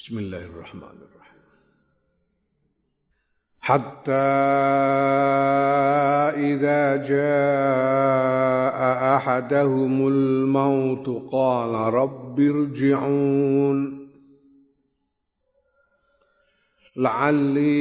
بسم 0.00 0.18
الله 0.18 0.44
الرحمن 0.44 0.82
الرحيم. 0.82 1.42
حتى 3.60 4.12
إذا 6.36 6.96
جاء 6.96 8.78
أحدهم 9.16 10.08
الموت 10.08 11.32
قال 11.32 11.94
رب 11.94 12.40
ارجعون. 12.40 14.08
لعلي 16.96 17.76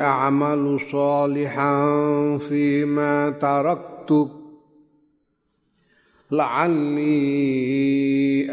أعمل 0.00 0.80
صالحا 0.92 1.86
فيما 2.38 3.30
تركتك. 3.30 4.43
لعلي 6.30 7.34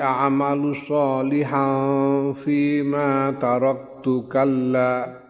أعمل 0.01 0.75
صالحا 0.75 2.33
فيما 2.33 3.31
تركت. 3.31 3.91
كلا 4.31 5.21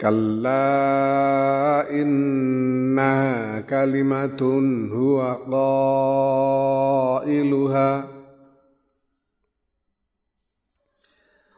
كلا 0.00 1.90
إنها 1.90 3.60
كلمة 3.60 4.42
هو 4.94 5.38
قائلها. 7.22 8.08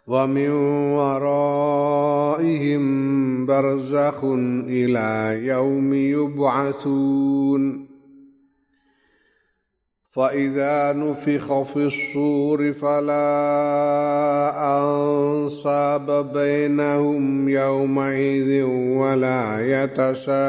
ومن 0.06 0.50
ورائهم 0.96 2.84
برزخ 3.46 4.24
إلى 4.68 5.46
يوم 5.46 5.94
يبعثون. 5.94 7.83
فإذا 10.14 10.92
نفخ 10.92 11.62
في 11.62 11.76
الصور 11.76 12.72
فلا 12.72 13.18
أنصاب 14.78 16.32
بينهم 16.32 17.48
يومئذ 17.48 18.62
ولا 18.98 19.82
يتساءلون. 19.82 20.44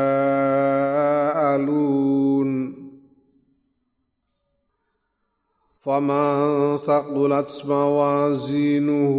فمن 5.83 6.77
ثقلت 6.77 7.63
موازينه 7.65 9.15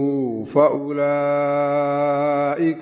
فأولئك 0.55 0.97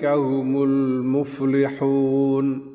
هم 0.05 0.63
المفلحون. 0.63 2.74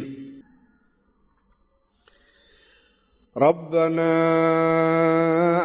ربنا 3.37 4.13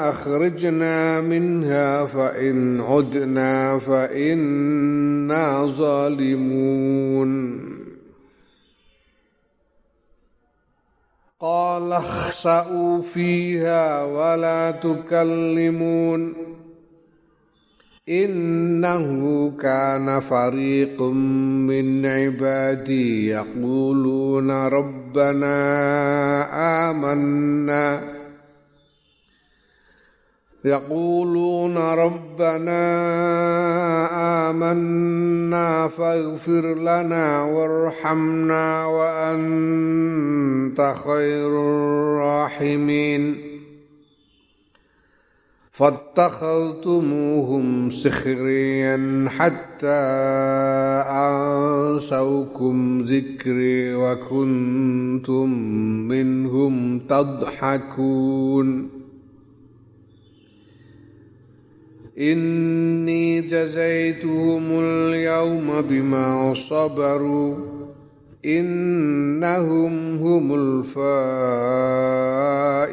أخرجنا 0.08 1.20
منها 1.20 2.04
فإن 2.04 2.80
عدنا 2.80 3.78
فإنا 3.78 5.66
ظالمون. 5.66 7.66
قال 11.40 11.92
اخسأوا 11.92 13.02
فيها 13.02 14.04
ولا 14.04 14.70
تكلمون. 14.70 16.34
إنه 18.08 19.52
كان 19.62 20.20
فريق 20.20 21.02
من 21.02 22.06
عبادي 22.06 23.26
يقولون 23.26 24.50
ربنا 24.50 25.56
آمنا. 26.90 28.16
يقولون 30.64 31.78
ربنا 31.78 32.80
آمنا 34.50 35.88
فاغفر 35.88 36.74
لنا 36.74 37.42
وارحمنا 37.42 38.86
وأنت 38.86 40.94
خير 41.06 41.48
الراحمين. 41.48 43.55
فاتخذتموهم 45.76 47.66
سخريا 47.90 49.24
حتى 49.28 49.86
أنسوكم 51.10 53.00
ذكري 53.00 53.94
وكنتم 53.94 55.50
منهم 56.08 56.98
تضحكون. 56.98 58.88
إني 62.18 63.40
جزيتهم 63.40 64.62
اليوم 64.72 65.80
بما 65.80 66.54
صبروا. 66.54 67.56
إنهم 68.44 70.16
هم 70.16 70.54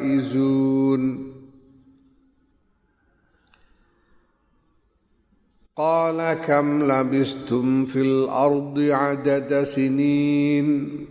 الفائزون. 0.02 1.33
قال 5.76 6.34
كم 6.34 6.92
لبستم 6.92 7.84
في 7.84 8.00
الأرض 8.00 8.78
عدد 8.78 9.62
سنين؟ 9.62 11.06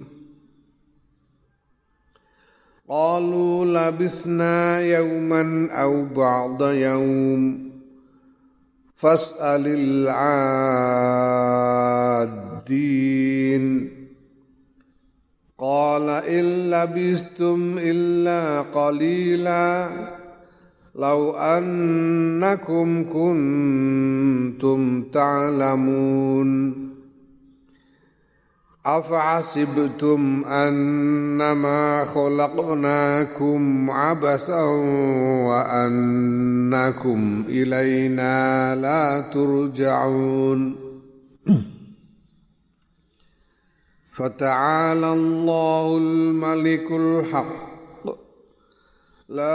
قالوا 2.89 3.65
لبسنا 3.65 4.79
يوما 4.81 5.67
أو 5.71 6.05
بعض 6.05 6.63
يوم. 6.63 7.71
فاسأل 8.95 9.67
العادين. 12.59 13.89
قال 15.59 16.09
إن 16.09 16.71
لبثتم 16.71 17.75
إلا 17.79 18.61
قليلا. 18.61 19.89
لو 20.95 21.37
أنكم 21.37 23.03
كنتم 23.13 25.03
تعلمون. 25.03 26.83
أفحسبتم 28.85 30.43
أنما 30.45 32.05
خلقناكم 32.05 33.91
عبثا 33.91 34.63
وأنكم 35.47 37.43
إلينا 37.49 38.75
لا 38.75 39.31
ترجعون. 39.33 40.75
فتعالى 44.15 45.13
الله 45.13 45.97
الملك 45.97 46.91
الحق. 46.91 47.72
لا 49.33 49.47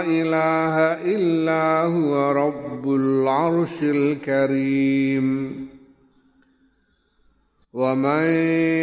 إله 0.00 0.76
إلا 1.04 1.82
هو 1.82 2.32
رب 2.32 2.94
العرش 2.94 3.82
الكريم. 3.82 5.56
ومن 7.72 8.24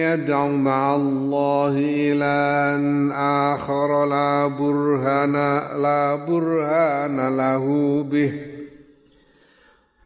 يدع 0.05 0.47
مع 0.47 0.95
الله 0.95 1.73
إلها 1.77 3.53
آخر 3.53 4.05
لا 4.05 4.47
برهان 4.47 5.33
لا 5.81 6.15
برهان 6.15 7.37
له 7.37 7.65
به. 8.11 8.52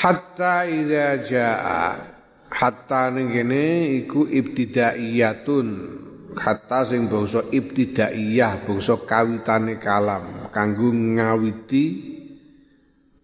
hatta 0.00 0.64
iza 0.64 1.20
jaa. 1.28 1.88
Hatta 2.50 3.14
ning 3.14 3.30
kene 3.30 3.94
iku 4.02 4.26
ibtidaiyatun. 4.26 5.68
Hatta 6.34 6.88
sing 6.88 7.06
bangsa 7.06 7.46
ibtidaiyah 7.52 8.66
bangsa 8.66 8.96
kawitane 9.06 9.78
kalam. 9.78 10.50
Kanggo 10.50 10.90
ngawiti 10.90 11.84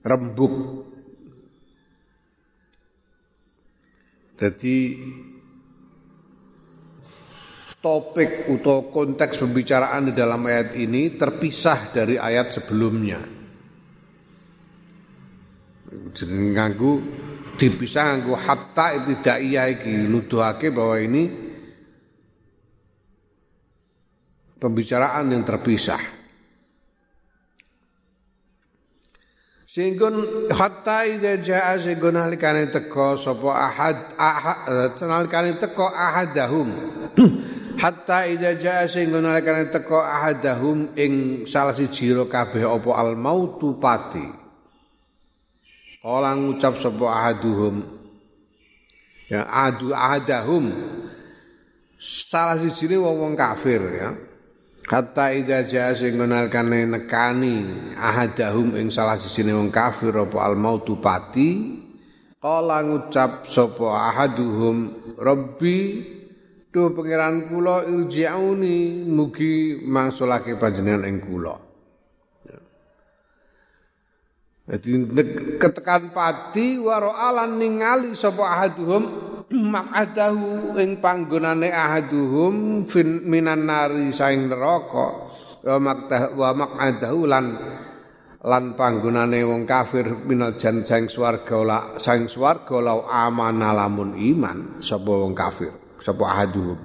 rembuk 0.07 0.87
jadi 4.39 4.79
topik 7.83 8.47
atau 8.47 8.93
konteks 8.93 9.43
pembicaraan 9.43 10.11
di 10.11 10.13
dalam 10.15 10.45
ayat 10.47 10.79
ini 10.79 11.17
terpisah 11.19 11.91
dari 11.91 12.15
ayat 12.21 12.55
sebelumnya 12.55 13.36
nganggu 16.25 16.93
dipisah 17.57 18.03
nganggu. 18.13 18.33
Hatta 18.37 18.87
ibtidaiyah 19.01 19.67
iki 19.73 19.93
nuduhake 20.07 20.69
bahwa 20.71 20.97
ini 21.01 21.23
pembicaraan 24.61 25.33
yang 25.33 25.43
terpisah. 25.45 26.01
Sehingga 29.67 30.09
hatta 30.57 31.05
idza 31.05 31.37
jaa 31.45 31.77
sehingga 31.77 32.09
nalikane 32.09 32.73
teko 32.73 33.21
sapa 33.21 33.51
ahad 33.53 33.99
ahad 34.17 34.97
nalikane 35.05 35.61
teko 35.61 35.93
ahadahum. 35.93 36.69
Hatta 37.77 38.25
idza 38.25 38.57
jaa 38.57 38.89
sehingga 38.89 39.21
nalikane 39.21 39.69
teko 39.69 40.01
ahadahum 40.01 40.97
ing 40.97 41.45
salah 41.45 41.77
siji 41.77 42.09
kabeh 42.25 42.65
apa 42.65 42.91
al 42.97 43.21
mautu 43.21 43.77
pati 43.77 44.46
Kala 46.07 46.39
ngucap 46.39 46.79
sapa 46.79 47.03
ahaduhum. 47.11 47.83
Ya 49.27 49.43
adu 49.43 49.91
ahadahum. 49.91 50.71
Salah 51.99 52.63
siji 52.63 52.95
wong 52.95 53.19
wong 53.27 53.35
kafir 53.35 53.83
ya. 53.91 54.15
Kata 54.87 55.35
ida 55.35 55.67
jaa 55.67 55.91
sing 55.99 56.15
ngenalkane 56.15 56.87
nekani 56.87 57.55
ahadahum 57.99 58.79
ing 58.79 58.95
salah 58.95 59.19
siji 59.19 59.51
wong 59.51 59.75
kafir 59.75 60.15
apa 60.15 60.47
al 60.47 60.55
mautu 60.55 60.95
pati 61.03 61.83
kala 62.39 62.87
ngucap 62.87 63.51
sapa 63.51 64.15
ahaduhum 64.15 64.95
rabbi 65.19 66.15
Duh 66.71 66.93
pangeran 66.93 67.51
kula 67.51 67.89
irji'uni. 67.89 69.09
Mugi 69.11 69.81
mangsulake 69.83 70.55
panjenengan 70.55 71.09
ing 71.09 71.19
kula 71.25 71.66
Jadi 74.67 74.99
ketekan 75.63 76.11
pati 76.11 76.83
waro 76.83 77.15
alan 77.15 77.55
ningali 77.55 78.19
sapa 78.19 78.43
ahaduhum 78.43 79.03
makadahu 79.47 80.75
ing 80.83 80.99
panggonane 80.99 81.71
ahaduhum 81.71 82.83
fin 82.91 83.23
minan 83.23 83.71
nari 83.71 84.11
saing 84.11 84.51
neraka. 84.51 85.31
Wa 85.63 85.79
maktah 85.79 86.35
wa 86.35 86.51
makadahu 86.51 87.31
lan 87.31 87.47
lan 88.43 88.75
panggonane 88.75 89.47
wong 89.47 89.71
kafir 89.71 90.07
minal 90.27 90.59
jan 90.59 90.83
saing 90.83 91.07
swarga 91.07 91.59
la 91.63 91.79
saing 92.03 92.27
swarga 92.27 92.83
la 92.83 93.07
amana 93.07 93.71
lamun 93.71 94.19
iman 94.19 94.83
sapa 94.83 95.11
wong 95.15 95.35
kafir 95.35 95.71
sapa 96.03 96.27
ahaduhum. 96.27 96.79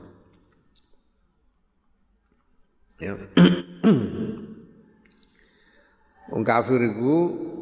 Ya. 3.01 3.17
Wong 6.31 6.47
kafir 6.47 6.79
iku 6.79 7.17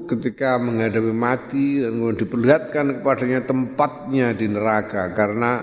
ketika 0.09 0.57
menghadapi 0.57 1.13
mati 1.13 1.85
dan 1.85 2.01
diperlihatkan 2.01 2.99
kepadanya 2.99 3.45
tempatnya 3.45 4.33
di 4.33 4.49
neraka 4.49 5.13
karena 5.13 5.61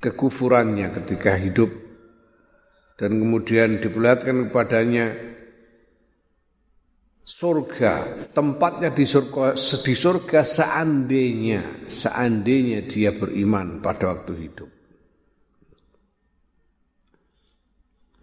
kekufurannya 0.00 0.88
ketika 1.02 1.36
hidup. 1.36 1.70
Dan 2.98 3.22
kemudian 3.22 3.78
diperlihatkan 3.78 4.50
kepadanya 4.50 5.14
surga 7.28 8.26
tempatnya 8.32 8.88
di 8.90 9.04
surga 9.04 9.52
di 9.84 9.94
surga 9.94 10.40
seandainya 10.48 11.86
seandainya 11.86 12.88
dia 12.88 13.12
beriman 13.14 13.84
pada 13.84 14.16
waktu 14.16 14.32
hidup. 14.48 14.70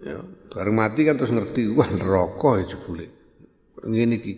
Ya 0.04 0.20
bareng 0.52 0.76
mati 0.76 1.08
kan 1.08 1.16
terus 1.16 1.32
ngerti 1.32 1.72
wah 1.72 1.88
neraka 1.88 2.52
itu 2.66 2.76
boleh. 2.84 3.10
Iki 3.86 4.34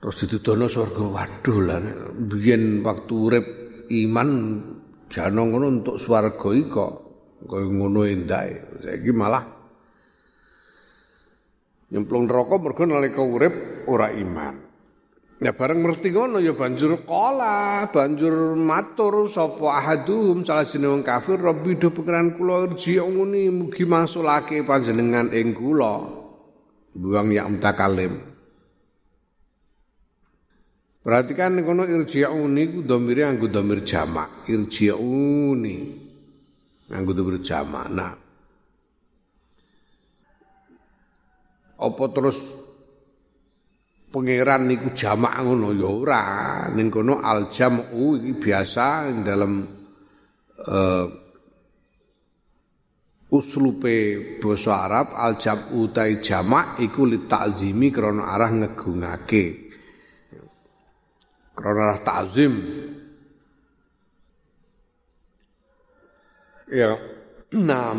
Terus 0.00 0.16
dituduhno 0.24 0.66
surga. 0.66 1.04
Waduh 1.04 1.58
lah 1.60 1.80
biyen 2.16 2.80
waktu 2.80 3.12
urip 3.12 3.46
iman 3.92 4.28
jano 5.12 5.42
ngono 5.44 5.66
untuk 5.68 6.00
swarga 6.00 6.48
iki 6.56 6.72
kok 6.72 6.92
kaya 7.44 7.68
ngono 7.68 8.00
endae. 8.08 8.80
Saiki 8.80 9.12
malah 9.12 9.44
nyemplung 11.92 12.24
neraka 12.24 12.56
mergo 12.56 12.82
nalika 12.88 13.20
urip 13.20 13.84
ora 13.92 14.08
iman. 14.08 14.72
Ya 15.40 15.56
bareng 15.56 15.80
ngerti 15.80 16.12
ngono 16.12 16.36
ya 16.36 16.52
banjur 16.52 17.00
kala, 17.08 17.88
banjur 17.88 18.56
matur 18.56 19.24
sapa 19.28 19.80
ahaduhum 19.84 20.44
salah 20.44 20.68
jeneng 20.68 21.00
kafir 21.00 21.40
Rabbi 21.40 21.80
do 21.80 21.88
pengiran 21.96 22.36
kula 22.36 22.68
irji'uni 22.68 23.48
mugi 23.48 23.88
masulake 23.88 24.60
panjenengan 24.64 25.32
ing 25.32 25.56
kula. 25.56 26.20
Buang 26.92 27.32
ya 27.32 27.48
mutakalim. 27.48 28.29
Perhatikan 31.10 31.58
kono 31.66 31.82
irji'uni 31.90 32.70
ku 32.70 32.86
domire 32.86 33.26
anggo 33.26 33.50
domir 33.50 33.82
jamak. 33.82 34.46
Irji'uni. 34.46 35.76
Anggo 36.94 37.10
domir 37.10 37.42
jamak. 37.42 37.86
Nah. 37.90 38.14
Apa 41.82 42.04
terus 42.14 42.38
pangeran 44.14 44.70
niku 44.70 44.94
jamak 44.94 45.34
ngono 45.42 45.74
ya 45.74 45.90
ora. 45.90 46.24
Ning 46.78 46.94
kono 46.94 47.18
al 47.18 47.50
jam'u 47.50 48.14
iki 48.14 48.32
biasa 48.38 49.10
dalam 49.26 49.66
uh, 50.62 51.06
uslupe 53.34 53.98
basa 54.38 54.86
Arab 54.86 55.18
al 55.18 55.42
jam'u 55.42 55.90
tai 55.90 56.22
jamak 56.22 56.78
iku 56.78 57.02
li 57.02 57.26
ta'zimi 57.26 57.90
krana 57.90 58.30
arah 58.30 58.54
ngegungake 58.54 59.69
karena 61.60 62.00
takzim 62.00 62.52
ya. 66.70 66.96
Enam. 67.50 67.98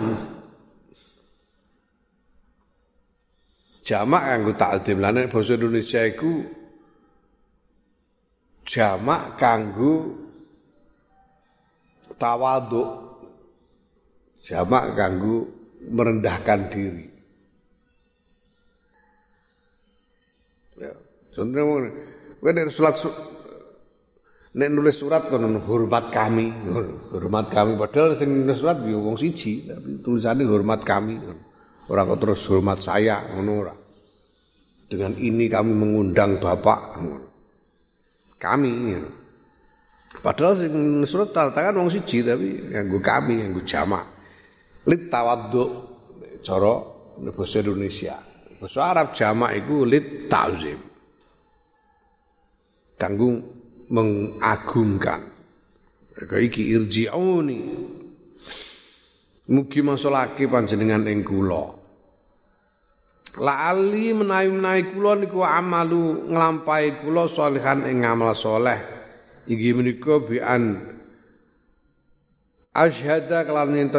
Jamak 3.84 4.24
kanggo 4.24 4.52
takzim 4.56 4.98
lan 5.04 5.20
nek 5.20 5.28
basa 5.28 5.60
Indonesia 5.60 6.02
iku 6.08 6.48
jamak 8.64 9.36
kanggo 9.36 10.16
tawaduk 12.16 12.90
jamak 14.40 14.96
kanggo 14.96 15.52
merendahkan 15.84 16.72
diri. 16.72 17.06
Ya. 20.80 20.94
Contohnya 21.36 21.92
kowe 22.40 22.50
nek 22.56 22.72
salat 22.72 22.96
Nek 24.52 24.68
nulis 24.68 25.00
surat 25.00 25.32
kan 25.32 25.40
hormat 25.64 26.12
kami, 26.12 26.52
hormat 27.16 27.48
kami 27.48 27.80
padahal 27.80 28.20
sing 28.20 28.44
nulis 28.44 28.60
surat 28.60 28.84
yo 28.84 29.00
wong 29.00 29.16
siji, 29.16 29.64
tapi 29.72 30.04
tulisannya 30.04 30.44
hormat 30.44 30.84
kami. 30.84 31.24
Ora 31.88 32.04
kok 32.04 32.20
terus 32.20 32.44
hormat 32.52 32.84
saya 32.84 33.32
ngono 33.32 33.52
ora. 33.56 33.76
Dengan 34.92 35.16
ini 35.16 35.48
kami 35.48 35.72
mengundang 35.72 36.36
Bapak 36.36 37.00
Kami 38.36 38.72
gitu. 38.92 39.10
Padahal 40.20 40.60
sing 40.60 40.76
nulis 40.76 41.08
surat 41.08 41.32
tangan 41.32 41.80
wong 41.80 41.88
siji 41.88 42.20
tapi 42.20 42.76
nganggo 42.76 43.00
kami, 43.00 43.40
nganggo 43.40 43.64
jamak. 43.64 44.04
Lit 44.84 45.08
tawaddu 45.08 45.64
cara 46.44 46.74
bahasa 47.32 47.64
Indonesia. 47.64 48.20
Bahasa 48.60 48.80
Arab 48.84 49.16
jamak 49.16 49.56
iku 49.56 49.88
lit 49.88 50.28
ta'zim. 50.28 50.92
kanggo 53.02 53.61
mengagungkan. 53.92 55.28
Kaya 56.16 56.48
iki 56.48 56.72
irji'uni. 56.72 57.60
Mugi 59.52 59.84
masolake 59.84 60.48
panjenengan 60.48 61.04
ing 61.12 61.28
kula. 61.28 61.76
La'ali 63.36 64.16
menawi-menawi 64.16 64.96
kula 64.96 65.12
niku 65.20 65.44
amalu 65.44 66.32
nglampahi 66.32 67.04
kula 67.04 67.28
salihan 67.28 67.84
ing 67.88 68.08
amal 68.08 68.32
saleh. 68.32 68.80
Iki 69.48 69.70
menika 69.76 70.24
bi'an 70.24 70.80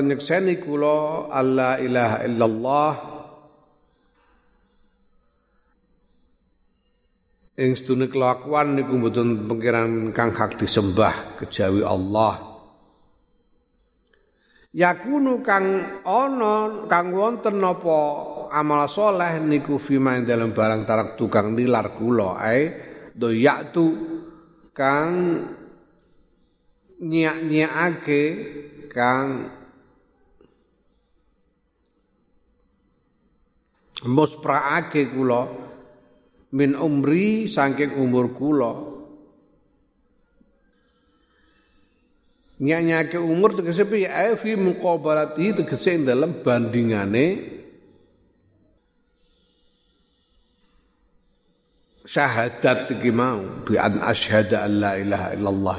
nyekseni 0.01 0.57
kula 0.65 1.29
alla 1.29 1.77
ilaha 1.77 2.25
illallah 2.25 3.12
ing 7.63 7.79
sedune 7.79 8.11
kelakuan 8.11 8.75
niku 8.75 8.99
mboten 8.99 9.47
pengiran 9.47 10.11
kang 10.11 10.35
hak 10.35 10.59
disembah 10.59 11.39
kejawi 11.39 11.87
Allah. 11.87 12.51
Yakunu 14.75 15.45
kang 15.47 15.67
ana 16.03 16.89
kang 16.91 17.15
wonten 17.15 17.63
napa 17.63 17.99
amal 18.51 18.91
soleh 18.91 19.39
niku 19.39 19.79
fima 19.79 20.19
dalam 20.27 20.51
barang 20.51 20.83
tarak 20.83 21.15
tukang 21.15 21.55
nilar 21.55 21.95
kula. 21.95 22.41
Ae 22.41 22.63
do 23.15 23.31
yaktu 23.31 23.87
kang 24.75 25.13
nyak-nyakake 26.99 28.23
kang 28.91 29.53
muspraake 34.09 35.13
kula 35.13 35.72
min 36.53 36.77
umri 36.77 37.49
saking 37.49 37.97
umur 37.97 38.37
kula. 38.37 38.73
Nyak-nyake 42.63 43.19
umur 43.19 43.59
tegese 43.59 43.83
piye? 43.89 44.07
Ae 44.07 44.39
fi 44.39 44.55
muqabalati 44.55 45.51
tegese 45.59 45.99
dalam 45.99 46.45
bandingane 46.47 47.59
syahadat 52.07 52.87
iki 52.93 53.11
mau. 53.11 53.67
Bi 53.67 53.75
an 53.81 53.99
asyhada 53.99 54.63
an 54.69 54.73
la 54.79 54.93
ilaha 54.95 55.29
illallah 55.35 55.77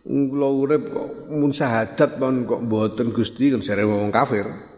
Kula 0.00 0.48
urip 0.48 0.82
kok 0.90 1.08
mun 1.28 1.52
syahadat 1.54 2.18
mon 2.18 2.48
kok 2.48 2.60
mboten 2.66 3.14
Gusti 3.14 3.52
kan 3.52 3.62
sare 3.62 3.86
wong 3.86 4.10
kafir. 4.10 4.69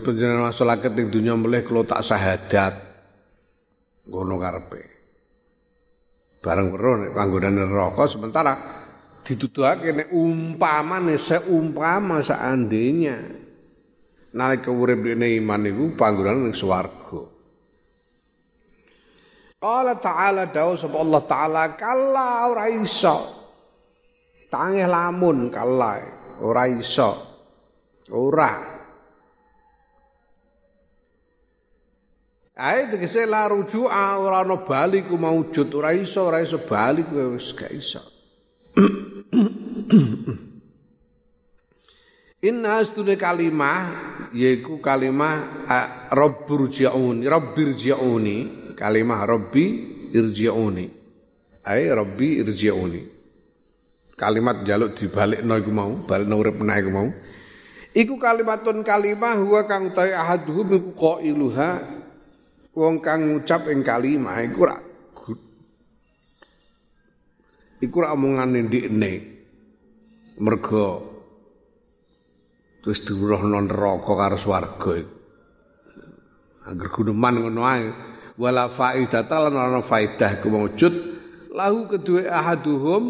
Panjenengan 0.00 0.50
masyarakat 0.52 0.92
ing 0.96 1.08
dunya 1.12 1.34
melih 1.36 1.62
kula 1.64 1.84
tak 1.84 2.04
syahadat. 2.04 2.74
Ngono 4.08 4.34
karepe. 4.40 4.82
Bareng 6.40 6.72
weruh 6.72 7.04
nek 7.04 7.12
panggonane 7.12 7.68
neraka 7.68 8.08
sementara 8.08 8.52
dituduhake 9.20 9.92
nek 9.92 10.08
umpamane 10.08 11.20
seumpama 11.20 12.24
seandainya 12.24 13.20
nalika 14.32 14.72
urip 14.72 15.04
dene 15.04 15.36
iman 15.36 15.68
iku 15.68 15.84
panggonan 16.00 16.48
ning 16.48 16.56
swarga. 16.56 17.22
Qala 19.60 19.92
ta'ala 20.00 20.48
dawu 20.48 20.72
sapa 20.80 20.96
Allah 20.96 21.22
taala 21.28 21.64
kalla 21.76 22.48
ora 22.48 22.72
iso. 22.72 23.18
Tangeh 24.48 24.88
lamun 24.88 25.52
kalla 25.52 26.00
ora 26.40 26.64
iso. 26.64 27.10
Ora. 28.08 28.79
Ae 32.56 32.90
tegese 32.90 33.26
la 33.26 33.46
ruju'a 33.48 34.18
ora 34.18 34.40
ana 34.42 34.56
bali 34.56 35.02
ku 35.06 35.16
maujud 35.16 35.74
ora 35.74 35.94
iso 35.94 36.26
ora 36.26 36.42
iso 36.42 36.58
bali 36.58 37.02
wis 37.06 37.54
gak 37.54 37.70
iso. 37.70 38.02
Inna 42.40 42.80
astune 42.80 43.20
kalimah 43.20 43.92
yaiku 44.32 44.80
kalimah 44.80 45.68
Rabbur 46.08 46.72
ji'uni 46.72 47.28
Rabbir 47.28 47.76
ji'uni 47.76 48.36
kalimah 48.80 49.28
Rabbi 49.28 49.64
irji'uni. 50.08 50.86
Ai 51.68 51.84
Rabbi 51.92 52.40
irji'uni. 52.40 53.02
Kalimat 54.16 54.64
jaluk 54.64 54.96
dibalikno 54.96 55.52
iku 55.56 55.70
mau 55.72 55.92
balikno 56.04 56.34
urip 56.40 56.56
meneh 56.56 56.76
iku 56.80 56.90
mau. 56.92 57.08
Iku 57.92 58.16
kalimatun 58.16 58.84
kalimah 58.84 59.36
huwa 59.36 59.64
kang 59.68 59.92
ta 59.92 60.08
ahaduhum 60.08 60.80
iku 60.80 60.90
qailuha 60.96 61.99
wong 62.74 63.02
kang 63.02 63.26
ngucap 63.26 63.66
ing 63.70 63.82
kalimah 63.82 64.38
iku 64.46 64.58
ora 64.66 64.78
iku 67.80 67.94
ora 68.04 68.14
omongane 68.14 68.60
ndikne. 68.68 69.12
Mergo 70.40 70.88
terus 72.80 73.04
diurohno 73.04 73.60
neraka 73.60 74.12
karo 74.16 74.36
swarga 74.40 74.92
iku. 74.96 75.16
Angger 76.70 76.88
guneman 76.92 77.34
ngono 77.40 77.60
ae. 77.66 77.88
Wala 78.40 78.72
faidata 78.72 79.36
lan 79.36 79.52
ana 79.52 79.84
faidah 79.84 80.40
ku 80.40 80.48
maujud 80.48 80.94
lahu 81.52 81.92
kedue 81.92 82.24
ahaduhum 82.24 83.02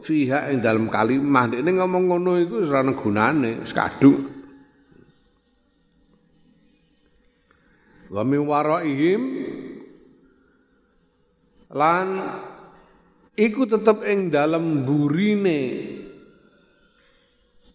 fiha 0.00 0.48
ing 0.48 0.64
dalam 0.64 0.88
kalimah. 0.88 1.52
Ini 1.52 1.68
ngomong 1.68 2.04
ngono 2.08 2.40
iku 2.40 2.64
ora 2.64 2.80
ana 2.80 2.96
gunane 2.96 3.60
kadung 3.68 4.39
wa 8.10 8.22
min 8.26 8.42
waraihim. 8.44 9.22
Lan 11.70 12.08
iku 13.38 13.62
tetep 13.70 14.02
ing 14.02 14.28
dalam 14.28 14.82
burine 14.82 15.62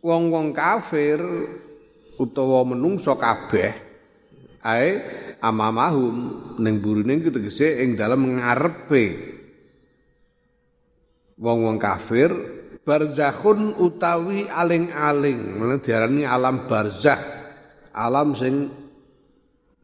wong-wong 0.04 0.52
kafir 0.52 1.24
utawa 2.20 2.68
menungso 2.68 3.16
kabeh. 3.16 3.72
Ae 4.66 4.90
amamahum 5.40 6.16
ning 6.60 6.84
burine 6.84 7.24
iku 7.24 7.32
tegese 7.32 7.80
ing 7.86 7.96
dalem 7.96 8.36
ngarepe 8.36 9.36
wong-wong 11.40 11.78
kafir 11.78 12.32
barzakhun 12.82 13.76
utawi 13.76 14.48
aling-aling 14.48 15.60
diarani 15.84 16.24
alam 16.24 16.64
barzakh 16.70 17.20
alam 17.92 18.34
sing 18.38 18.72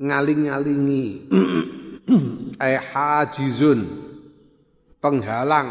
ngaling-alingi. 0.02 1.06
Ay 2.58 2.76
hajizun. 2.90 4.10
Penghalang. 4.98 5.70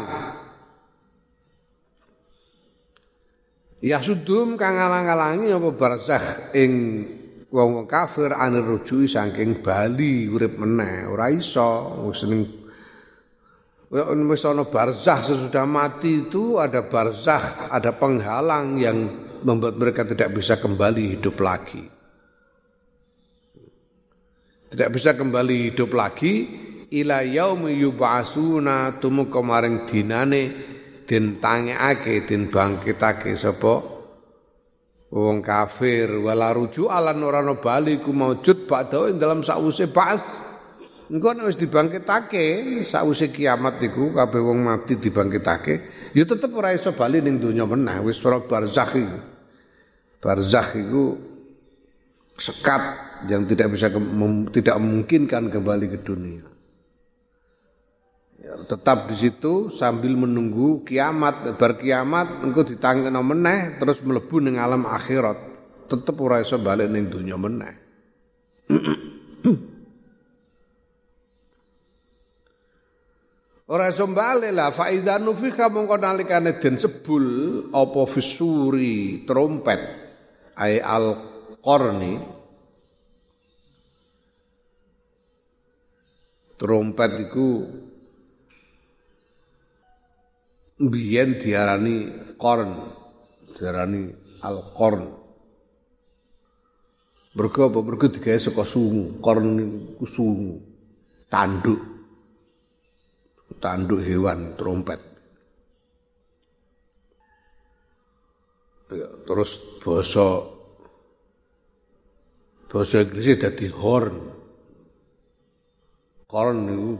Ya 3.81 3.97
sudum 4.03 4.59
kang 4.61 4.77
alang-alangi 4.77 5.49
apa 5.49 5.69
barzakh 5.73 6.53
ing 6.53 6.71
wong 7.49 7.89
kafir 7.89 8.29
anir 8.29 8.61
rujui 8.61 9.09
saking 9.09 9.63
bali 9.63 10.29
urip 10.29 10.59
meneh. 10.59 11.09
Ora 11.09 11.33
iso 11.33 11.97
ning 12.27 12.61
wis 13.91 14.43
ana 14.47 14.63
barzakh 14.63 15.27
sesudah 15.27 15.67
mati 15.67 16.27
itu 16.27 16.55
ada 16.61 16.87
barzakh 16.87 17.67
ada 17.67 17.91
penghalang 17.91 18.79
yang 18.79 18.97
membuat 19.43 19.75
mereka 19.75 20.07
tidak 20.07 20.31
bisa 20.31 20.55
kembali 20.55 21.19
hidup 21.19 21.35
lagi 21.43 22.00
tidak 24.71 24.89
bisa 24.95 25.11
kembali 25.19 25.75
hidup 25.75 25.91
lagi. 25.91 26.33
Ila 26.91 27.23
yaumi 27.23 27.75
yub'asuna 27.83 28.99
tumeka 28.99 29.39
maring 29.43 29.87
dinane 29.87 30.43
den 31.07 31.39
tangekake 31.43 32.27
den 32.27 32.47
bangkitake 32.47 33.35
sapa? 33.35 33.83
Wong 35.11 35.43
kafir 35.43 36.07
wala 36.23 36.55
ruju 36.55 36.87
alan 36.87 37.19
ora 37.19 37.43
ana 37.43 37.59
bali 37.59 37.99
ku 37.99 38.15
maujud 38.15 38.63
badhe 38.63 39.11
dalam 39.19 39.43
sause 39.43 39.91
ba'as. 39.91 40.23
Engko 41.11 41.35
nek 41.35 41.51
wis 41.51 41.59
dibangkitake 41.59 42.43
sause 42.87 43.27
kiamat 43.27 43.83
iku 43.83 44.15
kabeh 44.15 44.39
wong 44.39 44.63
mati 44.63 44.95
dibangkitake 44.95 46.07
ya 46.15 46.23
tetep 46.23 46.47
ora 46.55 46.71
iso 46.71 46.95
bali 46.95 47.19
ning 47.19 47.43
donya 47.43 47.67
meneh 47.67 47.99
wis 48.07 48.23
ora 48.23 48.39
barzakh 48.39 48.95
iku. 48.95 49.19
Barzakh 50.23 50.79
iku 50.79 51.03
sekat 52.39 53.10
yang 53.29 53.45
tidak 53.45 53.73
bisa 53.73 53.91
tidak 54.53 54.75
memungkinkan 54.79 55.51
kembali 55.51 55.85
ke 55.93 55.99
dunia. 56.01 56.45
Ya, 58.41 58.57
tetap 58.65 59.05
di 59.05 59.13
situ 59.13 59.69
sambil 59.69 60.17
menunggu 60.17 60.81
kiamat. 60.81 61.53
Bar 61.61 61.77
kiamat 61.77 62.41
engko 62.41 62.65
ditangkeno 62.65 63.21
meneh 63.21 63.77
terus 63.77 64.01
mlebu 64.01 64.41
ning 64.41 64.57
alam 64.57 64.89
akhirat. 64.89 65.37
Tetep 65.85 66.15
ora 66.17 66.41
iso 66.41 66.57
bali 66.57 66.89
ning 66.89 67.13
donya 67.13 67.37
meneh. 67.37 67.73
Ora 73.69 73.93
iso 73.93 74.09
bali 74.09 74.49
lah. 74.49 74.73
Fa 74.73 74.89
idza 74.89 75.21
nufika 75.21 75.69
mongko 75.69 75.95
nalikane 76.01 76.57
den 76.57 76.81
sebul 76.81 77.25
apa 77.69 78.01
fisuri 78.09 79.21
trompet 79.29 79.79
ai 80.57 80.81
al 80.81 81.05
qarni 81.61 82.40
Trompet 86.61 87.11
iku 87.17 87.65
biyen 90.77 91.41
diarani 91.41 91.95
korn, 92.37 92.71
diarani 93.57 94.13
al-korn. 94.45 95.03
Mergo 97.33 97.59
apa? 97.65 97.79
Mergo 97.81 98.05
digawe 98.13 98.37
saka 98.37 98.61
sungu, 98.61 99.17
korn 99.17 99.57
iku 99.97 100.05
sungu, 100.05 100.61
tanduk. 101.33 101.81
Tanduk 103.57 104.05
hewan 104.05 104.53
trompet. 104.53 105.01
Terus 109.25 109.51
basa 109.81 110.45
basa 112.69 112.97
Inggris 113.01 113.37
dadi 113.41 113.65
horn. 113.65 114.40
Horn 116.31 116.57
niku 116.63 116.91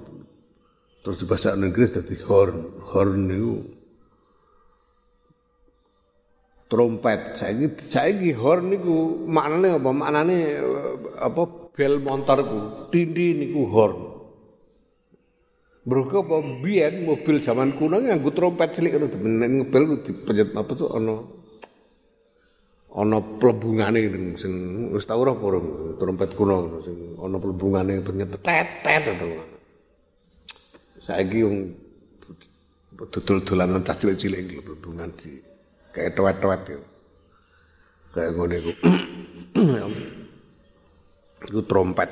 terus 1.01 1.17
di 1.17 1.25
bahasa 1.25 1.55
Inggris 1.55 1.95
dadi 1.95 2.19
horn. 2.19 2.83
Horn 2.91 3.31
niku 3.31 3.55
trompet. 6.67 7.39
Saiki 7.39 7.79
saiki 7.79 8.35
horn 8.35 8.75
niku 8.75 9.23
maknane 9.23 9.79
apa? 9.79 9.89
Maknane 9.95 10.37
apa 11.15 11.43
bel 11.71 12.03
motorku. 12.03 12.91
Tindi 12.91 13.39
niku 13.39 13.71
horn. 13.71 13.97
Mereka 15.81 16.27
apa 16.27 16.37
biyen 16.61 17.07
mobil 17.07 17.41
zaman 17.41 17.73
kuno 17.79 18.03
nganggo 18.03 18.35
trompet 18.35 18.75
cilik 18.75 18.99
ngono 18.99 19.39
ngebel 19.47 20.05
dipencet 20.05 20.53
apa 20.53 20.71
tuh 20.77 20.93
ana 20.93 21.40
ana 22.91 23.23
plebungane 23.23 24.35
sing 24.35 24.53
wis 24.91 25.07
tau 25.07 25.23
ora 25.23 25.31
apa 25.31 25.47
trompet 25.95 26.35
kuno 26.35 26.83
sing 26.83 27.15
ana 27.19 27.37
plebungane 27.39 28.03
ternyata 28.03 28.35
tetet. 28.35 29.15
Saiki 31.01 31.39
wong 31.41 31.57
dodol-dolanan 33.09 33.81
cah 33.81 33.97
cilik-cilik 33.97 34.45
iki 34.45 34.61
plebungan 34.61 35.09
di 35.17 35.39
kayak 35.95 36.13
tuwet-tuwet 36.13 36.61
ya. 36.67 36.79
Kayak 38.11 38.31
ngene 38.35 38.55
iku. 38.59 38.71
Iku 41.41 41.65
trompet. 41.65 42.11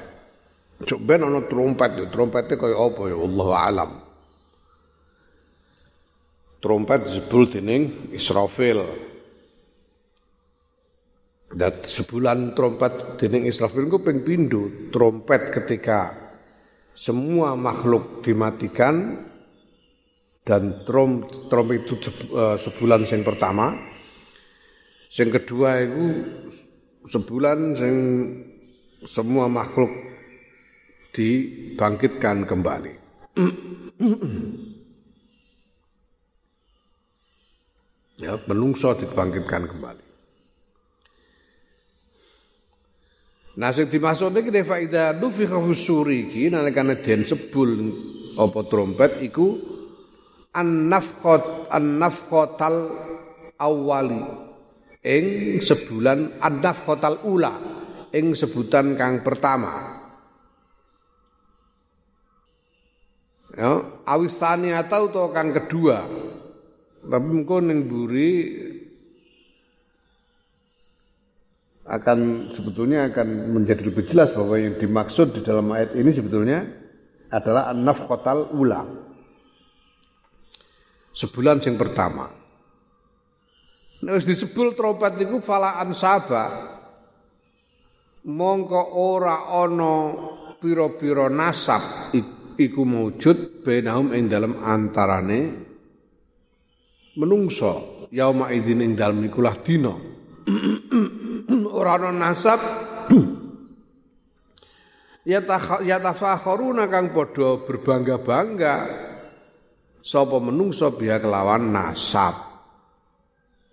Cuk 0.89 1.00
ben 1.05 1.21
ana 1.21 1.43
trompet, 1.45 1.91
trompete 2.09 2.57
kaya 2.57 2.74
apa 2.74 3.01
ya 3.12 3.17
Allah 3.19 3.50
alam. 3.53 3.91
Trompet 6.63 7.05
disebut 7.05 7.59
dening 7.59 8.09
Israfil. 8.15 9.08
Dan 11.49 11.81
sebulan 11.81 12.53
trompet 12.53 13.17
dening 13.17 13.49
Israfil 13.49 13.89
ku 13.89 13.97
ping 14.05 14.21
pindho? 14.21 14.93
Trompet 14.93 15.49
ketika 15.49 16.13
semua 16.93 17.57
makhluk 17.57 18.21
dimatikan 18.21 19.25
dan 20.45 20.85
trom 20.85 21.25
trom 21.49 21.73
itu 21.73 21.97
eh, 22.37 22.57
sebulan 22.61 23.01
yang 23.09 23.25
pertama. 23.25 23.73
Yang 25.09 25.41
kedua 25.41 25.69
itu 25.81 26.05
sebulan 27.09 27.59
yang 27.81 27.97
semua 29.09 29.49
makhluk 29.49 29.89
dibangkitkan 31.17 32.45
kembali. 32.45 32.93
Ya 38.21 38.37
menungso 38.45 38.93
dibangkitkan 38.93 39.65
kembali 39.65 40.08
Nah 43.59 43.75
sing 43.75 43.91
dimaksud 43.91 44.31
iki 44.39 44.63
faida 44.63 45.11
nufikha 45.11 45.59
fusuri 45.59 46.31
iki 46.31 46.47
nalikane 46.47 47.03
den 47.03 47.27
sebul 47.27 47.91
apa 48.39 48.59
trompet 48.71 49.19
iku 49.19 49.59
an-nafqat 50.55 51.67
an-nafqatal 51.67 52.75
awali 53.59 54.23
ing 55.03 55.60
sebulan 55.60 56.39
an-nafqatal 56.39 57.19
ula 57.27 57.51
ing 58.15 58.31
sebutan 58.31 58.95
kang 58.95 59.27
pertama. 59.27 59.99
Ya 63.60 63.75
awisani 64.07 64.71
atau 64.71 65.12
kang 65.36 65.51
kedua. 65.51 66.07
Tapi 66.99 67.27
mengko 67.27 67.60
ning 67.60 67.91
buri 67.91 68.55
akan 71.89 72.49
sebetulnya 72.54 73.10
akan 73.10 73.49
menjadi 73.49 73.82
lebih 73.89 74.06
jelas 74.06 74.30
bahwa 74.30 74.62
yang 74.62 74.78
dimaksud 74.78 75.34
di 75.34 75.41
dalam 75.41 75.73
ayat 75.73 75.97
ini 75.97 76.13
sebetulnya 76.13 76.62
adalah 77.34 77.73
an-nafqatal 77.73 78.54
ula. 78.54 78.86
Sebulan 81.17 81.65
yang 81.65 81.75
pertama. 81.82 82.30
Nah, 83.99 84.15
disebul 84.15 84.78
trompet 84.78 85.25
itu 85.25 85.41
fala 85.41 85.82
ansaba. 85.82 86.78
Mongko 88.30 88.82
ora 88.95 89.49
ana 89.49 89.95
pira-pira 90.62 91.28
nasab 91.28 92.13
iku 92.60 92.84
maujud 92.84 93.63
benahum 93.63 94.12
ing 94.12 94.28
dalam 94.28 94.60
antarane 94.60 95.39
menungso 97.15 98.06
yauma 98.12 98.52
idzin 98.52 98.84
ing 98.84 98.91
dalem 98.99 99.23
ikulah 99.32 99.56
dina 99.63 99.95
ora 101.80 101.97
ana 101.97 102.12
nasab. 102.12 102.60
Ya 105.30 105.43
tafakharuna 106.02 106.89
kang 106.89 107.13
padha 107.13 107.62
berbangga-bangga. 107.62 108.75
Sapa 110.02 110.41
menungso 110.41 110.89
biya 110.95 111.21
kelawan 111.21 111.69
nasab. 111.69 112.49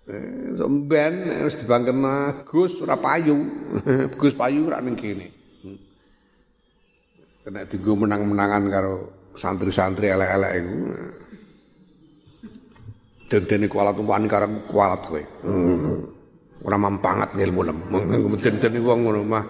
Eh, 0.07 0.63
ben 0.87 1.15
wis 1.43 1.59
dibangkena 1.59 2.47
Gus 2.47 2.79
ora 2.83 2.99
payu. 2.99 3.41
Gus 4.21 4.35
payu 4.39 4.71
ora 4.71 4.79
ning 4.79 4.95
kene. 4.99 5.27
Hmm. 5.65 5.79
kena 7.47 7.63
dienggo 7.67 7.95
menang-menangan 7.95 8.65
karo 8.71 8.95
santri-santri 9.39 10.11
elek-elek 10.11 10.53
iku. 10.61 10.75
Dene 13.27 13.67
kualat 13.67 13.99
wani 13.99 14.27
karo 14.31 14.47
kualat 14.71 15.03
kowe. 15.07 15.23
Hmm. 15.43 16.16
Ora 16.67 16.75
mampangat 16.75 17.39
ilmu 17.39 17.63
lem. 17.63 17.79
Mungkin-mungkin 17.87 18.83
wong 18.83 18.99
ngono 19.07 19.23
mah 19.23 19.45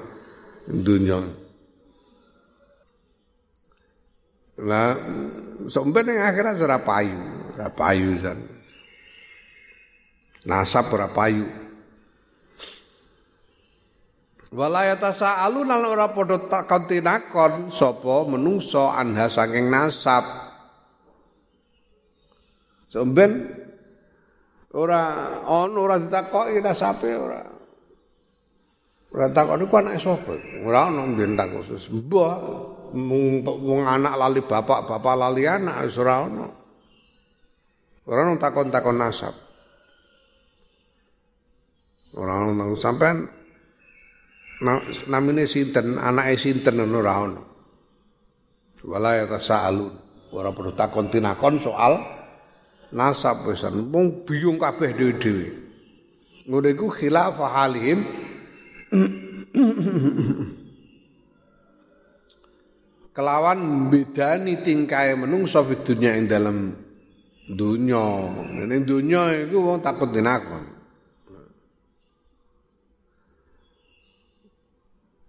dunya. 0.69 1.25
Lah 4.61 4.93
sampe 5.69 6.05
ning 6.05 6.21
akhirat 6.21 6.61
ora 6.61 6.77
payu, 6.85 7.17
ora 7.57 7.69
payu 7.73 8.21
san. 8.21 8.37
Nasab 10.45 10.93
ora 10.93 11.09
payu. 11.09 11.49
Wala 14.53 14.89
yatasaalu 14.93 15.65
nang 15.65 15.89
ora 15.89 16.13
padha 16.13 16.37
takon 16.53 16.85
tinakon 16.85 17.53
sapa 17.73 18.29
menungso 18.29 18.93
anha 18.93 19.29
saking 19.29 19.73
nasab. 19.73 20.25
Sampeyan 22.93 23.66
Ora 24.77 25.01
ono 25.49 25.89
ora 25.89 25.97
ditakoki 25.97 26.61
nasabe 26.61 27.17
ora. 27.17 27.41
Ora 29.17 29.27
takoki 29.33 29.65
ku 29.65 29.75
anake 29.81 29.97
sapa? 29.97 30.37
Ora 30.61 30.93
ono 30.93 31.17
mbiyen 31.17 31.33
tak 31.33 31.57
khusus. 31.57 31.89
Mbah 31.89 32.37
wong 33.41 33.83
anak 33.89 34.15
lali 34.21 34.45
bapak, 34.45 34.85
bapak 34.85 35.17
lali 35.17 35.49
anak 35.49 35.89
wis 35.89 35.97
ora 35.97 36.15
ono. 36.29 36.47
Ora 38.05 38.29
ono 38.29 38.37
takon-takon 38.37 38.97
nasab. 39.01 39.35
Ora 42.21 42.45
ono 42.45 42.77
sampean 42.77 43.25
namine 45.09 45.49
sinten, 45.49 45.97
anake 45.97 46.37
sinten 46.37 46.77
ngono 46.77 47.01
ora 47.01 47.15
ono. 47.25 47.43
Wala 48.85 49.19
ya 49.19 49.25
tasaalun. 49.25 49.93
Ora 50.37 50.53
perlu 50.53 50.77
takon 50.77 51.09
tinakon 51.09 51.65
soal 51.65 52.16
nasab 52.97 53.45
pisan. 53.45 53.85
Mung 53.93 54.25
biyung 54.25 54.57
kabeh 54.57 54.97
dhewe-dhewe. 54.97 55.47
Ngono 56.49 56.67
iku 56.73 56.89
khilaf 56.89 57.37
halim 57.45 58.09
kelawan 63.17 63.91
bedani 63.93 64.65
tingkae 64.65 65.13
menungso 65.13 65.61
di 65.69 65.77
dunia 65.85 66.17
ing 66.17 66.25
dalam 66.25 66.73
dunya. 67.53 68.33
Ning 68.65 68.89
dunya 68.89 69.45
iku 69.45 69.61
wong 69.61 69.85
takut 69.85 70.09
dinakon 70.09 70.77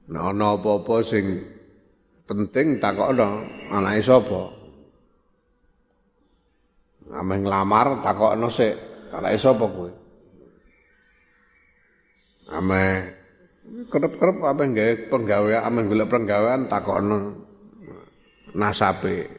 Nah, 0.08 0.32
ana 0.32 0.56
apa-apa 0.56 1.04
sing 1.04 1.44
penting 2.24 2.80
takokno 2.80 3.44
anake 3.68 4.00
sapa? 4.00 4.57
Ameh 7.08 7.40
nglamar 7.40 8.04
takokno 8.04 8.52
sik, 8.52 8.76
anake 9.16 9.40
sapa 9.40 9.64
kowe? 9.64 9.92
Ameh 12.52 13.16
kerep-kerep 13.88 14.38
apa 14.44 14.64
gawe 14.64 14.94
penggawean, 15.12 15.64
ameh 15.64 15.84
golek 15.88 16.12
penggawean 16.12 16.68
takokno. 16.68 17.48
nasabe 18.58 19.30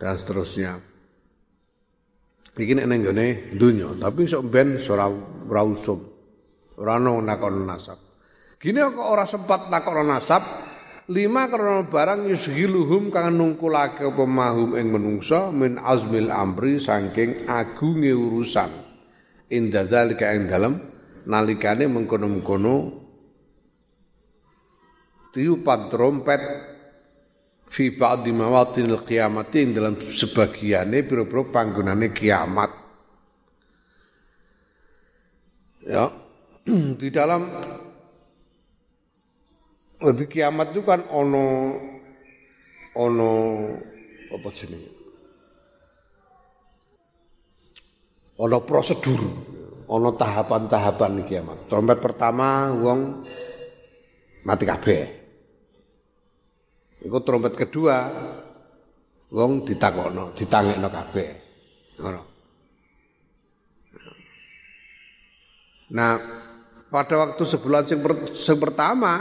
dan 0.00 0.16
seterusnya. 0.16 0.80
Iki 2.56 2.72
nek 2.72 2.88
ning 2.88 3.04
gone 3.04 3.28
dunya, 3.52 3.92
tapi 4.00 4.24
sok 4.24 4.48
ben 4.48 4.80
ora 4.88 5.12
ora 5.44 5.62
usum. 5.68 6.00
Ora 6.80 6.96
ono 6.96 7.20
nakon 7.20 7.68
nasab. 7.68 8.00
Gini 8.56 8.80
kok 8.80 8.96
ora 8.96 9.28
sempat 9.28 9.68
nakon 9.68 10.08
nasab, 10.08 10.65
lima 11.06 11.46
karena 11.46 11.86
barang 11.86 12.26
yushiluhum 12.26 13.14
kang 13.14 13.38
nungkulake 13.38 14.02
apa 14.02 14.24
mahum 14.26 14.74
ing 14.74 14.90
menungsa 14.90 15.54
min 15.54 15.78
azmil 15.78 16.34
amri 16.34 16.82
saking 16.82 17.46
agunge 17.46 18.10
urusan. 18.10 18.70
Inda 19.46 19.86
zalika 19.86 20.34
ing 20.34 20.50
dalem 20.50 20.74
nalikane 21.30 21.86
mengkono-mengkono 21.86 22.74
tiupan 25.30 25.80
trompet 25.86 26.42
fi 27.70 27.94
ba'di 27.94 28.34
mawatinil 28.34 29.06
qiyamati 29.06 29.58
ing 29.62 29.70
dalam 29.78 29.94
sebagiane 30.02 31.06
pira-pira 31.06 31.42
panggonane 31.46 32.10
kiamat. 32.10 32.70
Ya. 35.86 36.10
Di 36.98 37.08
dalam 37.14 37.46
di 39.96 40.24
kiamat 40.28 40.76
itu 40.76 40.84
kan 40.84 41.08
ono 41.08 41.72
ono 42.96 43.30
apa 44.32 44.48
jenenge? 44.52 44.92
Ono 48.36 48.56
prosedur, 48.60 49.20
ono 49.88 50.08
tahapan-tahapan 50.12 51.24
kiamat. 51.24 51.58
Trompet 51.72 51.98
pertama 52.04 52.68
wong 52.76 53.24
mati 54.44 54.64
kabeh. 54.68 55.02
Iku 57.00 57.18
trompet 57.24 57.56
kedua 57.56 57.96
wong 59.32 59.64
ditakokno, 59.64 60.36
ditangekno 60.36 60.88
kabeh. 60.92 61.28
Ngono. 61.96 62.22
Nah, 65.86 66.18
pada 66.90 67.14
waktu 67.14 67.42
sebulan 67.46 67.86
yang, 67.86 68.00
per, 68.02 68.12
yang 68.34 68.58
pertama 68.58 69.12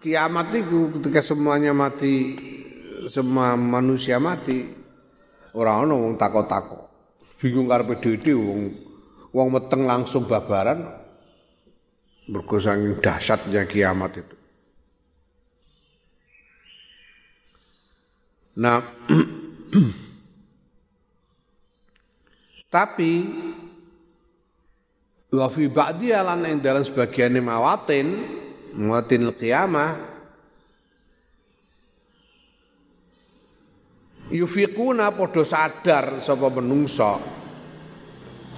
kiamat 0.00 0.54
itu 0.54 0.90
ketika 0.98 1.20
semuanya 1.22 1.74
mati 1.74 2.38
semua 3.10 3.58
manusia 3.58 4.16
mati 4.16 4.64
orang 5.54 5.88
ono 5.88 5.94
wong 6.08 6.14
takok-takok. 6.16 6.82
Bingung 7.38 7.68
karepe 7.68 8.00
dhewe 8.00 8.34
wong 8.34 8.60
wong 9.34 9.48
meteng 9.52 9.84
langsung 9.84 10.24
babaran. 10.24 11.02
Mergo 12.24 12.56
dahsyatnya 13.04 13.68
kiamat 13.68 14.16
itu. 14.16 14.36
Nah, 18.54 18.80
tapi 22.74 23.12
wa 25.34 25.50
fi 25.50 25.66
ba'di 25.66 26.14
lan 26.14 26.46
ing 26.46 26.62
dalam 26.62 26.86
sebagian 26.86 27.34
mawatin 27.42 28.06
mawatin 28.74 29.30
qiyamah 29.34 30.14
yufiquna 34.34 35.14
podo 35.14 35.46
sadar 35.46 36.18
sapa 36.18 36.50
menungso. 36.50 37.22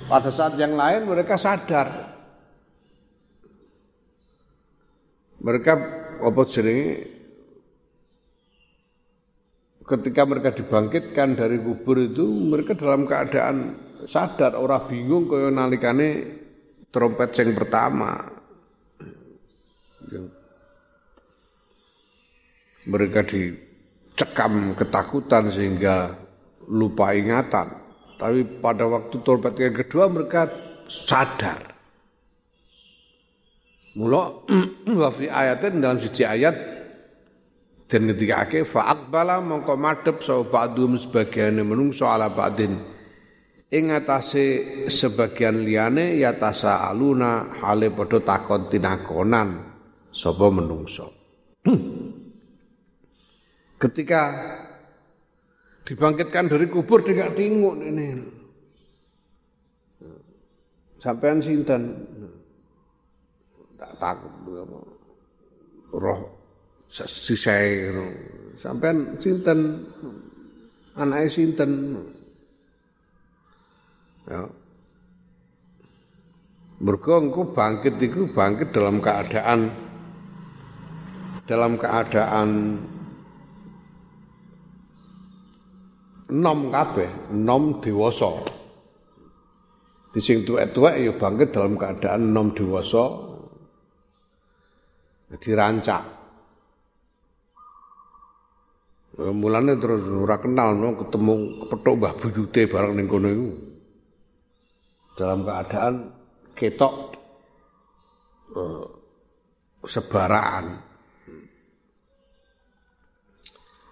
Pada 0.07 0.31
saat 0.31 0.55
yang 0.57 0.79
lain 0.79 1.05
mereka 1.05 1.35
sadar. 1.35 2.15
Mereka 5.43 5.73
apa 6.23 6.41
jenenge? 6.49 6.91
Ketika 9.87 10.27
mereka 10.27 10.51
dibangkitkan 10.51 11.39
dari 11.39 11.63
kubur 11.63 12.03
itu 12.03 12.27
mereka 12.27 12.75
dalam 12.75 13.07
keadaan 13.07 13.79
sadar 14.11 14.59
orang 14.59 14.91
bingung 14.91 15.31
kaya 15.31 15.55
nalikane 15.55 16.27
trompet 16.91 17.31
yang 17.39 17.55
pertama 17.55 18.36
mereka 22.87 23.27
dicekam 23.27 24.73
ketakutan 24.79 25.51
sehingga 25.51 26.15
lupa 26.71 27.13
ingatan. 27.13 27.83
Tapi 28.17 28.63
pada 28.63 28.89
waktu 28.89 29.17
trompet 29.21 29.55
yang 29.61 29.77
kedua 29.77 30.09
mereka 30.09 30.49
sadar. 30.89 31.77
Mula 33.99 34.47
wa 35.01 35.11
fi 35.13 35.29
ayatin 35.29 35.83
dalam 35.83 35.99
siji 36.01 36.25
ayat 36.25 36.57
dan 37.87 38.01
ngendikake 38.09 38.65
fa 38.67 38.93
aqbala 38.93 39.41
mongko 39.41 39.75
madhep 39.79 40.17
sapa 40.21 40.49
ba'dhum 40.49 40.97
sebagian 40.97 41.61
menungso 41.61 42.09
ala 42.09 42.33
ba'din. 42.33 42.77
Ing 43.67 43.91
atase 43.91 44.87
sebagian 44.87 45.67
liyane 45.67 46.17
ya 46.17 46.39
tasa 46.39 46.87
aluna 46.87 47.51
hale 47.59 47.91
padha 47.91 48.23
takon 48.23 48.71
tinakonan 48.71 49.76
sapa 50.17 50.49
menungso 50.49 51.13
ketika 53.77 54.33
dibangkitkan 55.85 56.49
dari 56.49 56.67
kubur 56.73 57.05
dia 57.05 57.29
tinguk 57.37 57.77
ini 57.85 58.25
sampean 60.97 61.45
sinten 61.45 62.01
tak 63.77 63.93
takut 64.01 64.33
roh 65.93 66.37
sisai. 66.91 67.93
Sampean 68.59 69.19
sinten? 69.21 69.85
Anake 70.97 71.29
sinten? 71.29 71.73
Ya. 74.27 74.49
Mergo 76.77 77.25
bangkit 77.57 77.97
iku 78.01 78.29
bangkit 78.33 78.73
dalam 78.73 79.01
keadaan 79.01 79.73
dalam 81.47 81.79
keadaan 81.79 82.49
nom 86.35 86.61
kabeh, 86.75 87.31
nom 87.33 87.79
dewasa. 87.79 88.31
Di 90.11 90.19
sing 90.19 90.43
tuwek-tuwek 90.43 91.07
ya 91.07 91.13
bangkit 91.15 91.55
dalam 91.55 91.79
keadaan 91.79 92.35
nom 92.35 92.51
dewasa 92.51 93.05
dirancak. 95.39 96.03
Eh, 99.17 99.33
mulane 99.33 99.81
terus 99.81 100.05
ora 100.05 100.37
kenal 100.37 100.77
no 100.77 100.93
ketemu 101.01 101.65
kepethuk 101.65 101.95
Mbah 101.97 102.15
Bujute 102.21 102.69
bareng 102.69 102.93
ning 103.01 103.09
kono 103.09 103.29
iku. 103.33 103.51
Dalam 105.17 105.41
keadaan 105.49 105.95
ketok 106.53 106.95
uh, 108.53 108.85
sebaraan. 109.89 110.86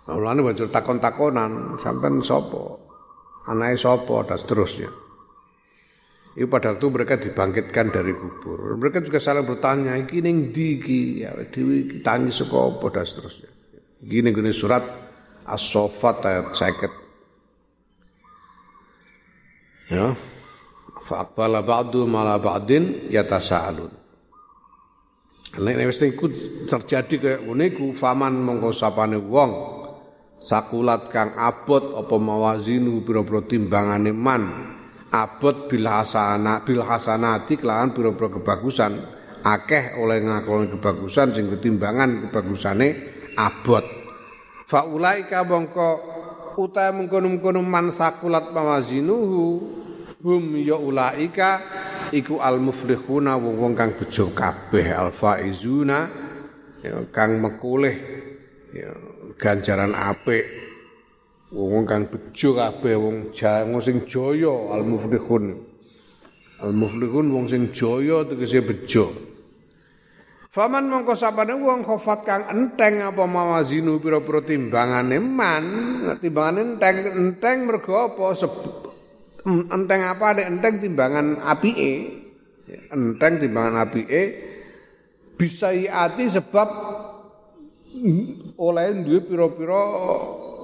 Mulane 0.04 0.44
bocor 0.44 0.68
takon-takonan, 0.68 1.80
sampean 1.80 2.20
sapa? 2.20 2.76
Anake 3.48 3.80
sapa 3.80 4.24
dan 4.28 4.36
seterusnya. 4.36 4.90
Itu 6.34 6.50
pada 6.50 6.74
waktu 6.74 6.86
mereka 6.90 7.14
dibangkitkan 7.16 7.94
dari 7.94 8.12
kubur. 8.12 8.74
Mereka 8.76 9.00
juga 9.06 9.22
saling 9.22 9.46
bertanya, 9.46 9.96
iki 9.96 10.20
ning 10.20 10.50
ndi? 10.52 11.22
Ya 11.24 11.30
dhewe 11.48 11.88
iki 11.88 12.02
tangi 12.04 12.34
saka 12.34 12.74
apa 12.74 12.86
dan 12.90 13.04
seterusnya. 13.06 13.48
Iki 14.04 14.18
ning 14.20 14.34
surat 14.52 14.84
As-Sofat 15.44 16.16
ayat 16.26 16.52
50. 16.52 16.90
Ya. 19.94 20.16
Fa'aqbala 21.04 21.60
ba'du 21.60 22.08
mala 22.08 22.40
ba'din 22.40 23.12
yatasaalun. 23.12 23.92
Nek 25.54 25.86
wis 25.86 26.02
iku 26.02 26.26
terjadi 26.66 27.14
kaya 27.20 27.38
ngene 27.46 27.64
iku 27.70 27.94
faman 27.94 28.42
mongko 28.42 28.74
sapane 28.74 29.14
wong 29.20 29.83
sakulat 30.44 31.08
kang 31.08 31.32
abot 31.34 31.96
apa 31.96 32.16
mawazinu 32.20 33.00
pira-pira 33.00 33.40
timbangane 33.48 34.12
man 34.12 34.42
abot 35.08 35.66
bil 35.72 35.88
hasana 35.88 36.60
bil 36.60 36.84
hasanati 36.84 37.56
kelawan 37.56 37.96
pira-pira 37.96 38.28
kebagusan. 38.38 38.92
Akeh 39.44 40.00
oleh 40.00 40.24
ngakoni 40.24 40.72
kebagusan 40.72 41.36
sing 41.36 41.52
ketimbangan 41.52 42.28
kebagusane 42.28 42.88
abot. 43.36 43.84
Faulaika 44.64 45.44
mongko 45.44 45.88
utahe 46.56 46.96
mengkono-mengkono 46.96 47.60
man 47.60 47.92
sakulat 47.92 48.56
mawazinuhu 48.56 49.44
hum 50.24 50.44
ya 50.56 50.80
ulaika 50.80 51.60
iku 52.08 52.40
al 52.40 52.56
muflihuna 52.56 53.36
wong 53.36 53.76
kang 53.76 53.92
bejo 54.00 54.32
kabeh 54.32 54.96
al 54.96 55.12
faizuna 55.12 56.08
ya, 56.80 57.04
kang 57.12 57.36
mekulih 57.44 57.96
ya, 58.72 58.96
ganjaran 59.38 59.92
apik. 59.94 60.44
Wong 61.54 61.86
kang 61.86 62.10
bejo 62.10 62.58
kabeh 62.58 62.98
wong 62.98 63.30
jango 63.30 63.78
sing 63.78 64.02
jaya 64.10 64.50
al 64.74 64.82
muflihun 64.82 65.54
al 66.58 66.74
muflihun 66.74 67.30
wong 67.30 67.46
sing 67.46 67.70
jaya 67.70 68.26
tegese 68.26 68.58
bejo. 68.58 69.14
Faman 70.54 70.86
mongko 70.86 71.18
sapane 71.18 71.54
wong 71.54 71.82
khofat 71.82 72.20
kang 72.22 72.42
enteng 72.46 73.02
apa 73.02 73.26
mawazinu 73.26 73.98
pira-pira 73.98 74.38
timbangane? 74.42 75.18
Man, 75.18 75.66
timbangane 76.22 76.78
enteng 76.78 76.96
enteng 77.10 77.66
mergo 77.66 78.06
apa? 78.06 78.38
Enteng 79.46 80.00
apa? 80.06 80.26
Nek 80.38 80.46
enteng 80.54 80.74
timbangan 80.78 81.42
apike. 81.42 82.22
Enteng 82.70 83.42
timbangan 83.42 83.82
apike. 83.82 84.22
Bisa 85.34 85.74
ati 85.74 86.30
sebab 86.30 86.68
oleh 88.58 88.86
duwe 89.06 89.20
pira-pira 89.22 89.82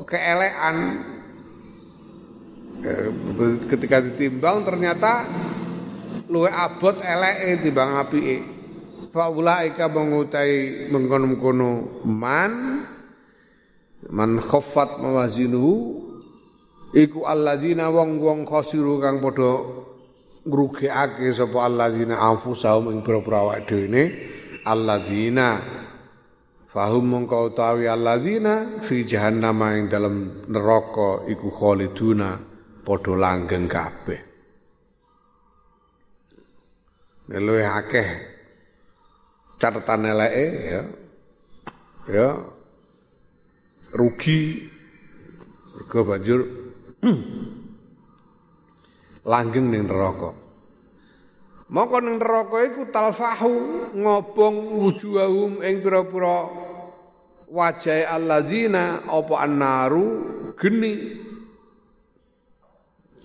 keelekan. 0.06 0.76
Eh, 2.80 3.08
ketika 3.68 4.00
ditimbang 4.00 4.64
ternyata 4.64 5.28
luwe 6.32 6.48
abot 6.48 6.96
eleke 6.98 7.66
timbang 7.66 8.00
apike. 8.00 8.38
Faulaika 9.10 9.90
mengutai 9.90 10.86
mengkono-kono 10.86 12.02
man 12.06 12.86
man 14.06 14.38
khaffat 14.38 15.02
mawazinuhu 15.02 15.98
iku 16.94 17.26
alladzina 17.26 17.90
wong-wong 17.90 18.46
khasiru 18.46 19.02
kang 19.02 19.18
padha 19.18 19.66
ngrugekake 20.46 21.26
sapa 21.34 21.66
alladzina 21.66 22.22
anfusahum 22.22 22.94
ing 22.94 23.02
pira-pira 23.02 23.38
awake 23.44 23.66
dhewe 23.66 24.02
alladzina 24.62 25.79
fahum 26.70 27.10
mongko 27.10 27.50
utawi 27.50 27.90
alladzina 27.90 28.78
fi 28.86 29.02
jahannam 29.02 29.58
ing 29.74 29.90
dalam 29.90 30.46
neraka 30.46 31.26
iku 31.26 31.50
khaliduna 31.50 32.38
padha 32.86 33.12
langgeng 33.18 33.66
kabeh. 33.66 34.20
Luwih 37.30 37.66
akeh 37.66 38.10
catatan 39.58 40.10
eleke 40.10 40.46
ya. 40.66 40.82
Ya. 42.10 42.28
Rugi. 43.94 44.70
Mergo 45.80 46.06
banjur 46.06 46.40
langgeng 49.32 49.70
ning 49.70 49.86
neraka 49.86 50.34
mongko 51.70 51.96
ning 52.02 52.18
neraka 52.18 52.58
iku 52.66 52.82
talfahu 52.90 53.54
ngobong 53.94 54.56
wujuhahum 54.82 55.62
ing 55.62 55.78
pira-pira 55.78 56.50
wajahe 57.46 58.02
alladzina 58.06 59.06
apa 59.06 59.34
annaru 59.38 60.06
geni. 60.58 60.94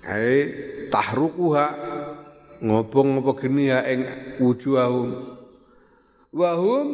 Ai 0.05 0.38
tahrukuha 0.93 1.65
ngobong 2.62 3.25
apa 3.25 3.31
geni 3.41 3.73
ya 3.73 3.81
ing 3.89 4.01
wujuhahum. 4.38 5.34
Wahum 6.36 6.88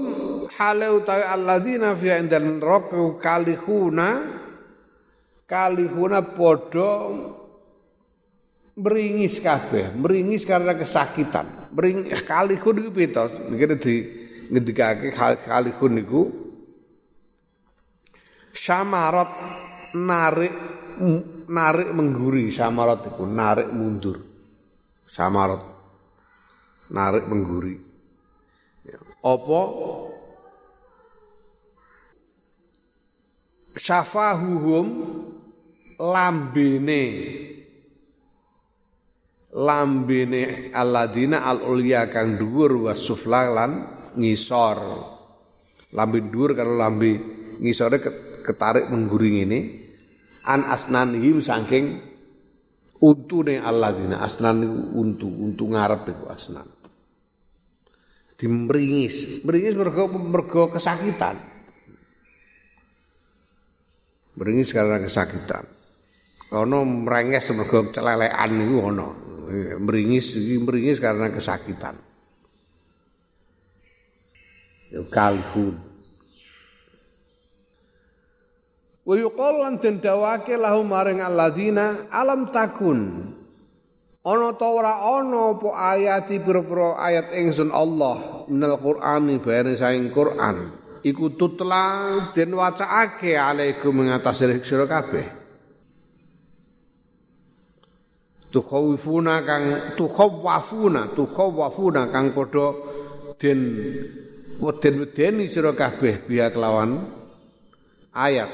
halau 0.54 1.02
utawi 1.04 1.26
alladzina 1.26 1.98
fi 1.98 2.14
indal 2.16 2.62
roku 2.62 3.20
kalihuna 3.20 4.40
kalihuna 5.50 6.24
podo 6.24 6.94
meringis 8.82 9.38
kabeh, 9.38 9.94
meringis 9.94 10.41
karena 10.41 10.74
kesakitan. 10.74 11.70
Meringis 11.70 12.26
kalihun 12.26 12.82
iku 12.82 12.89
pito, 12.89 13.24
mikir 13.54 13.78
di 13.78 13.96
ngendikake 14.50 15.13
kalihun 15.46 15.94
niku 16.02 16.22
samarat 18.52 19.32
narik 19.96 20.52
narik 21.48 21.89
mengguri 21.94 22.50
samarat 22.50 23.06
iku 23.06 23.24
narik 23.30 23.70
mundur. 23.70 24.17
Samarat 25.13 25.62
narik 26.89 27.24
mengguri. 27.30 27.76
Apa? 29.22 29.62
Syafahuhum 33.72 34.88
lambene 35.96 37.06
lambene 39.52 40.72
alladzina 40.72 41.44
al 41.44 41.64
ulya 41.64 42.08
kang 42.08 42.40
dhuwur 42.40 42.88
wasufla 42.88 43.42
lan 43.52 43.72
ngisor 44.16 44.78
lambe 45.92 46.20
dhuwur 46.24 46.56
karo 46.56 46.76
lambe 46.80 47.12
ngisore 47.60 48.00
ketarik 48.42 48.88
mengguring 48.88 49.44
ini 49.44 49.60
an 50.48 50.66
asnanihim 50.68 51.44
saking 51.44 52.00
untune 53.02 53.60
alladzina 53.60 54.24
asnan 54.24 54.64
untu 54.96 55.28
untu 55.28 55.64
ngarep 55.68 56.08
iku 56.16 56.26
asnan 56.32 56.68
dimringis. 58.42 59.46
Meringis 59.46 59.78
mergo 59.78 60.10
mergo 60.10 60.74
kesakitan. 60.74 61.38
Meringis 64.34 64.74
karena 64.74 64.98
kesakitan. 64.98 65.70
Ono 66.58 66.82
merenges 66.82 67.54
mergo 67.54 67.94
celelekan 67.94 68.50
niku 68.58 68.78
ono. 68.82 69.08
Meringis 69.78 70.34
iki 70.34 70.58
meringis 70.58 70.98
karena 70.98 71.28
kesakitan. 71.30 72.00
Ya 74.92 75.04
kalhun. 75.08 75.76
Wa 79.02 79.16
yuqal 79.18 79.66
lan 79.66 79.82
den 79.82 80.00
dawake 80.00 80.56
lahum 80.56 80.88
maring 80.88 81.20
alladzina 81.20 82.08
alam 82.14 82.48
takun 82.54 83.32
Ana 84.22 84.54
ta 84.54 84.70
ora 84.70 85.02
ana 85.18 85.58
apa 85.58 85.98
ayati 85.98 86.38
pira-pira 86.38 86.94
ayat 86.94 87.34
ingsun 87.34 87.74
Allah 87.74 88.46
minal 88.54 88.78
Qur'ani 88.78 89.42
bayane 89.42 89.74
saing 89.74 90.14
Qur'an 90.14 90.70
iku 91.02 91.34
tutla 91.34 92.30
den 92.30 92.54
wacaake 92.54 93.34
alaikum 93.34 94.06
ngatasi 94.06 94.62
sira 94.62 94.86
kabeh 94.86 95.40
tukhawifuna 98.52 99.48
kang 99.48 99.66
tukhawafuna 99.96 101.16
tukhawafuna 101.16 102.12
kang 102.12 102.36
padha 102.36 102.76
den 103.40 103.60
weden-wedeni 104.62 105.50
sira 105.50 105.74
kabeh 105.74 106.28
biya 106.28 106.54
kelawan 106.54 107.10
ayat. 108.14 108.52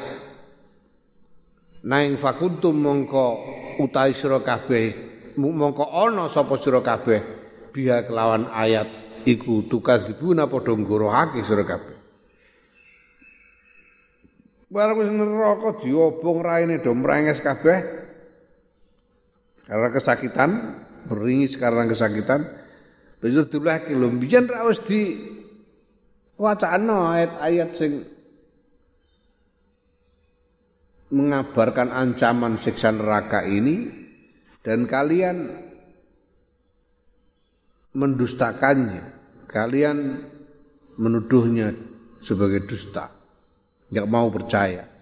Naing 1.84 2.16
fakuntum 2.22 2.78
mongko 2.78 3.28
utai 3.84 4.16
sira 4.16 4.40
kabeh 4.40 4.94
mongko 5.36 5.92
ana 5.92 6.32
sapa 6.32 6.56
sira 6.62 6.80
kabeh 6.80 7.20
biha 7.76 8.08
kelawan 8.08 8.48
ayat 8.54 8.88
iku 9.28 9.68
tukadzibuna 9.68 10.48
padha 10.48 10.74
nggorohake 10.74 11.44
sira 11.44 11.68
kabeh. 11.68 11.98
Barang 14.68 15.00
wis 15.00 15.12
neraka 15.12 15.80
diobong 15.80 16.44
raine 16.44 16.84
do 16.84 16.92
mrenges 16.92 17.40
kabeh 17.40 18.07
karena 19.68 19.88
kesakitan, 19.92 20.50
beringis 21.12 21.60
karena 21.60 21.84
kesakitan. 21.86 22.48
Besok 23.18 23.50
dibelahke 23.52 23.92
lho 23.98 24.14
mbiyen 24.14 24.46
ra 24.46 24.64
wis 24.70 24.78
di 24.86 25.18
wacana 26.38 27.18
ayat-ayat 27.18 27.70
sing 27.74 28.06
mengabarkan 31.10 31.90
ancaman 31.90 32.62
siksa 32.62 32.94
neraka 32.94 33.42
ini 33.42 33.90
dan 34.62 34.86
kalian 34.86 35.66
mendustakannya, 37.98 39.04
kalian 39.50 40.30
menuduhnya 41.02 41.74
sebagai 42.22 42.70
dusta, 42.70 43.10
nggak 43.90 44.08
mau 44.12 44.30
percaya. 44.30 44.97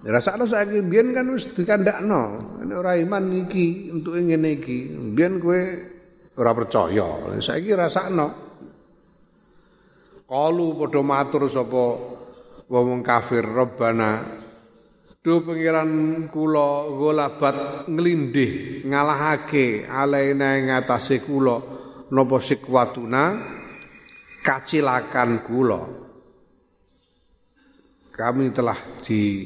Rasa 0.00 0.40
lo 0.40 0.48
saya 0.48 0.64
biar 0.64 1.12
kan 1.12 1.28
harus 1.28 1.52
dikandakno, 1.52 2.22
ini 2.64 2.72
orang 2.72 3.04
iman 3.04 3.24
iki 3.44 3.92
untuk 3.92 4.16
ingin 4.16 4.48
iki, 4.48 4.96
biar 5.12 5.36
gue 5.36 5.60
ora 6.40 6.56
percaya. 6.56 7.36
Saya 7.44 7.60
kira 7.60 7.84
rasa 7.84 8.08
no. 8.08 8.28
Kalu 10.24 10.66
podo 10.78 11.04
matur 11.04 11.52
sopo 11.52 11.84
wong 12.70 13.02
kafir 13.04 13.44
Robbana 13.44 14.40
Do 15.20 15.44
pengiran 15.44 16.32
kula 16.32 16.96
golabat 16.96 17.84
nglindih 17.92 18.80
ngalahake 18.88 19.84
alaina 19.84 20.56
ing 20.56 20.72
atase 20.72 21.20
kula 21.20 21.60
napa 22.08 22.40
sikwatuna 22.40 23.24
kacilakan 24.40 25.44
kula. 25.44 25.80
Kami 28.16 28.48
telah 28.48 28.80
di 29.04 29.44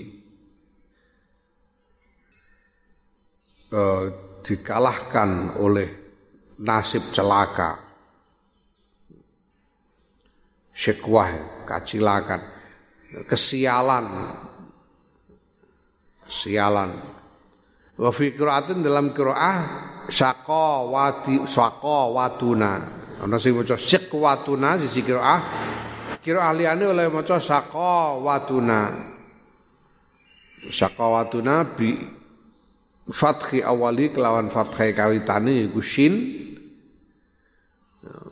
uh, 3.72 4.04
dikalahkan 4.44 5.56
oleh 5.56 5.88
nasib 6.60 7.14
celaka. 7.14 7.80
Syikwah, 10.74 11.64
kacilakan, 11.64 12.42
kesialan. 13.30 14.06
Sialan 16.24 16.90
wa 17.94 18.10
fi 18.10 18.34
qiraatin 18.34 18.82
dalam 18.82 19.14
qiraah 19.14 19.58
saqa 20.10 20.82
wati 20.88 21.46
saqa 21.46 22.10
watuna. 22.10 22.72
Ana 23.22 23.38
sing 23.38 23.54
maca 23.54 23.78
siqwatuna 23.78 24.80
sisi 24.82 25.06
qiraah. 25.06 25.40
Kira 26.24 26.48
ahliane 26.48 26.88
oleh 26.88 27.06
maca 27.12 27.36
saqawatuna 27.36 28.78
saqawatuna 30.72 31.54
bi 31.76 31.92
fathi 33.10 33.60
awali 33.60 34.08
kelawan 34.08 34.48
fathai 34.48 34.96
kawitane 34.96 35.68
iku 35.68 35.80
shin. 35.84 36.14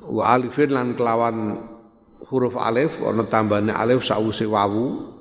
Wa 0.08 0.37
alifin 0.37 0.72
lan 0.72 0.96
kelawan 0.96 1.61
huruf 2.28 2.56
alif 2.56 2.96
ana 3.04 3.28
tambahane 3.28 3.72
alif 3.72 4.04
sause 4.04 4.44
wawu 4.48 5.12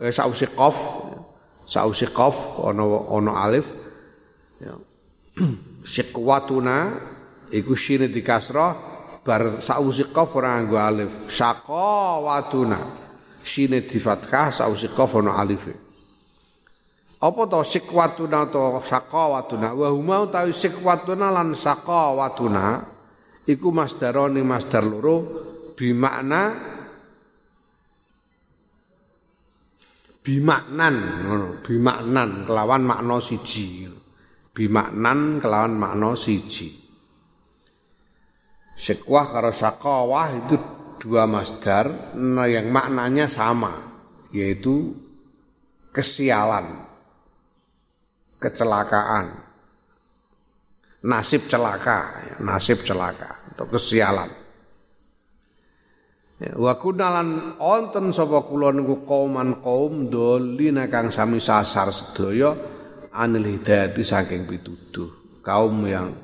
eh 0.00 0.12
sause 0.12 0.48
qaf 0.52 0.76
sause 1.64 2.08
qaf 2.12 2.36
ana 2.64 2.84
ana 3.08 3.32
alif. 3.48 3.66
Ya. 4.60 4.76
Siqwatuna 5.88 6.76
iku 7.52 7.72
shin 7.72 8.04
dikasrah 8.12 8.72
bar 9.24 9.64
sause 9.64 10.04
qaf 10.12 10.28
ora 10.36 10.60
nggo 10.60 10.76
alif. 10.76 11.10
Saqawatuna. 11.32 12.80
Shin 13.44 13.72
di 13.72 13.98
fathah 14.00 14.52
sause 14.52 14.88
qaf 14.92 15.16
ana 15.16 15.40
alif 15.40 15.87
apa 17.18 17.42
to 17.50 17.60
sikwatuna 17.66 18.46
to 18.46 18.78
sakawatuna 18.86 19.74
wa 19.74 19.88
huma 19.90 20.22
utawi 20.22 20.54
sikwatuna 20.54 21.34
lan 21.34 21.58
sakawatuna 21.58 22.86
iku 23.42 23.74
masdarone 23.74 24.38
masdar 24.46 24.86
loro 24.86 25.16
bimakna 25.74 26.42
bimaknan 30.28 31.24
ngono 31.24 31.48
bimaknan 31.64 32.44
kelawan 32.44 32.82
makna 32.84 33.16
siji. 33.24 33.88
Bimaknan 34.52 35.40
kelawan 35.40 35.78
makna 35.78 36.12
siji. 36.18 36.76
Sekwah 38.76 39.32
karo 39.32 39.50
sakawah 39.50 40.28
itu 40.34 40.56
dua 40.98 41.24
masdar 41.24 42.14
nah 42.18 42.46
yang 42.46 42.68
maknanya 42.68 43.30
sama 43.30 43.86
yaitu 44.34 44.92
kesialan 45.94 46.87
kecelakaan. 48.38 49.46
Nasib 50.98 51.46
celaka, 51.46 51.98
ya, 52.26 52.36
nasib 52.42 52.82
celaka 52.82 53.54
atau 53.54 53.66
kesialan. 53.70 54.30
Ya, 56.38 56.54
wa 56.54 56.74
kunalan 56.78 57.58
onten 57.58 58.14
sapa 58.14 58.46
kula 58.46 58.70
niku 58.70 59.02
kauman 59.06 59.58
kaum 59.62 60.06
dolina 60.06 60.86
kang 60.86 61.10
sami 61.10 61.42
sasar 61.42 61.90
sedaya 61.90 62.54
anil 63.14 63.46
hidayati 63.46 64.02
saking 64.02 64.46
pituduh. 64.46 65.38
Kaum 65.42 65.86
yang 65.86 66.14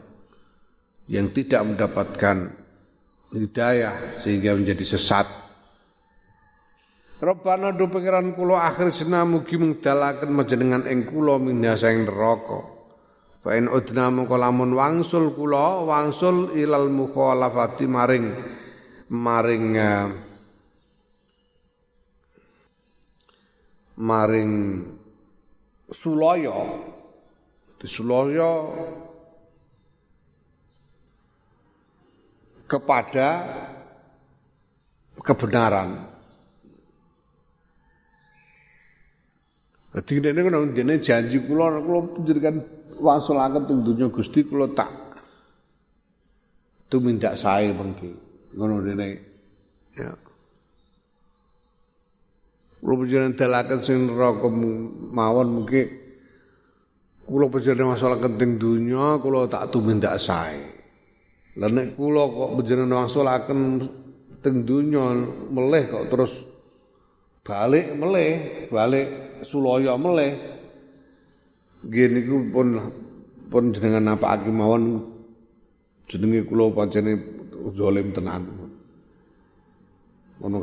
yang 1.10 1.30
tidak 1.34 1.66
mendapatkan 1.66 2.50
hidayah 3.34 4.22
sehingga 4.22 4.54
menjadi 4.54 4.84
sesat 4.94 5.26
Rabbana 7.22 7.70
do 7.70 7.86
pangeran 7.86 8.34
kula 8.34 8.66
akhir 8.66 8.90
sena 8.90 9.22
mugi 9.22 9.54
mengdalaken 9.54 10.34
majenengan 10.34 10.82
ing 10.90 11.06
kula 11.06 11.38
minasa 11.38 11.94
ing 11.94 12.10
neraka. 12.10 12.58
Fa 13.38 13.54
in 13.54 13.70
udna 13.70 14.10
mongko 14.10 14.34
lamun 14.34 14.74
wangsul 14.74 15.30
kula 15.30 15.86
wangsul 15.86 16.56
ilal 16.58 16.90
mukhalafati 16.90 17.86
maring 17.86 18.26
maring 19.14 19.78
uh, 19.78 20.10
maring 24.00 24.52
sulaya 25.94 26.58
di 27.78 27.86
sulaya 27.86 28.50
kepada 32.66 33.28
kebenaran 35.22 36.13
Dene 39.94 40.42
kono 40.42 40.66
dene 40.74 40.98
janji 40.98 41.38
kula 41.46 41.78
kula 41.78 42.18
panjenengan 42.18 42.58
wasulaken 42.98 43.62
teng 43.62 43.78
donya 43.86 44.10
Gusti 44.10 44.42
kula 44.42 44.66
tak 44.74 44.90
tumindak 46.90 47.38
sae 47.38 47.70
mengki. 47.70 48.10
Ngono 48.58 48.82
dene. 48.82 49.08
Ya. 49.94 50.10
Kula 52.82 52.94
panjenengan 53.06 53.38
dalaken 53.38 53.80
sing 53.86 54.10
neraka 54.10 54.50
mawon 55.14 55.62
mungkin 55.62 55.86
kula 57.30 57.46
panjenengan 57.46 57.94
wasulaken 57.94 58.34
teng 58.34 58.58
donya 58.58 59.22
kula 59.22 59.46
tak 59.46 59.70
tumindak 59.70 60.18
sae. 60.18 60.58
Lah 61.54 61.70
nek 61.70 61.94
kula 61.94 62.26
kok 62.34 62.50
panjenengan 62.58 63.06
wasulaken 63.06 63.78
teng 64.42 64.66
donya 64.66 65.22
meleh 65.54 65.86
kok 65.86 66.10
terus 66.10 66.34
balik 67.44 67.92
meleh, 67.94 68.32
balik 68.72 69.08
Sulaya 69.44 69.94
meleh. 70.00 70.32
Nggih 71.84 72.06
niku 72.16 72.36
pun 72.48 72.68
pun 73.52 73.64
jenengan 73.76 74.16
napakake 74.16 74.48
mawon 74.48 75.04
jenenge 76.08 76.48
kula 76.48 76.72
pancene 76.72 77.20
zalim 77.76 78.08
tenan. 78.16 78.42
Ngono. 80.40 80.58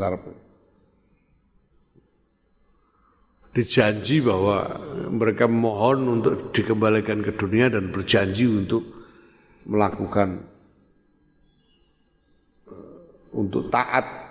Dijanji 3.52 4.24
bahwa 4.24 4.80
mereka 5.12 5.44
mohon 5.44 6.20
untuk 6.20 6.56
dikembalikan 6.56 7.20
ke 7.20 7.36
dunia 7.36 7.68
dan 7.68 7.92
berjanji 7.92 8.48
untuk 8.48 8.80
melakukan 9.68 10.48
untuk 13.36 13.68
taat 13.68 14.31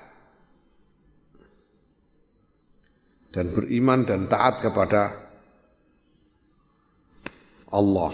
dan 3.31 3.55
beriman 3.55 4.03
dan 4.07 4.27
taat 4.27 4.59
kepada 4.63 5.15
Allah. 7.71 8.13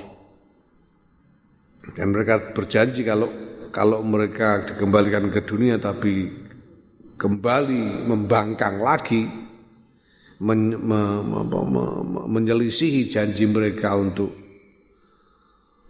Dan 1.97 2.13
mereka 2.13 2.53
berjanji 2.53 3.07
kalau 3.07 3.31
kalau 3.73 4.01
mereka 4.01 4.65
dikembalikan 4.65 5.29
ke 5.29 5.45
dunia 5.45 5.77
tapi 5.77 6.33
kembali 7.17 8.09
membangkang 8.09 8.81
lagi 8.81 9.25
men, 10.41 10.77
me, 10.77 11.01
me, 11.25 11.41
me, 11.45 11.61
me, 11.65 11.85
menyelisihi 12.29 13.09
janji 13.09 13.49
mereka 13.49 13.97
untuk 13.97 14.33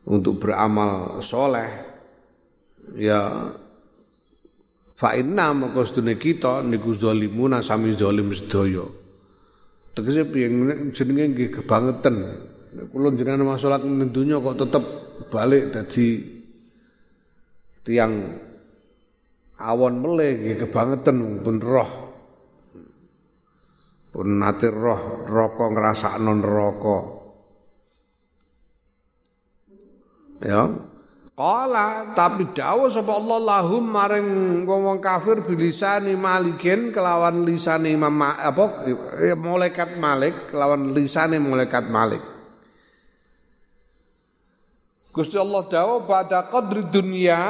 untuk 0.07 0.39
beramal 0.39 1.19
soleh 1.19 1.71
ya 2.95 3.51
fa 4.95 5.19
inna 5.19 5.51
maka 5.51 5.83
kita 6.15 6.63
niku 6.63 6.95
zalimuna 6.95 7.59
sami 7.63 7.99
zalim 7.99 8.31
sedaya 8.31 8.87
Tegese 9.97 10.29
piye 10.29 10.53
jenenge 10.93 11.25
nggih 11.33 11.51
kebangetan. 11.57 12.17
Nek 12.77 12.93
kula 12.93 13.17
jenengan 13.17 13.57
masalah 13.57 13.81
ning 13.81 14.13
donya 14.13 14.37
kok 14.37 14.61
tetep 14.61 14.85
balik 15.33 15.73
dadi 15.73 16.21
tiang 17.81 18.37
awon 19.57 19.95
meleh 19.97 20.37
nggih 20.37 20.57
kebangetan 20.69 21.41
pun 21.41 21.57
roh. 21.65 21.91
Pun 24.13 24.29
nate 24.37 24.69
roh 24.69 25.25
neraka 25.25 25.65
ngrasakno 25.73 26.33
neraka. 26.45 26.99
Ya, 30.45 30.69
Kala 31.37 32.17
tapi 32.17 32.49
dawuh 32.57 32.89
sapa 32.89 33.13
Allah 33.13 33.37
lahum 33.37 33.85
maring 33.85 34.65
wong 34.65 35.05
kafir 35.05 35.45
bilisani 35.45 36.17
malikin 36.17 36.97
kelawan 36.97 37.45
lisane 37.45 37.93
Imam 37.93 38.25
apa 38.25 38.89
ya, 39.21 39.37
malaikat 39.37 40.01
Malik 40.01 40.49
kelawan 40.49 40.97
lisane 40.97 41.37
malaikat 41.37 41.93
Malik. 41.93 42.25
Gusti 45.13 45.37
Allah 45.37 45.69
dawuh 45.69 46.09
pada 46.09 46.49
qadri 46.49 46.89
dunia 46.89 47.41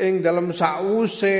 ing 0.00 0.24
dalam 0.24 0.48
sause 0.48 1.36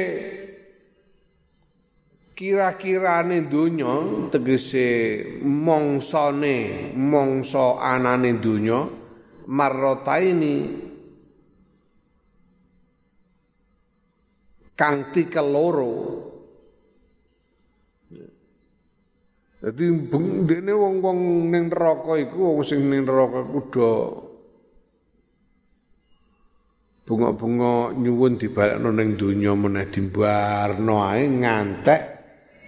kira-kirane 2.37 3.49
donya 3.49 4.29
tegese 4.29 5.25
mongsane 5.41 6.93
mongso 6.93 7.81
anane 7.81 8.37
donya 8.37 8.85
marrotaini 9.49 10.88
kang 14.79 15.11
tikel 15.11 15.51
loro. 15.51 15.95
Dadi 19.59 19.91
dene 20.47 20.71
wong-wong 20.71 21.51
ning 21.51 21.67
neraka 21.67 22.15
iku 22.15 22.55
wong 22.55 22.63
sing 22.63 22.87
ning 22.87 23.03
neraka 23.03 23.43
kudu 23.43 23.91
bunga-bunga 27.03 27.91
nyuwun 27.99 28.39
dibalekno 28.39 28.95
ning 28.95 29.19
donya 29.19 29.59
meneh 29.59 29.91
dimbarno 29.91 31.03
ae 31.03 31.27
ngantek 31.27 32.03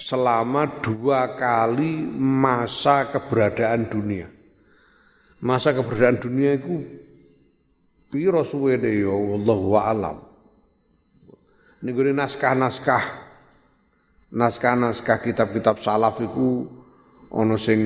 selama 0.02 0.82
dua 0.82 1.38
kali 1.38 2.02
masa 2.18 3.06
keberadaan 3.14 3.86
dunia. 3.86 4.26
Masa 5.46 5.70
keberadaan 5.70 6.18
dunia 6.18 6.58
itu 6.58 6.74
piro 8.10 8.42
suwene 8.42 8.90
ya 8.98 9.14
wallahu 9.14 9.78
a'lam. 9.78 10.29
Niku 11.80 12.04
naskah-naskah 12.04 13.04
naskah-naskah 14.30 15.18
kitab-kitab 15.24 15.82
salaf 15.82 16.22
iku 16.22 16.68
ana 17.30 17.56
sing 17.56 17.80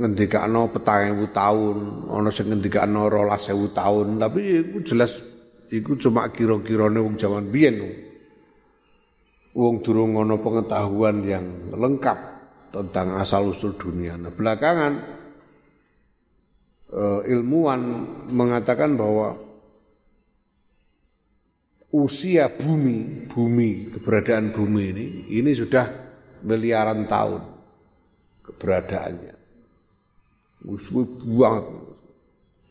ngendikakno 0.00 0.72
petang 0.72 1.14
ewu 1.14 1.30
taun, 1.30 2.08
ana 2.08 2.32
sing 2.32 2.48
ngendikakno 2.48 3.08
rolas 3.12 3.48
ewu 3.52 3.70
taun, 3.72 4.16
tapi 4.18 4.66
iku 4.66 4.82
jelas 4.82 5.20
iku 5.68 5.96
cuma 6.00 6.28
kira-kirane 6.32 7.00
wong 7.00 7.16
jaman 7.20 7.48
biyen. 7.48 7.76
Wong 9.56 9.80
durung 9.80 10.16
ana 10.20 10.36
pengetahuan 10.36 11.24
yang 11.24 11.46
lengkap 11.72 12.18
tentang 12.74 13.16
asal 13.16 13.56
usul 13.56 13.72
dunia. 13.78 14.20
Nah, 14.20 14.28
belakangan 14.28 14.92
uh, 16.92 17.20
ilmuwan 17.24 17.80
mengatakan 18.28 19.00
bahwa 19.00 19.45
usia 21.96 22.52
bumi, 22.52 23.24
bumi, 23.32 23.96
keberadaan 23.96 24.52
bumi 24.52 24.84
ini, 24.92 25.06
ini 25.32 25.50
sudah 25.56 25.86
miliaran 26.44 27.08
tahun 27.08 27.42
keberadaannya. 28.44 29.36
Usia 30.68 31.02
buang, 31.24 31.64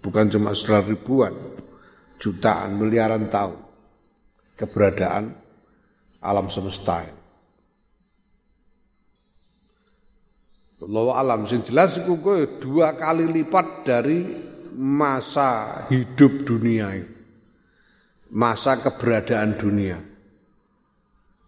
bukan 0.05 0.26
cuma 0.30 0.53
setelah 0.53 0.86
ribuan, 0.86 1.34
jutaan, 2.21 2.78
miliaran 2.78 3.26
tahun 3.34 3.57
keberadaan 4.61 5.34
alam 6.21 6.47
semesta. 6.53 7.09
Allah 10.76 11.07
alam 11.17 11.47
sing 11.49 11.65
jelas 11.65 11.97
iku 11.97 12.19
dua 12.59 12.93
kali 12.93 13.26
lipat 13.32 13.88
dari 13.88 14.28
masa 14.76 15.88
hidup 15.88 16.43
dunia 16.43 16.91
itu 16.99 17.14
masa 18.32 18.82
keberadaan 18.82 19.59
dunia. 19.59 19.97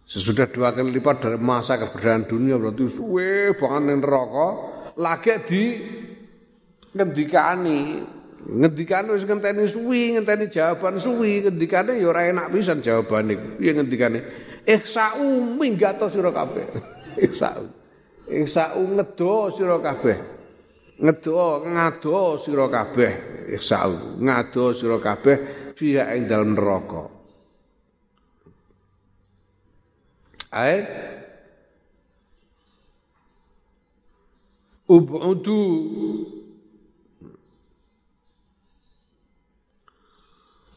Sesudah 0.08 0.48
dua 0.48 0.72
kali 0.72 0.88
lipat 0.88 1.20
dari 1.20 1.36
masa 1.36 1.76
keberadaan 1.76 2.24
dunia 2.24 2.56
berarti 2.56 2.88
suwe 2.88 3.52
banget 3.52 3.82
ning 3.84 3.98
neraka. 4.00 4.48
Lagi 4.96 5.34
di 5.44 5.62
ngendikani. 6.96 7.80
Ngendikane 8.48 9.12
wis 9.12 9.28
ngenteni 9.28 9.68
suwi 9.68 10.16
ngenteni 10.16 10.48
jawaban 10.48 10.96
suwi. 10.96 11.44
Ngendikane 11.44 12.00
ya 12.00 12.08
ora 12.08 12.24
enak 12.24 12.48
pisan 12.48 12.80
jawabane. 12.80 13.60
Piye 13.60 13.76
ngendikane? 13.76 14.18
Ihsa'u 14.64 15.58
minggato 15.60 16.08
sira 16.08 16.32
kabeh. 16.32 16.66
Ihsa'u 17.28 17.64
ihsa'u 18.32 18.80
ngedo 18.96 19.52
sira 19.52 19.76
kabeh. 19.76 20.16
Ngedo 21.04 21.68
ngado 21.68 22.40
sira 22.40 22.64
kabeh. 22.72 23.12
Ihsa'u 23.60 24.24
ngado 24.24 24.72
sira 24.72 24.96
kabeh 24.96 25.67
fiha 25.78 26.10
ing 26.18 26.26
dalam 26.26 26.58
neraka. 26.58 27.06
Ai 30.50 30.82
ubudu 34.90 35.62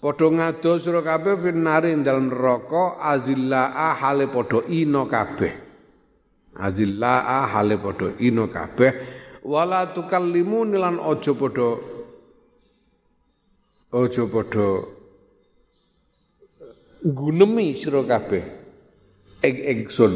Padha 0.02 0.34
ngado 0.34 0.82
sira 0.82 1.06
kabeh 1.06 1.38
finari 1.46 1.94
dalem 2.02 2.34
neraka 2.34 2.98
azillaa 2.98 3.94
hale 3.94 4.26
padha 4.34 4.66
ina 4.66 5.06
kabeh. 5.06 5.54
Azillaa 6.58 7.46
hale 7.46 7.78
padha 7.78 8.10
ina 8.18 8.50
kabeh 8.50 9.22
wala 9.46 9.86
tukallimu 9.94 10.66
lan 10.74 10.98
aja 11.02 11.34
padha 11.38 11.78
Ojo 13.92 14.24
padha 14.32 14.88
gunemi 17.04 17.76
sira 17.76 18.00
kabeh 18.08 18.46
ing 19.44 19.56
ingsun. 19.68 20.14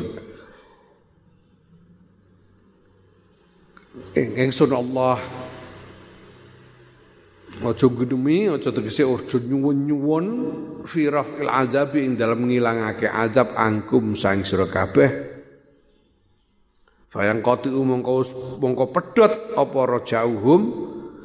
Ing 4.16 4.30
ingsun 4.48 4.72
Allah 4.72 5.20
Ojo 7.64 7.88
gunemi, 7.88 8.52
ojo 8.52 8.68
tegese 8.68 9.08
ojo 9.08 9.40
nyuwun-nyuwun 9.40 10.26
fi 10.84 11.08
rafil 11.08 11.48
azab 11.48 11.96
ing 11.96 12.20
dalam 12.20 12.52
ngilangake 12.52 13.08
azab 13.08 13.56
angkum 13.56 14.12
sang 14.16 14.44
sira 14.44 14.68
kabeh. 14.68 15.08
Bayang 17.16 17.40
koti 17.40 17.72
mongko 17.72 18.24
mongko 18.60 18.86
pedhot 18.92 19.56
apa 19.56 19.80
rajauhum 19.88 20.62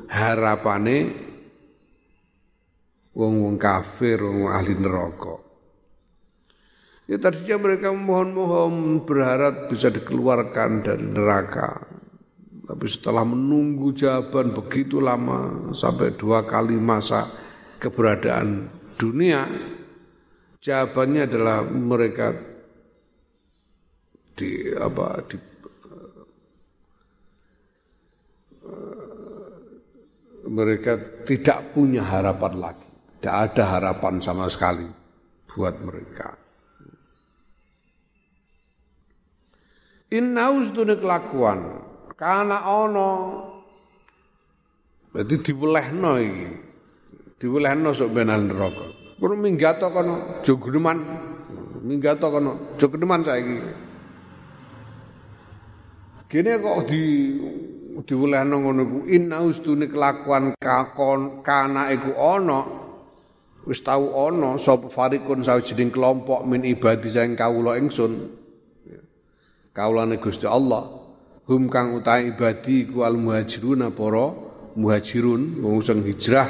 harapane 0.07 1.30
wong-wong 3.21 3.61
kafir, 3.61 4.25
wong 4.25 4.49
ahli 4.49 4.73
neraka. 4.81 5.37
Ya 7.05 7.21
tadinya 7.21 7.69
mereka 7.69 7.93
mohon-mohon 7.93 9.05
berharap 9.05 9.69
bisa 9.69 9.93
dikeluarkan 9.93 10.71
dari 10.81 11.05
neraka. 11.05 11.85
Tapi 12.71 12.87
setelah 12.87 13.27
menunggu 13.27 13.93
jawaban 13.93 14.55
begitu 14.55 15.03
lama 15.03 15.69
sampai 15.75 16.15
dua 16.15 16.47
kali 16.47 16.79
masa 16.79 17.27
keberadaan 17.83 18.71
dunia, 18.95 19.43
jawabannya 20.63 21.23
adalah 21.27 21.67
mereka 21.67 22.31
di 24.39 24.71
apa 24.73 25.07
di 25.27 25.37
mereka 30.47 30.97
tidak 31.27 31.75
punya 31.75 32.07
harapan 32.07 32.55
lagi. 32.55 32.90
Tidak 33.21 33.37
ada 33.37 33.77
harapan 33.77 34.17
sama 34.25 34.49
sekali 34.49 34.89
buat 35.45 35.77
mereka. 35.85 36.41
Inna 40.09 40.49
usdune 40.57 40.97
kelakuan 40.97 41.85
karena 42.17 42.65
ono 42.65 43.09
berarti 45.13 45.37
diwelehno 45.37 46.13
iki. 46.17 46.49
Diwelehno 47.45 47.93
sok 47.93 48.09
benan 48.09 48.49
neraka. 48.49 48.89
Kuwi 49.21 49.37
minggato 49.37 49.93
kono 49.93 50.41
jogreman. 50.41 50.99
Minggato 51.85 52.33
kono 52.33 52.73
jogreman 52.81 53.21
saiki. 53.21 53.59
Kene 56.25 56.57
kok 56.57 56.89
di 56.89 57.03
diwelehno 58.01 58.65
ngono 58.65 58.81
iku 58.81 58.99
inna 59.13 59.45
usdune 59.45 59.93
kelakuan 59.93 60.57
kakon 60.57 61.45
kana 61.45 61.93
iku 61.93 62.17
ana 62.17 62.89
wis 63.69 63.81
tau 63.85 64.17
ana 64.29 64.57
sapa 64.57 64.89
farikun 64.89 65.45
sawijining 65.45 65.93
kelompok 65.93 66.45
min 66.49 66.65
ibadi 66.65 67.09
sing 67.13 67.37
kawula 67.37 67.77
ingsun. 67.77 68.41
Kawulane 69.71 70.19
Gusti 70.19 70.51
Allah. 70.51 70.99
Hum 71.47 71.71
kang 71.71 71.95
utahe 71.95 72.35
ibadi 72.35 72.91
ku 72.91 73.07
al 73.07 73.15
muhajiruna 73.15 73.95
para 73.95 74.35
muhajirun 74.75 75.63
wong 75.63 75.83
sing 75.83 76.03
hijrah. 76.03 76.49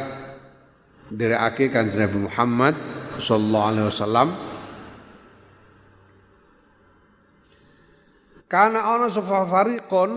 Nderekake 1.11 1.69
Kanjeng 1.75 2.07
Nabi 2.07 2.19
Muhammad 2.31 2.75
sallallahu 3.19 3.69
alaihi 3.69 3.87
wasallam. 3.91 4.29
Karena 8.51 8.81
ana 8.83 9.07
sapa 9.13 9.47
fariqon 9.47 10.11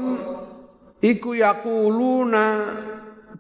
iku 1.04 1.38
yaquluna 1.38 2.46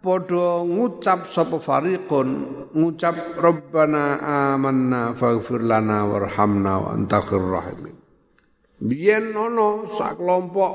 padha 0.03 0.67
ngucap 0.67 1.31
sapa 1.31 1.63
fariqun 1.63 2.29
ngucap 2.75 3.39
rabbana 3.39 4.19
amanna 4.19 5.15
faghfir 5.15 5.63
lana 5.63 6.03
warhamna 6.03 6.73
wa 6.83 6.89
anta 6.91 7.23
rahimin. 7.23 7.95
Biyen 8.83 9.31
ana 9.31 9.87
sak 9.95 10.19
kelompok 10.19 10.73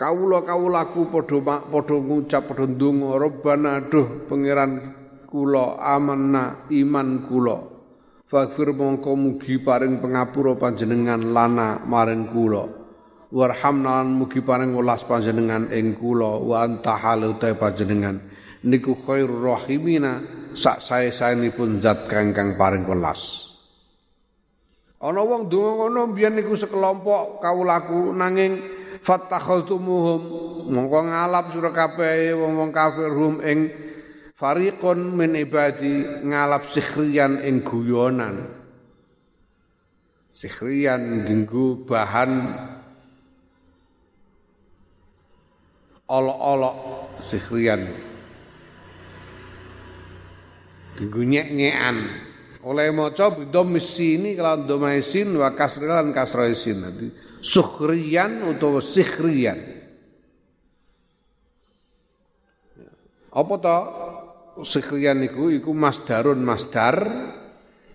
kawula-kawulaku 0.00 1.12
padha 1.12 1.60
padha 1.68 1.96
ngucap 2.00 2.48
padha 2.48 2.64
ndonga 2.64 3.20
rabbana 3.20 3.84
duh 3.92 4.24
pangeran 4.24 4.72
kula 5.28 5.76
amanna 5.84 6.64
iman 6.72 7.28
kula. 7.28 7.60
Faghfir 8.24 8.72
mongko 8.72 9.20
mugi 9.20 9.60
paring 9.60 10.00
pangapura 10.00 10.56
panjenengan 10.56 11.28
lana 11.28 11.84
maring 11.84 12.32
kula 12.32 12.83
warhamna 13.34 14.06
mugi 14.06 14.38
paring 14.38 14.70
welas 14.78 15.02
panjenengan 15.02 15.66
ing 15.74 15.98
kula 15.98 16.38
wa 16.38 16.62
anta 16.62 16.94
halu 16.94 17.34
panjenengan. 17.34 18.22
Niku 18.64 19.02
khairur 19.02 19.58
rahimina 19.58 20.22
sak 20.54 20.80
sae-saenipun 20.80 21.82
zat 21.82 22.06
kang 22.06 22.30
kang 22.30 22.54
paring 22.54 22.86
welas. 22.86 23.50
Ana 25.04 25.20
wong 25.20 25.52
donga 25.52 25.90
ngono 25.90 26.16
biyen 26.16 26.38
niku 26.38 26.56
sekelompok 26.56 27.44
kawulaku 27.44 28.16
nanging 28.16 28.56
fattakhultumuhum 29.04 30.22
mongko 30.72 31.00
ngalap 31.12 31.52
sira 31.52 31.70
kabeh 31.76 32.32
wong-wong 32.32 32.72
kafir 32.72 33.12
rum 33.12 33.44
ing 33.44 33.68
fariqun 34.32 35.12
min 35.12 35.36
ibadi 35.36 36.24
ngalap 36.24 36.64
sikhriyan 36.72 37.44
ing 37.44 37.60
guyonan. 37.60 38.48
Sikhriyan 40.32 41.28
dinggo 41.28 41.84
bahan 41.84 42.56
olok-olok 46.14 46.76
sihrian 47.26 47.90
digunyek-nyekan 50.94 51.96
oleh 52.62 52.94
maca 52.94 53.34
bidhammis 53.34 53.98
sini 53.98 54.38
kelawan 54.38 54.64
domaisin 54.64 55.34
wa 55.34 55.50
kasrilan 55.52 56.14
kasraisin 56.14 56.80
dadi 56.80 57.08
sukhriyan 57.42 58.46
utawa 58.46 58.78
sikhriyan 58.78 59.58
apa 63.34 63.54
to 63.58 63.78
sikhriyan 64.62 65.26
iku 65.26 65.50
iku 65.50 65.74
masdarun 65.74 66.38
masdar 66.46 67.02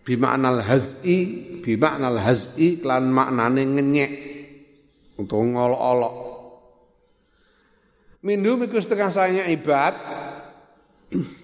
bimaknal 0.04 0.60
haz'i 0.60 1.18
bimaknal 1.64 2.20
haz'i 2.20 2.82
kelan 2.84 3.14
maknane 3.14 3.64
ngenyek. 3.64 4.12
Utawa 5.20 5.44
ngolok-olok 5.44 6.16
Minhum 8.20 8.68
iku 8.68 8.76
setengah 8.84 9.12
saya 9.16 9.48
ibad 9.48 9.96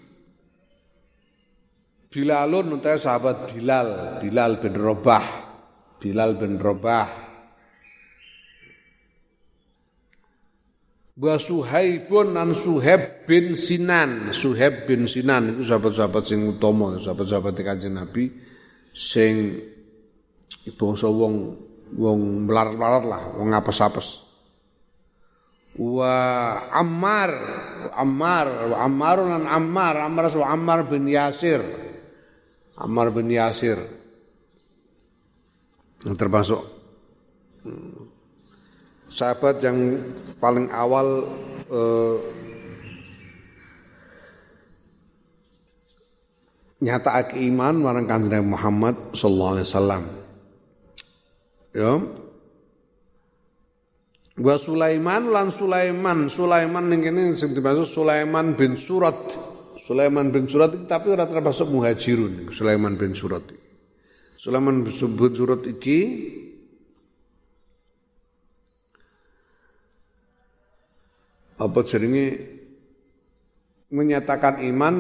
Bilalun 2.15 2.80
utawa 2.80 2.95
sahabat 2.95 3.51
Bilal, 3.51 4.19
Bilal 4.23 4.63
bin 4.63 4.76
Robah, 4.80 5.26
Bilal 5.99 6.39
bin 6.39 6.55
Robah. 6.55 7.11
Wa 11.15 11.36
Suhaibun 11.39 12.36
an 12.36 12.55
Suhaib 12.55 13.28
bin 13.28 13.55
Sinan, 13.55 14.32
Suhaib 14.36 14.88
bin 14.88 15.07
Sinan 15.07 15.55
itu 15.55 15.67
sahabat-sahabat 15.67 16.23
sing 16.28 16.43
utama, 16.43 16.99
sahabat-sahabat 16.99 17.55
Kanjeng 17.55 17.95
Nabi 17.95 18.32
sing 18.95 19.63
bangsa 20.76 21.07
wong 21.07 21.55
wong 21.95 22.47
melarat-melarat 22.47 23.03
lah, 23.07 23.21
wong 23.36 23.51
apes-apes. 23.55 24.24
Wa 25.76 26.15
Ammar, 26.71 27.32
Ammar, 27.91 28.47
wa 28.71 28.78
Ammarun 28.88 29.43
an 29.43 29.45
Ammar, 29.47 29.99
Ammar 29.99 30.32
wa 30.32 30.47
Ammar 30.47 30.88
bin 30.88 31.03
Yasir. 31.11 31.59
Ammar 32.80 33.11
bin 33.11 33.28
Yasir 33.32 33.80
yang 36.05 36.13
termasuk 36.13 36.61
hmm, 37.65 37.97
sahabat 39.09 39.57
yang 39.65 39.78
paling 40.38 40.69
awal 40.69 41.26
eh, 41.65 42.17
nyata 46.86 47.34
iman 47.34 47.76
marang 47.82 48.05
kanjeng 48.05 48.45
Muhammad 48.45 49.17
sallallahu 49.17 49.53
alaihi 49.57 49.67
wasallam. 49.67 50.03
Ya. 51.76 51.91
Wa 54.36 54.59
Sulaiman 54.59 55.31
lan 55.31 55.47
Sulaiman, 55.47 56.27
Sulaiman 56.27 56.91
ning 56.91 57.07
kene 57.07 57.39
sing 57.39 57.55
dimaksud 57.55 57.88
Sulaiman 57.88 58.51
bin 58.59 58.75
Surat 58.75 59.15
Sulaiman 59.86 60.33
bin 60.33 60.49
Surat 60.49 60.73
tapi 60.89 61.13
ora 61.13 61.29
termasuk 61.29 61.69
muhajirun 61.69 62.49
Sulaiman 62.49 62.97
bin 62.97 63.13
Surat. 63.13 63.45
Sulaiman 64.41 64.81
bin 64.81 64.91
Surat 64.91 65.61
iki 65.69 65.99
apa 71.55 71.79
jenenge 71.86 72.25
menyatakan 73.93 74.65
iman 74.67 74.95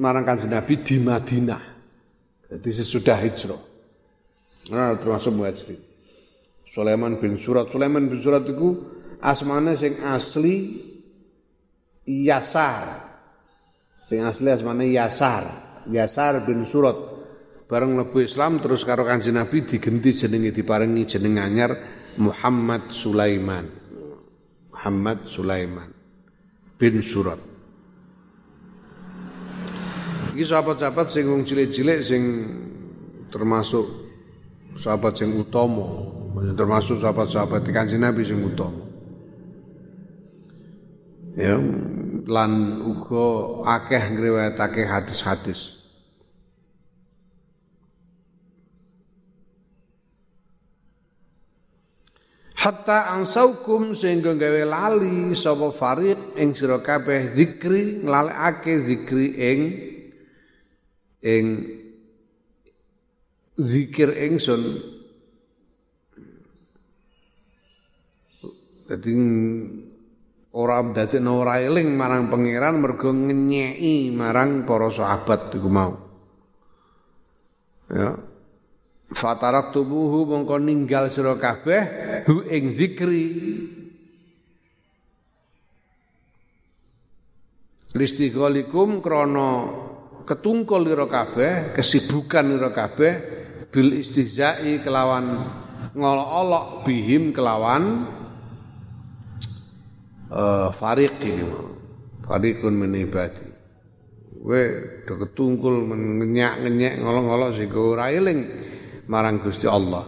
marang 0.00 0.24
kanjeng 0.24 0.56
Nabi 0.56 0.80
di 0.80 0.96
Madinah. 0.96 1.62
Jadi 2.48 2.70
sesudah 2.72 3.20
hijrah. 3.20 3.62
Nah, 4.72 4.98
termasuk 4.98 5.30
muhajirin. 5.30 5.85
Sulaiman 6.76 7.16
bin 7.16 7.40
Surat. 7.40 7.72
Sulaiman 7.72 8.04
bin 8.04 8.20
Surat 8.20 8.44
itu 8.44 8.84
asmane 9.24 9.80
sing 9.80 9.96
asli 10.04 10.76
Yasar. 12.04 13.16
Sing 14.04 14.20
asli 14.20 14.52
asmane 14.52 14.84
Yasar, 14.92 15.44
Yasar 15.88 16.44
bin 16.44 16.68
Surat. 16.68 17.16
Bareng 17.66 17.96
mlebu 17.96 18.22
Islam 18.22 18.60
terus 18.60 18.84
karo 18.84 19.08
Kanjeng 19.08 19.40
Nabi 19.40 19.64
digenti 19.64 20.14
jenenge 20.14 20.52
diparingi 20.54 21.02
jeneng 21.08 21.40
anyar 21.40 21.72
Muhammad 22.20 22.92
Sulaiman. 22.92 23.66
Muhammad 24.70 25.26
Sulaiman 25.26 25.90
bin 26.76 27.00
Surat. 27.00 27.40
Iki 30.36 30.44
sahabat-sahabat 30.44 31.08
sing 31.08 31.24
wong 31.26 31.48
cilik-cilik 31.48 32.04
sing 32.04 32.22
termasuk 33.32 33.88
sahabat 34.76 35.16
sing 35.18 35.32
utama, 35.34 36.12
termasuk 36.36 37.00
sahabat-sahabat 37.00 37.64
Kanjeng 37.72 38.04
Nabi 38.04 38.20
sing 38.20 38.44
utama. 38.44 38.84
Ya, 41.36 41.56
lan 42.28 42.80
uga 42.84 43.28
akeh 43.64 44.04
ngriwayatake 44.12 44.84
hadis-hadis. 44.84 45.76
Hatta 52.56 53.14
ansaukum 53.14 53.94
sehingga 53.94 54.34
gawe 54.34 54.62
lali 54.66 55.36
sapa 55.38 55.70
fariq 55.70 56.34
ing 56.40 56.56
sira 56.56 56.82
kabeh 56.82 57.36
zikri 57.36 58.02
nglalekake 58.02 58.80
zikri 58.82 59.26
ing 59.38 59.60
ing 61.22 61.44
zikir 63.60 64.10
ingsun 64.10 64.95
Dadi 68.86 69.12
ora 70.54 70.78
dadekno 70.80 71.42
ora 71.42 71.58
eling 71.58 71.98
marang 71.98 72.30
pangeran 72.30 72.78
mergo 72.78 73.10
ngenyeki 73.10 74.14
marang 74.14 74.62
para 74.62 74.88
sahabat 74.94 75.50
iku 75.52 75.68
mau. 75.68 75.92
Ya. 77.90 78.14
Fatarak 79.06 79.70
tubuhu 79.70 80.26
mongko 80.26 80.58
ninggal 80.58 81.10
sira 81.10 81.38
kabeh 81.38 81.82
hu 82.26 82.46
ing 82.46 82.74
zikri. 82.74 83.26
Listighalikum 87.96 89.00
krana 89.00 89.72
ketungkul 90.26 90.90
ira 90.90 91.06
kabeh, 91.06 91.72
kesibukan 91.72 92.58
ira 92.58 92.74
kabeh 92.74 93.12
bil 93.70 93.94
istihza'i 93.96 94.82
kelawan 94.82 95.48
ngolok-olok 95.96 96.84
bihim 96.84 97.32
kelawan 97.32 98.04
uh, 100.30 100.72
fariq 100.74 101.14
iki 101.22 101.34
fariqun 102.26 102.74
min 102.74 102.92
ibadi. 102.94 103.46
We 104.46 104.62
do 105.08 105.18
ketungkul 105.18 105.90
ngenyak-ngenyek 105.90 107.02
ngolong-ngolong 107.02 107.56
sing 107.58 107.70
ora 107.74 108.14
eling 108.14 108.40
marang 109.10 109.42
Gusti 109.42 109.66
Allah. 109.66 110.06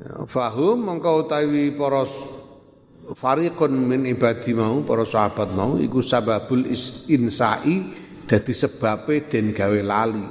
Ya, 0.00 0.24
fahum 0.28 0.80
mengkau 0.86 1.28
utawi 1.28 1.72
para 1.76 2.08
fariqun 3.16 3.72
min 3.74 4.08
ibadi 4.08 4.56
mau 4.56 4.80
para 4.84 5.04
sahabat 5.04 5.52
mau 5.52 5.76
iku 5.76 6.00
sababul 6.00 6.68
insai 7.10 7.76
dadi 8.24 8.52
sebabe 8.56 9.28
den 9.28 9.52
gawe 9.52 9.80
lali. 9.84 10.26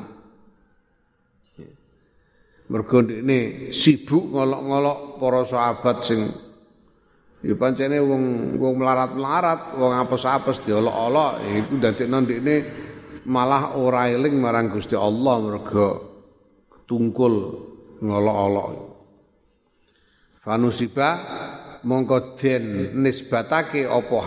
Mergo 2.65 2.97
ini 3.05 3.69
sibuk 3.69 4.33
ngolok-ngolok 4.33 5.21
para 5.21 5.41
sahabat 5.45 5.97
sing 6.01 6.44
Ya 7.45 7.53
pancene 7.53 8.01
wong 8.01 8.57
wong 8.57 8.73
melarat-melarat, 8.81 9.77
wong 9.77 9.93
apes-apes 9.93 10.65
diolok-olok, 10.65 11.45
ya 11.45 11.51
iku 11.61 11.73
dadekno 11.77 12.17
ndekne 12.25 12.55
malah 13.29 13.77
ora 13.77 14.09
eling 14.09 14.41
marang 14.41 14.73
Gusti 14.73 14.97
Allah 14.97 15.37
mergo 15.45 15.89
tungkul 16.89 17.33
ngolok-olok. 18.01 18.69
Fanusiba 20.41 21.09
mongko 21.85 22.33
den 22.41 22.97
nisbatake 23.05 23.85
apa 23.85 24.17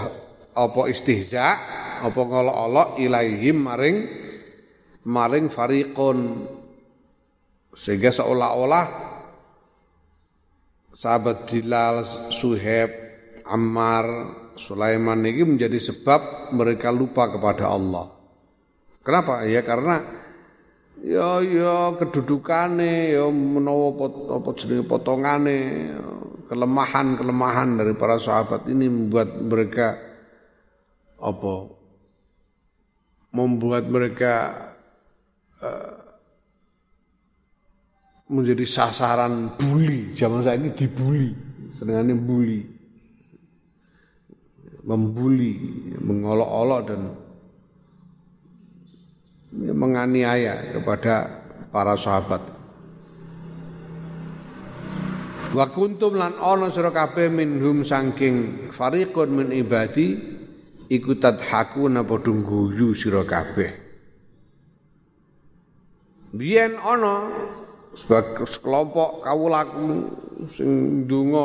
apa 0.55 0.81
istihza, 0.87 1.59
apa 2.07 2.21
ngolok-olok 2.23 3.03
ilaihim 3.03 3.67
maring 3.67 3.97
maring 5.11 5.51
fariqun 5.51 6.47
sehingga 7.75 8.15
seolah-olah 8.15 8.87
sahabat 10.99 11.47
Bilal, 11.47 12.03
Suhaib, 12.35 12.91
Ammar, 13.49 14.07
Sulaiman 14.61 15.25
ini 15.25 15.57
menjadi 15.57 15.81
sebab 15.81 16.53
mereka 16.53 16.93
lupa 16.93 17.33
kepada 17.33 17.73
Allah. 17.73 18.13
Kenapa? 19.01 19.49
Ya 19.49 19.65
karena 19.65 20.05
ya 21.01 21.41
ya 21.41 21.95
kedudukane 21.97 23.15
ya 23.17 23.25
menawa 23.31 23.95
apa 24.37 24.51
jenenge 24.59 24.85
potongane 24.85 25.59
kelemahan-kelemahan 26.51 27.79
dari 27.79 27.93
para 27.95 28.19
sahabat 28.19 28.67
ini 28.67 28.89
membuat 28.89 29.37
mereka 29.39 29.97
apa 31.21 31.55
membuat 33.31 33.85
mereka 33.87 34.33
uh, 35.61 35.97
menjadi 38.29 38.65
sasaran 38.65 39.57
bully 39.57 40.17
zaman 40.17 40.45
saya 40.45 40.57
ini 40.57 40.73
dibully 40.73 41.33
senengannya 41.77 42.17
bully 42.17 42.78
membuli, 44.89 45.53
mengolok-olok 46.01 46.81
dan 46.89 47.13
menganiaya 49.53 50.73
kepada 50.73 51.45
para 51.69 51.93
sahabat. 52.01 52.41
Wa 55.53 55.65
kuntum 55.73 56.17
lan 56.17 56.37
ana 56.41 56.69
sira 56.73 56.93
kabeh 56.93 57.29
minhum 57.33 57.85
saking 57.85 58.69
fariqun 58.73 59.29
min 59.33 59.49
ibadi 59.53 60.17
iku 60.93 61.17
tadhakuna 61.17 62.05
padha 62.05 62.33
guyu 62.33 62.93
sira 62.93 63.25
kabeh. 63.25 63.73
Biyen 66.37 66.77
ana 66.77 67.33
sebagai 67.97 68.45
sekelompok 68.45 69.25
kawulaku 69.25 70.13
sing 70.53 71.05
ndonga 71.09 71.45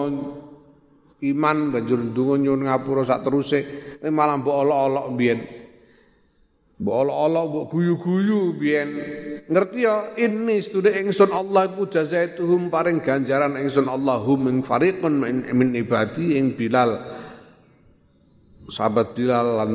iman 1.24 1.72
banjur 1.72 2.00
ndonga 2.00 2.36
nyuwun 2.40 2.68
ngapura 2.68 3.08
sak 3.08 3.24
teruse 3.24 3.60
malah 4.04 4.36
mbok 4.44 4.56
olok-olok 4.68 5.08
biyen. 5.16 5.40
Mbok 6.84 6.96
olok-olok 7.08 7.44
mbok 7.48 7.66
guyu-guyu 7.72 8.40
biyen. 8.60 8.90
Ngerti 9.48 9.80
ya 9.88 10.16
ini 10.20 10.60
stude 10.60 10.92
ingsun 10.92 11.32
Allah 11.32 11.72
ku 11.72 11.88
jazaituhum 11.88 12.68
paring 12.68 13.00
ganjaran 13.00 13.56
ingsun 13.60 13.88
Allahum 13.88 14.52
ing 14.52 14.58
fariqun 14.64 15.24
min 15.56 15.70
ibadi 15.76 16.36
ing 16.36 16.60
Bilal. 16.60 17.00
Sahabat 18.68 19.16
Bilal 19.16 19.48
lan 19.64 19.72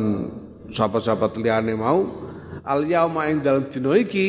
sahabat-sahabat 0.72 1.36
liyane 1.40 1.72
mau 1.76 2.04
al 2.64 2.84
yauma 2.84 3.28
ing 3.32 3.40
dalem 3.40 3.68
dina 3.72 3.96
iki 3.96 4.28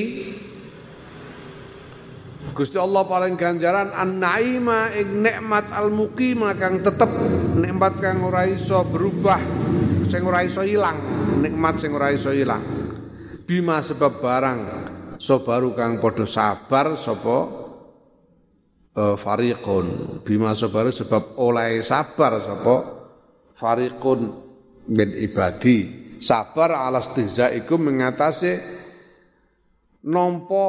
Gusti 2.40 2.80
Allah 2.80 3.04
paling 3.04 3.36
ganjaran 3.36 3.92
an-naima 3.92 4.96
ing 4.96 5.24
nikmat 5.24 5.68
al-muqimah 5.76 6.56
kang 6.56 6.80
tetep 6.80 7.12
nikmat 7.60 8.00
kang 8.00 8.24
ora 8.24 8.48
iso 8.48 8.88
berubah 8.88 9.40
sing 10.08 10.24
ora 10.24 10.48
iso 10.48 10.64
ilang 10.64 10.98
nikmat 11.44 11.84
sing 11.84 11.92
ora 11.92 12.16
iso 12.16 12.32
ilang. 12.32 12.64
Bima 13.44 13.84
sebab 13.84 14.24
barang 14.24 14.60
so 15.20 15.44
baru 15.44 15.76
kang 15.76 16.00
padha 16.00 16.24
sabar 16.24 16.96
sapa 16.96 17.38
uh, 18.96 19.16
fariqun. 19.20 20.20
Bima 20.24 20.56
baru 20.56 20.96
sebab 20.96 21.36
oleh 21.44 21.84
sabar 21.84 22.40
sapa 22.40 22.76
fariqun 23.60 24.20
min 24.88 25.10
ibadi. 25.16 26.00
Sabar 26.20 26.76
alas 26.76 27.12
iku 27.16 27.80
mengatasi 27.80 28.60
nompo 30.04 30.64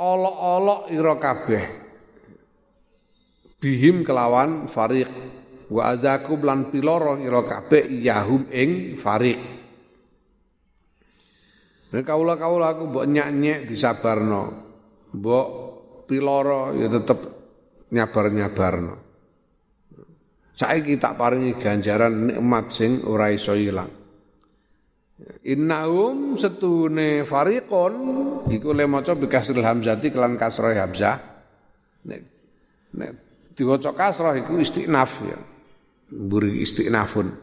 olok-olok 0.00 0.88
ira 0.88 1.14
kabeh 1.20 1.64
bihim 3.60 4.00
kelawan 4.00 4.72
fariq 4.72 5.12
wa 5.68 5.92
azaku 5.92 6.40
lan 6.40 6.72
piloro 6.72 7.20
ira 7.20 7.44
kabeh 7.44 8.00
yahum 8.00 8.48
ing 8.48 8.96
fariq 8.96 9.60
Nek 11.90 12.06
kawula-kawula 12.06 12.78
aku 12.78 12.86
mbok 12.86 13.06
nyak-nyek 13.10 13.66
disabarno. 13.66 14.42
Mbok 15.10 15.48
piloro 16.06 16.70
ya 16.78 16.86
tetep 16.86 17.18
nyabar-nyabarno. 17.90 18.94
Saiki 20.54 20.94
tak 21.02 21.18
paringi 21.18 21.58
ganjaran 21.58 22.30
nikmat 22.30 22.70
sing 22.70 23.02
ora 23.02 23.34
iso 23.34 23.58
ilang. 23.58 23.99
Innahum 25.44 26.36
setune 26.36 27.24
fariqon 27.24 27.94
iku 28.52 28.76
le 28.76 28.84
maca 28.84 29.16
bi 29.16 29.28
kasril 29.28 29.64
hamzati 29.64 30.12
kelan 30.12 30.36
kasrah 30.36 30.76
hamzah. 30.76 31.16
Nek 32.08 32.20
nek 32.96 33.10
diwaca 33.56 33.92
kasrah 33.96 34.36
iku 34.36 34.60
istinaf 34.60 35.20
ya. 35.24 35.38
Mburi 36.12 36.60
istinafun. 36.64 37.36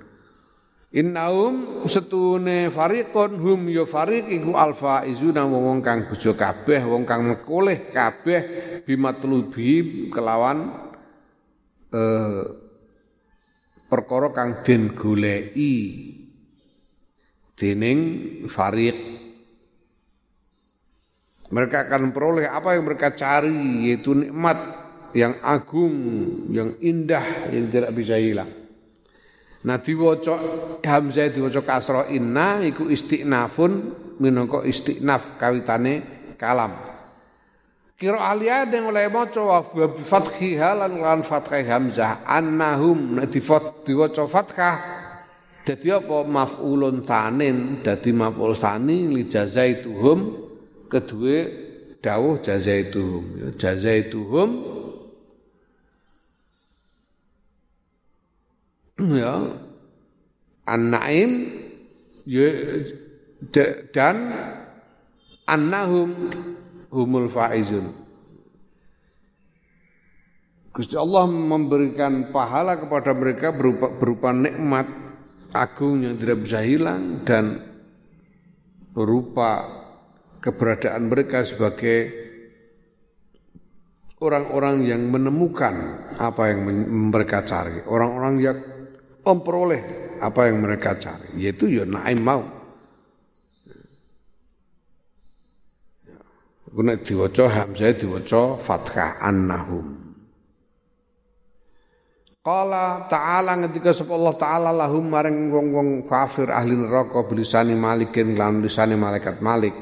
Innahum 0.93 1.85
setune 1.85 2.69
fariqon 2.73 3.37
hum 3.37 3.69
ya 3.69 3.85
fariq 3.85 4.29
iku 4.29 4.57
alfa 4.57 5.05
izuna 5.05 5.45
wong 5.45 5.81
kang 5.85 6.09
bejo 6.09 6.33
kabeh 6.33 6.81
wong 6.85 7.03
kang 7.05 7.27
mekoleh 7.27 7.93
kabeh 7.93 8.41
bimatlubi 8.87 10.07
kelawan 10.09 10.69
eh, 11.91 12.43
perkara 13.89 14.31
kang 14.31 14.63
den 14.63 14.95
goleki 14.95 15.75
dening 17.57 18.45
fariq 18.45 19.17
mereka 21.47 21.87
akan 21.87 22.11
memperoleh 22.11 22.45
apa 22.47 22.75
yang 22.75 22.83
mereka 22.83 23.15
cari 23.15 23.87
yaitu 23.87 24.11
nikmat 24.11 24.87
yang 25.15 25.39
agung, 25.39 25.95
yang 26.51 26.75
indah 26.83 27.49
yang 27.49 27.71
tidak 27.71 27.91
bisa 27.95 28.19
hilang. 28.19 28.51
Nah 29.63 29.79
diwaca 29.79 30.35
hamzah 30.83 31.31
diwaca 31.31 31.63
kasra 31.63 32.11
inna 32.11 32.61
iku 32.67 32.91
istiqnafun 32.91 33.71
minangka 34.19 34.67
istiqnaf 34.67 35.39
kawitane 35.39 36.03
kalam. 36.35 36.75
Kira 37.97 38.21
aliyah 38.29 38.69
yang 38.69 38.93
oleh 38.93 39.09
maca 39.09 39.41
wa 39.41 39.59
bi 39.65 40.03
fathiha 40.05 40.69
lan 40.77 41.01
lan 41.01 41.19
fathah 41.25 41.63
hamzah 41.65 42.21
annahum 42.27 43.17
nek 43.17 43.33
diwaca 43.87 44.29
fathah 44.29 44.75
Dadi 45.67 45.91
apa 45.91 46.23
maf'ulun 46.23 47.03
tanin 47.03 47.83
dadi 47.83 48.15
maf'ul 48.15 48.55
sani 48.55 49.11
li 49.11 49.27
jazaituhum 49.27 50.47
kedue 50.87 51.37
dawuh 51.99 52.39
jazaituhum. 52.39 53.23
Ya 53.35 53.49
jazaituhum. 53.59 54.49
Ya 59.11 59.33
an-naim 60.63 61.31
ya 62.23 62.47
dan 63.91 64.31
annahum 65.43 66.31
humul 66.95 67.27
faizun. 67.27 67.91
Gusti 70.71 70.95
Allah 70.95 71.27
memberikan 71.27 72.31
pahala 72.31 72.79
kepada 72.79 73.11
mereka 73.11 73.49
berupa, 73.49 73.89
berupa 73.91 74.29
nikmat 74.29 75.06
agung 75.57 76.05
yang 76.05 76.15
tidak 76.21 76.45
bisa 76.45 76.61
hilang 76.61 77.25
dan 77.25 77.61
berupa 78.93 79.65
keberadaan 80.41 81.09
mereka 81.09 81.41
sebagai 81.41 82.27
orang-orang 84.21 84.85
yang 84.85 85.01
menemukan 85.09 86.07
apa 86.17 86.53
yang 86.53 86.65
mereka 87.13 87.45
cari, 87.45 87.81
orang-orang 87.85 88.35
yang 88.41 88.57
memperoleh 89.21 89.81
apa 90.17 90.49
yang 90.49 90.57
mereka 90.61 90.97
cari, 90.97 91.37
yaitu 91.37 91.69
ya 91.69 91.85
naim 91.85 92.21
mau. 92.21 92.41
Kuna 96.77 96.93
diwaca 96.93 97.49
hamzah 97.49 97.89
diwaca 97.97 98.61
fathah 98.61 99.17
annahum. 99.17 99.96
Qala 102.47 103.11
ta'ala 103.11 103.59
ngetika 103.59 103.91
sapa 103.91 104.15
Allah 104.15 104.35
taala 104.39 104.71
lahum 104.71 105.03
maring 105.11 105.51
wong-wong 105.51 106.07
kafir 106.07 106.47
ahli 106.47 106.79
neraka 106.79 107.27
bilisani 107.27 107.75
malikin 107.75 108.39
lan 108.39 108.63
lisani 108.63 108.95
malaikat 108.95 109.43
Malik. 109.43 109.75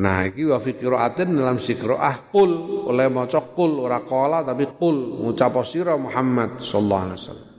Nah 0.00 0.24
iki 0.24 0.48
wa 0.48 0.56
fi 0.56 0.72
qiraatin 0.72 1.36
dalam 1.36 1.60
si 1.60 1.76
qiraah 1.76 2.32
qul 2.32 2.48
oleh 2.88 3.12
maca 3.12 3.44
qul 3.44 3.76
ora 3.76 4.00
qala 4.00 4.40
tapi 4.40 4.72
qul 4.72 5.20
ngucap 5.20 5.60
sira 5.68 6.00
Muhammad 6.00 6.64
sallallahu 6.64 7.04
alaihi 7.04 7.20
wasallam. 7.20 7.50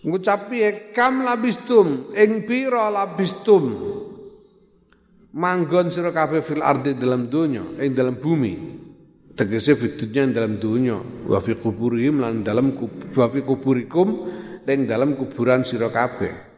Ngucap 0.00 0.40
piye 0.48 0.96
kam 0.96 1.28
labistum 1.28 2.16
ing 2.16 2.48
pira 2.48 2.88
labistum 2.88 3.84
manggon 5.36 5.92
sira 5.92 6.08
kabeh 6.08 6.40
fil 6.40 6.64
ardi 6.64 6.96
dalam 6.96 7.28
dunya 7.28 7.76
ing 7.84 7.92
dalam 7.92 8.16
bumi 8.16 8.80
tegese 9.34 9.78
fitunya 9.78 10.26
dalam 10.30 10.58
dunia 10.58 10.98
wa 11.26 11.38
fi 11.42 11.56
kuburihim 11.56 12.22
lan 12.22 12.42
dalam 12.46 12.74
wa 12.78 13.26
fi 13.30 13.40
kuburikum 13.42 14.08
dan 14.64 14.84
dalam 14.86 15.16
kuburan 15.16 15.64
sira 15.66 15.88
kabeh. 15.88 16.48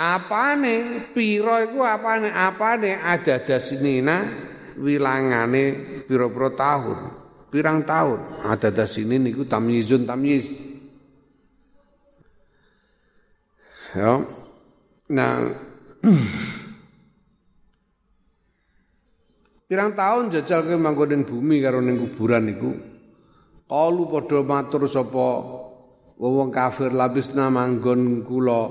Apane 0.00 1.08
pira 1.12 1.68
iku 1.68 1.84
apane 1.84 2.32
apane 2.32 2.96
ada 2.96 3.36
sinina 3.60 4.24
wilangane 4.80 6.00
pira-pira 6.08 6.50
tahun 6.56 7.20
pirang 7.50 7.82
tahun. 7.82 8.46
Ada 8.46 8.86
sini 8.86 9.18
niku 9.18 9.44
tamyizun 9.44 10.06
tamyiz. 10.06 10.46
Ya. 13.90 14.22
Nah 15.10 15.34
Pirang 19.70 19.94
tahun 19.94 20.34
jajal 20.34 20.66
ke 20.66 20.74
manggon 20.74 21.14
ning 21.14 21.22
bumi 21.22 21.62
karo 21.62 21.78
ning 21.78 21.94
kuburan 21.94 22.42
niku. 22.42 22.74
Kalu 23.70 24.02
padha 24.10 24.42
matur 24.42 24.90
sapa 24.90 25.46
wong 26.18 26.50
kafir 26.50 26.90
labisna 26.90 27.54
manggon 27.54 28.26
kula 28.26 28.66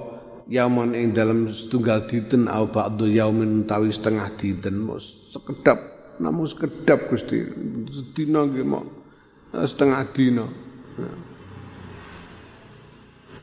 yaman 0.51 0.91
ing 0.99 1.15
dalam 1.15 1.47
setunggal 1.55 2.03
dinten 2.03 2.51
au 2.51 2.67
ba'du 2.67 3.07
yaumin 3.07 3.63
tawi 3.63 3.95
setengah 3.95 4.27
dinten. 4.35 4.75
Mus 4.75 5.31
sekedap 5.31 5.79
namun 6.19 6.51
sekedap 6.51 7.07
Gusti. 7.07 7.47
Sedina 7.95 8.43
nggih 8.43 8.67
mok. 8.67 8.85
Setengah 9.55 10.03
dina. 10.11 10.51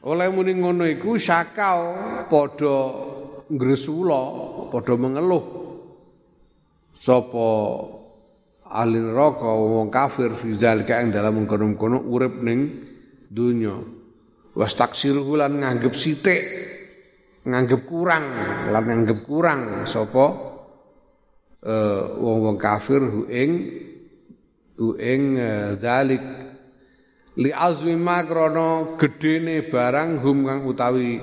Oleh 0.04 0.28
muni 0.28 0.60
ngono 0.60 0.84
iku 0.84 1.16
sakau 1.16 1.96
padha 2.28 2.76
ngresula 3.48 4.22
padha 4.68 4.92
mengeluh 4.92 5.65
sapa 6.96 7.48
ahli 8.66 8.98
neraka 8.98 9.46
wong 9.46 9.92
kafir 9.92 10.34
fi 10.34 10.58
zalika 10.58 10.98
ing 10.98 11.14
dalam 11.14 11.44
mengkono-kono 11.44 12.02
urip 12.02 12.42
ning 12.42 12.60
donya. 13.30 13.76
Was 14.56 14.72
taksiruhu 14.72 15.36
lan 15.36 15.60
nganggep 15.60 15.92
sithik 15.92 16.42
nganggep 17.46 17.86
kurang 17.86 18.24
lan 18.72 18.82
nganggep 18.88 19.20
kurang 19.28 19.84
sapa 19.86 20.26
uh, 21.62 22.02
wong-wong 22.18 22.58
kafir 22.58 23.04
hu 23.04 23.28
ing 23.28 23.50
hu 24.80 24.96
ing 24.96 25.22
uh, 25.36 25.76
zalik. 25.78 26.24
Li 27.36 27.52
azmi 27.52 27.92
makrono 28.00 28.96
gedene 28.96 29.68
barang 29.68 30.24
hum 30.24 30.48
kang 30.48 30.64
utawi 30.64 31.20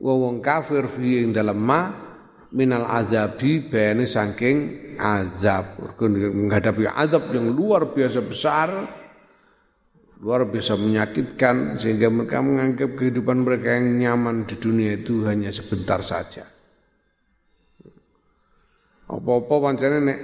wong-wong 0.00 0.40
kafir 0.40 0.88
fi 0.88 1.20
ing 1.20 1.36
dalem 1.36 1.60
ma 1.60 2.03
minal 2.54 2.86
azabi 2.86 3.66
bayane 3.66 4.06
saking 4.06 4.56
azab. 4.96 5.98
Menghadapi 5.98 6.86
azab 6.86 7.34
yang 7.34 7.50
luar 7.50 7.90
biasa 7.90 8.22
besar 8.22 8.70
luar 10.24 10.48
biasa 10.48 10.80
menyakitkan 10.80 11.76
sehingga 11.76 12.08
mereka 12.08 12.40
menganggap 12.40 12.96
kehidupan 12.96 13.44
mereka 13.44 13.76
yang 13.76 14.00
nyaman 14.00 14.48
di 14.48 14.56
dunia 14.56 14.96
itu 14.96 15.28
hanya 15.28 15.52
sebentar 15.52 16.00
saja. 16.00 16.48
Apa-apa 19.04 19.54
pancene 19.60 20.00
nek 20.00 20.20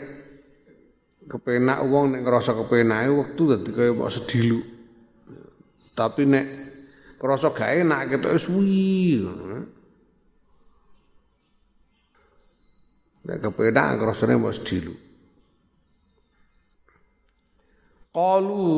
kepenak 1.28 1.85
wong 1.85 2.16
nek 2.16 2.24
ngerasa 2.24 2.57
kepenake 2.57 3.12
waktu 3.12 3.43
dadi 3.45 3.70
kaya 3.76 3.93
mau 3.93 4.09
sedilu. 4.09 4.64
Tapi 5.93 6.22
nek 6.24 6.47
ngerasa 7.20 7.53
gak 7.53 7.70
enak 7.85 8.01
ketok 8.16 8.41
suwi 8.41 9.20
Nek 13.31 13.47
kepenak 13.47 14.03
rasane 14.03 14.35
mos 14.35 14.59
dilu. 14.66 14.91
Qalu 18.11 18.74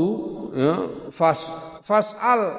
ya 0.53 0.75
fas 1.09 1.41
fasal 1.89 2.53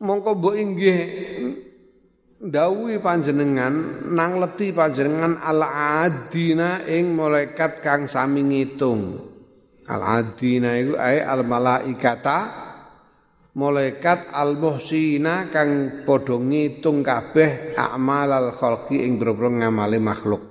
mongko 0.00 0.40
mbok 0.40 0.56
inggih 0.56 1.00
dawuhi 2.40 2.96
panjenengan 3.04 4.08
nang 4.08 4.40
leti 4.40 4.72
panjenengan 4.72 5.36
al 5.36 5.60
adina 6.00 6.88
ing 6.88 7.12
malaikat 7.12 7.84
kang 7.84 8.08
sami 8.08 8.40
ngitung 8.40 9.20
al 9.84 10.00
adina 10.00 10.80
iku 10.80 10.96
ae 10.96 11.20
al 11.20 11.44
malaikata 11.44 12.63
malaikat 13.54 14.34
al-muhsina 14.34 15.48
kang 15.54 16.02
padha 16.02 16.36
ngitung 16.38 17.06
kabeh 17.06 17.78
a'malal 17.78 18.54
khalqi 18.54 19.02
ing 19.02 19.18
boro 19.18 19.50
ngamale 19.50 19.98
makhluk. 20.02 20.42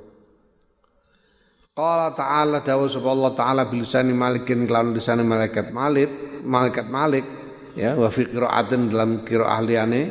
Qala 1.73 2.13
ta'ala 2.13 2.61
dawu 2.61 2.85
sapa 2.85 3.09
Allah 3.09 3.31
ta'ala 3.33 3.63
bilisani 3.65 4.13
malikin 4.13 4.69
kelawan 4.69 4.93
lisane 4.93 5.25
malaikat 5.25 5.73
Malik, 5.73 6.41
malaikat 6.45 6.85
Malik 6.85 7.25
ya 7.73 7.97
wa 7.97 8.09
fi 8.13 8.29
qira'atin 8.29 8.93
dalam 8.93 9.25
qira'ah 9.25 9.61
liyane 9.65 10.01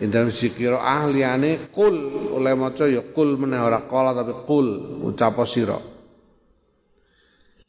dalam 0.00 0.34
si 0.34 0.50
qira'ah 0.50 1.06
liyane 1.06 1.70
qul 1.70 1.94
oleh 2.34 2.54
maca 2.58 2.90
ya 2.90 3.14
qul 3.14 3.38
meneh 3.38 3.62
ora 3.62 3.86
qala 3.86 4.10
tapi 4.10 4.34
qul 4.42 4.66
ucap 5.06 5.38
sira 5.46 5.78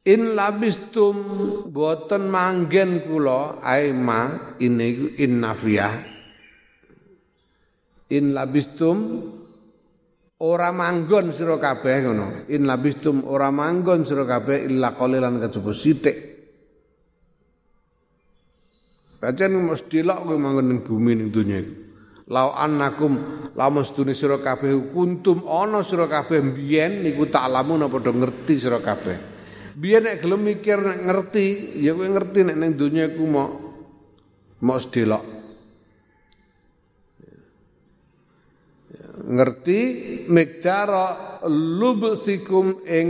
In 0.02 0.34
labistum 0.34 1.16
boten 1.70 2.26
manggen 2.26 3.06
kula 3.06 3.62
aima 3.62 4.58
ini 4.58 5.14
in 5.22 5.38
nafiyah. 5.38 5.94
In 8.10 8.34
labistum 8.34 8.98
ora 10.42 10.74
manggon 10.74 11.30
sira 11.38 11.62
kabeh 11.62 12.02
ngono. 12.02 12.50
In 12.50 12.66
labistum 12.66 13.30
ora 13.30 13.54
manggon 13.54 14.02
sira 14.02 14.26
kabeh 14.26 14.74
illa 14.74 14.98
qalilan 14.98 15.38
kejaba 15.38 15.70
sithik. 15.70 16.18
Pancen 19.22 19.54
mesti 19.54 20.02
lak 20.02 20.26
kowe 20.26 20.34
manggon 20.34 20.66
ning 20.66 20.80
bumi 20.82 21.14
ning 21.14 21.30
donya 21.30 21.62
iku. 21.62 21.74
Lau 22.34 22.58
annakum 22.58 23.14
lamun 23.54 23.86
sedune 23.86 24.18
sira 24.18 24.42
kabeh 24.42 24.74
kuntum 24.90 25.46
ana 25.46 25.86
sira 25.86 26.10
kabeh 26.10 26.42
mbiyen 26.42 27.06
niku 27.06 27.30
tak 27.30 27.46
lamun 27.54 27.86
padha 27.86 28.10
ngerti 28.10 28.58
sira 28.58 28.82
kabeh. 28.82 29.31
Biar 29.82 30.06
nek 30.06 30.22
gelem 30.22 30.42
mikir 30.46 30.78
nek 30.78 31.00
ngerti 31.10 31.46
ya 31.82 31.98
kowe 31.98 32.06
ngerti 32.06 32.40
nek 32.46 32.58
ning 32.62 32.72
donya 32.78 33.10
iku 33.10 33.26
mau 33.26 33.50
mau 34.62 34.78
sedelok. 34.78 35.42
Ngerti 39.22 39.80
mikdara 40.30 41.42
lubsikum 41.50 42.86
ing 42.86 43.08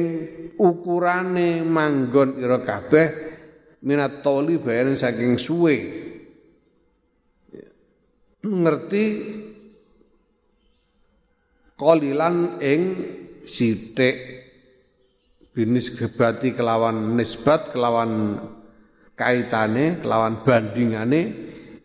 ukurane 0.55 1.59
manggon 1.67 2.39
ira 2.39 2.63
kabeh 2.63 3.07
minat 3.84 4.24
toli 4.24 4.55
bayaran 4.55 4.95
saking 4.95 5.36
suwe. 5.36 5.76
Ngerti 8.41 9.05
kolilan 11.76 12.63
ing 12.63 12.82
sithik 13.43 14.41
binis 15.52 15.91
gebati 15.91 16.56
kelawan 16.56 17.20
nisbat 17.20 17.76
kelawan 17.76 18.39
kaitane 19.20 19.99
kelawan 19.99 20.41
bandingane 20.47 21.22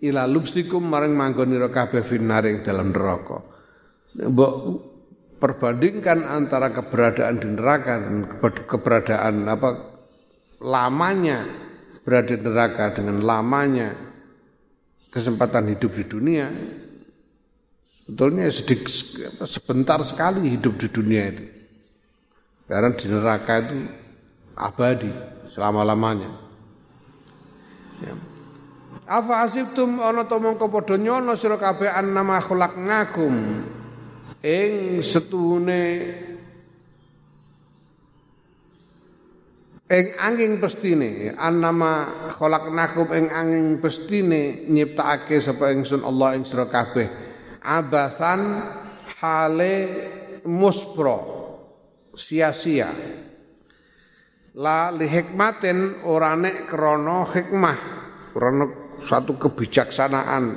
ila 0.07 0.25
lubsikum 0.31 0.87
maring 0.87 1.12
manggonira 1.12 1.69
kabeh 1.73 2.07
finaring 2.07 2.62
dalam 2.62 2.95
neraka. 2.95 3.43
Mbok 4.17 4.53
perbandingkan 5.37 6.25
antara 6.25 6.73
keberadaan 6.73 7.37
di 7.37 7.49
neraka 7.53 7.93
dan 8.01 8.17
keberadaan 8.41 9.35
apa 9.51 9.69
lamanya 10.64 11.45
berada 12.07 12.33
di 12.33 12.41
neraka 12.41 12.97
dengan 12.97 13.21
lamanya 13.21 13.93
kesempatan 15.12 15.77
hidup 15.77 15.93
di 15.93 16.05
dunia 16.09 16.47
sebetulnya 18.05 18.49
sedikit 18.49 18.89
sebentar 19.45 20.01
sekali 20.07 20.49
hidup 20.57 20.81
di 20.81 20.89
dunia 20.89 21.23
itu 21.29 21.45
karena 22.67 22.91
di 22.99 23.07
neraka 23.07 23.55
itu 23.62 23.79
abadi 24.59 25.11
selama-lamanya. 25.55 26.31
Ya. 28.03 28.14
Apa 29.07 29.47
asibtum 29.47 30.03
ana 30.03 30.27
to 30.27 30.43
mongko 30.43 30.67
padha 30.67 30.99
nyono 30.99 31.39
sira 31.39 31.62
kabeh 31.62 31.87
annama 31.87 32.43
khalaqnakum 32.43 33.35
ing 34.43 34.99
setune 34.99 35.85
ing 39.87 40.07
angin 40.19 40.59
pestine 40.59 41.39
annama 41.39 42.11
khalaqnakum 42.35 43.07
ing 43.14 43.27
angin 43.31 43.79
pestine 43.79 44.67
nyiptakake 44.67 45.39
sapa 45.39 45.71
ingsun 45.71 46.03
Allah 46.03 46.35
ing 46.35 46.43
sira 46.43 46.67
kabeh 46.67 47.07
abasan 47.62 48.43
hale 49.23 49.75
muspro 50.43 51.36
sia-sia. 52.17 52.91
La 54.57 54.89
li 54.89 55.05
hikmatin 55.05 56.09
ora 56.09 56.33
nek 56.33 56.64
krana 56.64 57.29
hikmah, 57.29 57.79
krana 58.33 58.64
satu 58.97 59.37
kebijaksanaan 59.37 60.57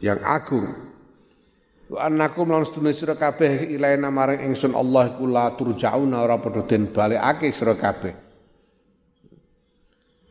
yang 0.00 0.24
agung. 0.24 0.72
Wa 1.86 2.10
annakum 2.10 2.50
lan 2.50 2.66
sedune 2.66 2.90
sira 2.90 3.14
kabeh 3.14 3.70
ilaina 3.70 4.10
maring 4.10 4.42
ingsun 4.50 4.74
Allah 4.74 5.14
iku 5.14 5.28
la 5.30 5.54
turjauna 5.54 6.24
ora 6.24 6.40
padha 6.42 6.66
den 6.66 6.90
balekake 6.90 7.52
sira 7.52 7.76
kabeh. 7.78 8.14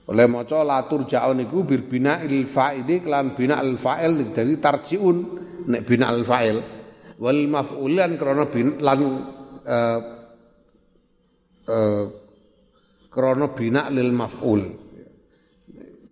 Oleh 0.05 0.25
maca 0.27 0.65
la 0.65 0.83
turjaun 0.85 1.45
iku 1.45 1.63
bil 1.63 1.85
bina 1.85 2.25
il 2.25 2.45
fa'ili 2.49 3.05
kelan 3.05 3.37
bina 3.37 3.61
al 3.61 3.77
fa'il 3.77 4.33
dari 4.33 4.57
tarjiun 4.59 5.17
nek 5.69 5.81
bina 5.87 6.11
al 6.11 6.21
fa'il 6.27 6.57
wal 7.17 7.41
maf'ulan 7.47 8.11
krana 8.19 8.45
bin 8.51 8.77
lan 8.83 8.99
uh, 9.63 10.14
eh, 11.67 13.47
bina 13.57 13.89
lil 13.89 14.11
maf'ul. 14.11 14.61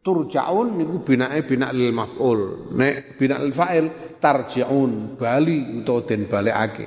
Turja'un 0.04 0.68
niku 0.76 1.00
binake 1.04 1.48
bina 1.48 1.72
lil 1.72 1.96
maf'ul. 1.96 2.72
Nek 2.76 3.16
bina 3.16 3.40
lil 3.40 3.56
fa'il 3.56 4.18
tarji'un, 4.20 5.16
bali 5.16 5.80
utawa 5.80 6.02
den 6.04 6.22
balekake. 6.28 6.86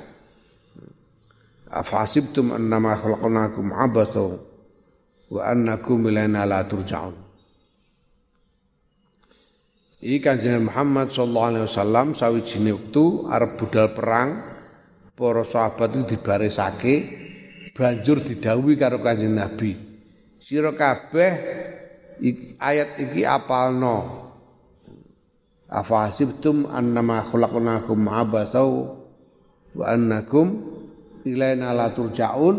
Afasibtum 1.67 2.55
annama 2.55 2.95
khalaqnakum 2.97 3.73
abasa 3.73 4.25
wa 5.33 5.41
annakum 5.43 6.07
ilaina 6.07 6.47
la 6.47 6.62
turja'un. 6.64 7.27
Iki 9.97 10.23
Kanjeng 10.23 10.69
Muhammad 10.69 11.09
sallallahu 11.09 11.51
alaihi 11.51 11.67
wasallam 11.67 12.07
sawijine 12.12 12.71
wektu 12.77 13.27
arep 13.33 13.57
budal 13.59 13.91
perang 13.97 14.31
para 15.17 15.43
sahabat 15.43 15.97
itu 15.97 16.14
dibarisake 16.14 16.95
banjur 17.77 18.24
didhawuhi 18.24 18.81
karo 18.81 19.05
Kanjeng 19.05 19.37
Nabi. 19.37 19.77
Sira 20.41 20.72
kabeh 20.72 21.33
ayat 22.57 22.97
iki 22.97 23.22
apalno. 23.29 24.24
Afa 25.68 26.09
hasibtum 26.09 26.64
annama 26.72 27.20
khalaqnakum 27.27 27.99
abasau 28.09 28.97
wa 29.77 29.85
annakum 29.93 30.62
ilaina 31.27 31.74
la 31.74 31.91
turja'un 31.93 32.57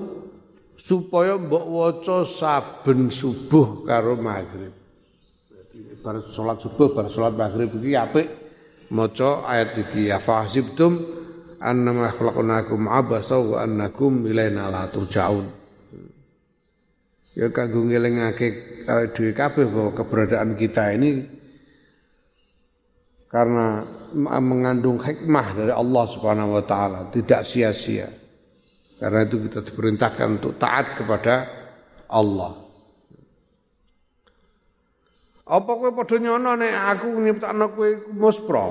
supaya 0.76 1.40
mbok 1.40 1.66
waca 1.66 2.28
saben 2.28 3.10
subuh 3.10 3.88
karo 3.88 4.20
maghrib. 4.20 4.76
Bar 6.04 6.22
salat 6.30 6.62
subuh, 6.62 6.94
bar 6.94 7.10
salat 7.10 7.34
maghrib 7.40 7.74
iki 7.80 7.96
apik 7.96 8.28
maca 8.92 9.48
ayat 9.48 9.88
iki 9.88 10.12
ya 10.12 10.20
fahsibtum 10.20 11.00
annama 11.62 12.10
khalaqnakum 12.14 12.86
abasa 12.86 13.38
wa 13.38 13.64
annakum 13.64 14.26
ilaina 14.26 14.70
la 14.70 14.86
turja'un. 14.90 15.48
Ya 17.38 17.54
kanggo 17.54 17.86
ngelingake 17.86 18.82
dhewe 19.14 19.32
kabeh 19.38 19.70
bahwa 19.70 19.94
keberadaan 19.94 20.58
kita 20.58 20.90
ini 20.98 21.22
karena 23.30 23.86
mengandung 24.18 24.98
hikmah 24.98 25.54
dari 25.54 25.74
Allah 25.76 26.06
Subhanahu 26.10 26.58
wa 26.58 26.64
taala, 26.66 27.12
tidak 27.14 27.46
sia-sia. 27.46 28.10
Karena 28.98 29.30
itu 29.30 29.38
kita 29.46 29.62
diperintahkan 29.62 30.42
untuk 30.42 30.58
taat 30.58 30.98
kepada 30.98 31.46
Allah. 32.10 32.58
Apa 35.48 35.72
kowe 35.78 35.94
padha 35.94 36.18
nyono 36.18 36.58
nek 36.58 36.74
aku 36.98 37.08
nyiptakno 37.22 37.66
kowe 37.78 37.90
muspra, 38.18 38.66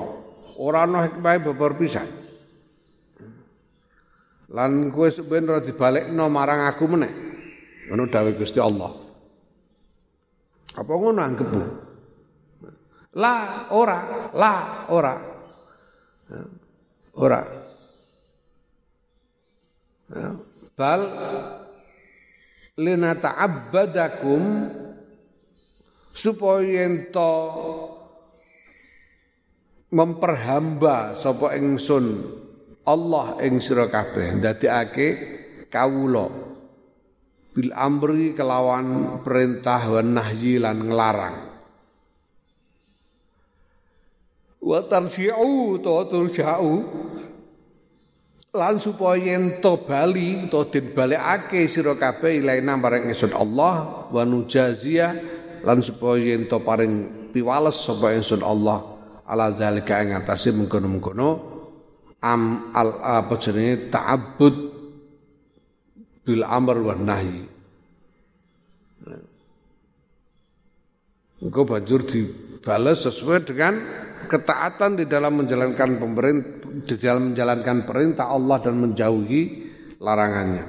ora 0.59 0.83
ana 0.83 1.07
hikmahe 1.07 1.39
babar 1.39 1.79
pisan. 1.79 2.26
Lan 4.47 4.95
kowe 4.95 5.11
sebenarnya 5.11 5.59
ora 5.59 5.67
dibalekno 5.67 6.23
marang 6.31 6.71
aku 6.71 6.83
meneh. 6.87 7.13
Ngono 7.91 8.07
dawuh 8.07 8.35
Gusti 8.35 8.59
Allah. 8.63 8.91
Apa 10.77 10.93
ngono 10.93 11.19
anggepmu? 11.19 11.63
La 13.17 13.67
ora, 13.73 14.29
la 14.31 14.55
ora. 14.93 15.15
Ora. 17.17 17.41
Ya. 20.07 20.29
Bal 20.77 21.01
lina 22.77 23.17
ta'abbadakum 23.17 24.41
supaya 26.13 26.85
ento 26.85 27.33
memperhamba 29.89 31.17
sapa 31.17 31.57
ingsun 31.57 32.37
Allah 32.87 33.35
ing 33.43 33.59
sira 33.59 33.91
kabeh 33.91 34.39
ndadekake 34.39 35.07
kawula. 35.67 36.31
Bil 37.51 37.75
amri 37.75 38.31
kelawan 38.31 39.19
perintah 39.27 39.91
wan 39.91 40.15
nahyi 40.15 40.55
lan 40.55 40.87
nglarang. 40.87 41.37
Wa 44.63 44.79
tarji'u 44.87 45.83
to 45.83 45.95
turja'u. 46.07 46.73
Lan 48.55 48.79
supaya 48.79 49.35
ento 49.35 49.83
bali 49.83 50.47
utawa 50.47 50.71
den 50.71 50.95
balekake 50.95 51.67
sira 51.67 51.93
kabeh 51.99 52.39
ilaina 52.39 52.79
marang 52.79 53.11
ingsun 53.11 53.35
Allah 53.35 54.07
wa 54.09 54.23
nujazia 54.23 55.13
lan 55.61 55.83
supaya 55.83 56.33
ento 56.33 56.63
paring 56.63 57.27
piwales 57.35 57.83
sapa 57.83 58.15
ingsun 58.15 58.41
Allah 58.41 58.97
ala 59.27 59.51
zalika 59.51 59.99
ing 60.01 60.15
atase 60.15 60.55
mengkono-mengkono 60.55 61.56
am 62.33 62.71
al 62.75 62.89
apa 62.99 63.33
jenenge 63.39 63.87
ta'abbud 63.93 64.55
bil 66.27 66.43
amr 66.43 66.77
wan 66.83 67.01
nahi 67.07 67.37
Engkau 71.37 71.69
banjur 71.69 72.01
dibalas 72.01 73.05
sesuai 73.05 73.45
dengan 73.45 73.77
ketaatan 74.25 74.97
di 74.97 75.05
dalam 75.05 75.37
menjalankan 75.37 76.01
pemerintah 76.01 76.57
di 76.89 76.95
dalam 76.97 77.31
menjalankan 77.31 77.85
perintah 77.85 78.25
Allah 78.25 78.57
dan 78.57 78.81
menjauhi 78.81 79.41
larangannya. 80.01 80.65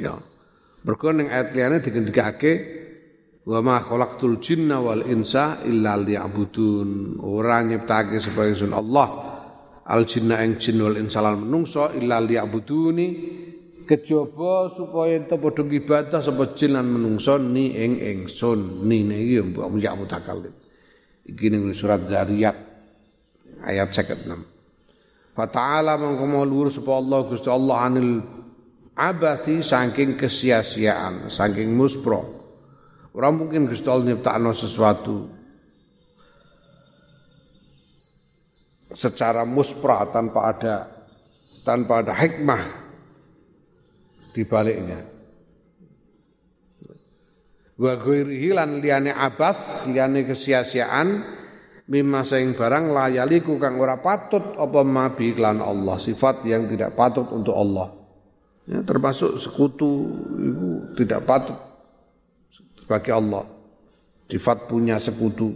Ya. 0.00 0.16
Mergo 0.80 1.12
ayat 1.12 1.52
liyane 1.52 1.84
digendikake 1.84 2.52
wa 3.50 3.58
ma 3.58 3.82
khalaqtul 3.82 4.38
jinna 4.38 4.78
wal 4.78 5.02
insa 5.10 5.58
illa 5.66 5.98
liya'budun. 5.98 7.18
Ora 7.26 7.66
nyiptake 7.66 8.22
supaya 8.22 8.54
sun 8.54 8.70
Allah. 8.70 9.08
Al 9.90 10.06
jinna 10.06 10.38
ing 10.46 10.62
jin 10.62 10.78
wal 10.78 10.94
insa 10.94 11.18
lan 11.18 11.42
menungso 11.42 11.90
illa 11.98 12.22
liya'buduni. 12.22 13.06
Kejaba 13.90 14.70
supaya 14.70 15.18
ento 15.18 15.34
padha 15.34 15.66
ibadah 15.66 16.22
sapa 16.22 16.54
jin 16.54 16.78
lan 16.78 16.86
menungso 16.86 17.42
ni 17.42 17.74
ing 17.74 17.98
ingsun. 17.98 18.86
Ni 18.86 19.02
iki 19.02 19.34
ya 19.34 19.42
mbok 19.42 19.66
mutakallim 19.74 20.54
iki 21.30 21.46
ning 21.46 21.70
surat 21.76 22.02
Zariyat 22.10 22.56
ayat 23.62 23.88
56 23.92 25.36
Fa 25.36 25.46
ta'ala 25.46 25.94
mangko 25.94 26.42
luhur 26.42 26.68
sapa 26.74 26.90
Allah 26.98 27.18
Gusti 27.30 27.46
Allah 27.46 27.76
anil 27.86 28.18
abati 28.98 29.62
saking 29.62 30.18
kesia-siaan, 30.18 31.30
saking 31.30 31.70
muspro. 31.70 32.39
Ora 33.10 33.28
mungkin 33.34 33.66
Gusti 33.66 33.90
Allah 33.90 34.14
nyiptakno 34.14 34.54
sesuatu 34.54 35.26
secara 38.94 39.42
muspra 39.46 40.06
tanpa 40.10 40.50
ada 40.50 40.74
tanpa 41.66 42.02
ada 42.02 42.14
hikmah 42.14 42.62
di 44.30 44.42
baliknya. 44.46 45.00
Wa 47.80 47.96
ghairihi 47.96 48.48
lan 48.52 48.78
liyane 48.78 49.10
abath, 49.10 49.88
liyane 49.88 50.28
kesia-siaan 50.28 51.08
mimma 51.90 52.22
saing 52.22 52.54
barang 52.54 52.92
layaliku 52.92 53.56
kang 53.58 53.80
ora 53.80 53.98
patut 53.98 54.54
apa 54.54 54.86
mabi 54.86 55.34
klan 55.34 55.58
Allah, 55.58 55.98
sifat 55.98 56.46
yang 56.46 56.70
tidak 56.70 56.94
patut 56.94 57.26
untuk 57.32 57.56
Allah. 57.56 57.90
Ya, 58.70 58.86
termasuk 58.86 59.34
sekutu 59.40 60.06
itu 60.38 60.68
tidak 61.02 61.26
patut 61.26 61.69
sebagai 62.90 63.14
Allah. 63.14 63.46
Sifat 64.26 64.66
punya 64.66 64.98
sekutu, 64.98 65.54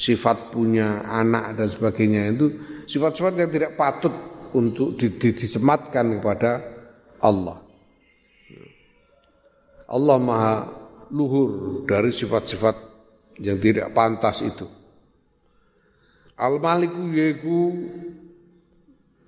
sifat 0.00 0.48
punya 0.48 1.04
anak 1.04 1.60
dan 1.60 1.68
sebagainya 1.68 2.32
itu 2.32 2.46
sifat-sifat 2.88 3.36
yang 3.36 3.52
tidak 3.52 3.76
patut 3.76 4.12
untuk 4.56 4.96
disematkan 4.96 6.16
kepada 6.16 6.64
Allah. 7.20 7.60
Allah 9.84 10.16
Maha 10.16 10.56
luhur 11.12 11.84
dari 11.84 12.08
sifat-sifat 12.08 12.76
yang 13.44 13.60
tidak 13.60 13.92
pantas 13.92 14.40
itu. 14.40 14.64
Al-Maliku 16.40 17.12
yaiku 17.12 17.60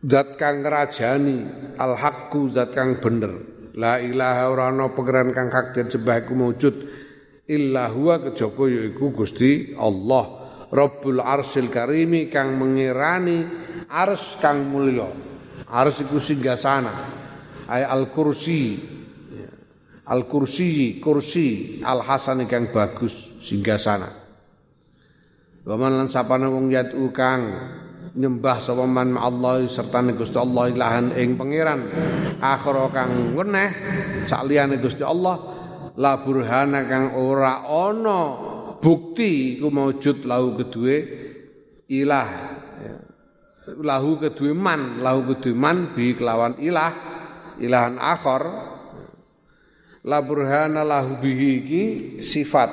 zat 0.00 0.40
kang 0.40 0.64
ngrajani, 0.64 1.36
al-haqqu 1.76 2.48
zat 2.56 2.72
kang 2.72 2.96
bener. 2.96 3.32
La 3.76 4.00
ilaha 4.00 4.44
ora 4.48 4.72
ana 4.72 4.88
kang 5.36 5.52
hak 5.52 5.76
den 5.76 5.92
sembah 5.92 6.24
illa 7.46 7.90
huwa 7.90 8.18
kejaba 8.22 8.66
yaiku 8.70 9.10
Gusti 9.14 9.74
Allah. 9.78 10.46
Rabbul 10.66 11.22
Arsil 11.22 11.70
Karimi 11.70 12.26
kang 12.26 12.58
mengirani 12.58 13.46
ars 13.86 14.34
kang 14.42 14.66
mulya. 14.66 15.06
Ars 15.70 16.02
iku 16.02 16.18
singgasana. 16.18 16.94
Ay 17.66 17.82
al-kursi 17.82 18.94
Al-kursi, 20.06 21.02
kursi 21.02 21.82
al-hasan 21.82 22.46
kang 22.46 22.70
bagus 22.70 23.26
singgasana. 23.42 24.06
Waman 25.66 25.98
lan 25.98 26.06
sapane 26.06 26.46
wong 26.46 26.70
yatu 26.70 27.10
kang 27.10 27.42
nyembah 28.14 28.62
sapa 28.62 28.86
man 28.86 29.18
Allah 29.18 29.66
serta 29.66 29.98
Gusti 30.14 30.38
Allah 30.38 30.70
ilahan 30.70 31.10
ing 31.18 31.34
pangeran 31.34 31.90
akhara 32.38 32.86
kang 32.94 33.34
weneh 33.34 33.70
sakliyane 34.30 34.78
Gusti 34.78 35.02
Allah 35.02 35.55
la 35.96 36.20
burhana 36.20 36.84
kang 36.84 37.16
ora 37.16 37.64
ana. 37.64 38.20
Bukti 38.76 39.56
iku 39.56 39.72
maujud 39.72 40.28
lahu 40.28 40.54
kedue 40.60 40.96
ilah 41.88 42.28
lahu 43.80 44.20
kedue 44.22 44.54
man 44.54 45.02
lahu 45.02 45.34
kedue 45.34 45.56
man 45.56 45.96
bi 45.96 46.14
kelawan 46.14 46.60
ilah 46.62 46.92
ilahan 47.58 47.98
akhar 47.98 48.42
la 50.06 50.18
burhana 50.22 50.86
lahu 50.86 51.18
bihi 51.18 51.48
iki 51.64 51.84
sifat 52.22 52.70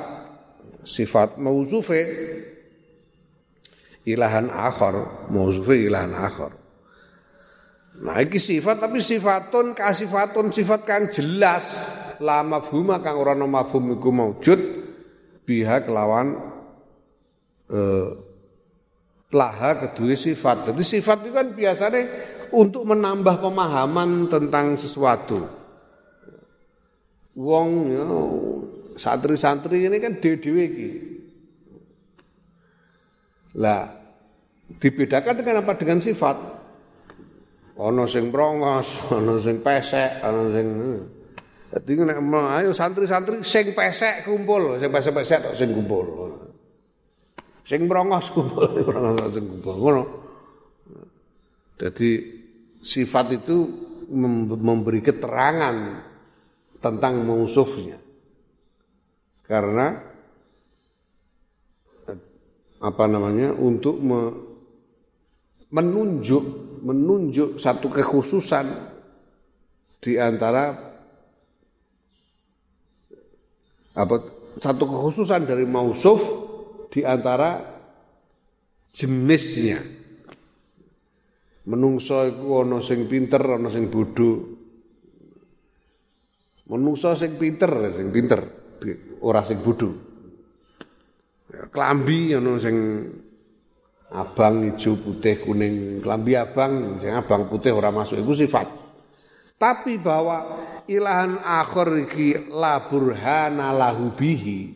sifat 0.86 1.41
mauzufe 1.41 2.01
ilahan 4.05 4.51
akhar 4.51 5.28
mauzufe 5.32 5.88
ilahan 5.88 6.13
akhar 6.13 6.51
nah 8.03 8.19
iki 8.21 8.38
sifat 8.38 8.84
tapi 8.84 8.99
sifatun 9.01 9.74
kasifatun 9.74 10.51
sifat 10.53 10.82
kang 10.86 11.09
jelas 11.09 11.89
la 12.22 12.45
mafhuma 12.45 13.01
kang 13.01 13.18
ora 13.18 13.34
ana 13.34 13.47
mafhum 13.47 13.95
iku 13.97 14.09
maujud 14.14 14.59
biha 15.47 15.82
kelawan 15.82 16.38
eh, 17.72 18.09
laha 19.34 19.72
kedua 19.89 20.14
sifat. 20.14 20.70
Jadi 20.70 20.84
sifat 20.86 21.26
itu 21.26 21.34
kan 21.34 21.47
biasanya 21.57 22.01
untuk 22.53 22.86
menambah 22.86 23.41
pemahaman 23.41 24.30
tentang 24.30 24.78
sesuatu 24.78 25.64
wong 27.34 27.70
ya, 27.89 28.03
santri-santri 28.97 29.89
ini 29.89 29.97
kan 29.97 30.22
dhewe-dhewe 30.22 30.64
iki. 30.70 30.89
Lah 33.57 33.89
dibedakan 34.78 35.34
dengan 35.41 35.66
apa? 35.66 35.74
Dengan 35.78 36.01
sifat. 36.01 36.38
Ono 37.74 38.05
sing 38.05 38.30
brongos, 38.30 39.09
ono 39.09 39.41
sing 39.45 39.66
pesek, 39.66 40.22
ono 40.22 40.41
sing 40.53 40.68
Jadi 41.74 42.05
nek 42.05 42.21
ayo 42.61 42.69
santri-santri 42.69 43.41
sing 43.41 43.74
pesek 43.74 44.30
kumpul, 44.30 44.78
sing 44.78 44.93
pesek-pesek 44.93 45.39
tok 45.41 45.55
sing 45.57 45.74
kumpul. 45.74 46.05
Sing 47.65 47.89
brongos 47.89 48.30
kumpul, 48.30 48.69
brongos 48.88 49.34
sing 49.34 49.45
kumpul. 49.49 49.76
Ngono. 49.82 50.03
Jadi 51.82 52.09
sifat 52.78 53.41
itu 53.41 53.57
memberi 54.45 55.01
keterangan 55.01 56.05
tentang 56.78 57.26
musuhnya. 57.26 57.97
Karena 59.41 59.97
apa 62.86 63.05
namanya 63.09 63.49
untuk 63.57 63.97
me, 63.97 64.30
menunjuk 65.74 66.43
menunjuk 66.86 67.57
satu 67.57 67.89
kekhususan 67.89 68.69
di 70.03 70.21
antara 70.21 70.92
apa 73.93 74.15
satu 74.57 74.89
kekhususan 74.89 75.45
dari 75.45 75.65
mausuf 75.65 76.21
di 76.89 77.01
antara 77.01 77.61
jenisnya 78.93 79.81
menungso 81.63 82.27
iku 82.27 82.63
ana 82.63 82.83
sing 82.83 83.07
pinter 83.07 83.43
ana 83.43 83.69
sing 83.71 83.87
bodho. 83.87 84.31
Menungso 86.71 87.15
sing 87.15 87.35
pinter 87.39 87.71
sing 87.91 88.11
pinter. 88.11 88.41
Ora 89.23 89.43
sing 89.47 89.63
bodho. 89.63 89.89
Klambi 91.71 92.35
ana 92.35 92.59
sing 92.59 92.77
abang, 94.13 94.61
hijau, 94.69 94.93
putih, 95.01 95.41
kuning, 95.41 95.97
klambi 96.05 96.37
abang, 96.37 97.01
sing 97.01 97.09
abang 97.15 97.47
putih 97.47 97.73
ora 97.73 97.89
masuk. 97.89 98.19
Iku 98.19 98.33
sifat. 98.35 98.82
Tapi 99.64 99.95
bahwa 99.95 100.59
ilahan 100.91 101.39
akhir 101.39 102.11
iki 102.11 102.51
la 102.51 102.84
burhana 102.84 103.72
lahu 103.72 104.11
bihi 104.11 104.76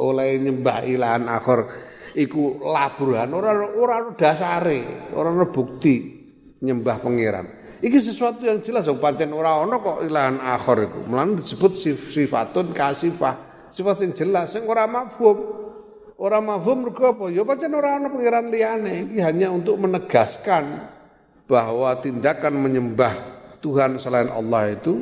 oleh 0.00 0.40
nyembah 0.40 0.80
ilahan 0.88 1.28
akhir 1.28 1.68
iku 2.16 2.56
la 2.64 2.88
burhan 2.96 3.36
ora 3.36 3.52
ora 3.68 4.16
dasare, 4.16 5.12
ora 5.12 5.28
bukti 5.44 6.24
nyembah 6.64 7.04
pangeran. 7.04 7.46
Iki 7.84 7.98
sesuatu 8.00 8.48
yang 8.48 8.64
jelas 8.64 8.88
pancen 8.96 9.28
ora 9.36 9.60
ana 9.60 9.76
kok 9.76 10.00
ilahan 10.00 10.40
akhir 10.40 10.88
iku. 10.88 11.04
Mulane 11.04 11.44
disebut 11.44 11.76
sifatun 12.08 12.72
kasifah, 12.72 13.68
sifat 13.68 14.08
yang 14.08 14.16
jelas 14.16 14.56
sing 14.56 14.64
ora 14.64 14.88
mafhum. 14.88 15.68
Orang 16.16 16.48
mafhum 16.48 16.88
mergo 16.88 17.12
apa? 17.12 17.28
Ya 17.28 17.44
pancen 17.44 17.76
ora 17.76 18.00
ana 18.00 18.08
pangeran 18.08 18.48
liyane. 18.48 19.12
Iki 19.12 19.20
hanya 19.20 19.52
untuk 19.52 19.76
menegaskan 19.76 20.96
bahwa 21.44 21.92
tindakan 22.00 22.56
menyembah 22.56 23.37
Tuhan 23.58 23.98
selain 23.98 24.30
Allah 24.30 24.74
itu 24.74 24.94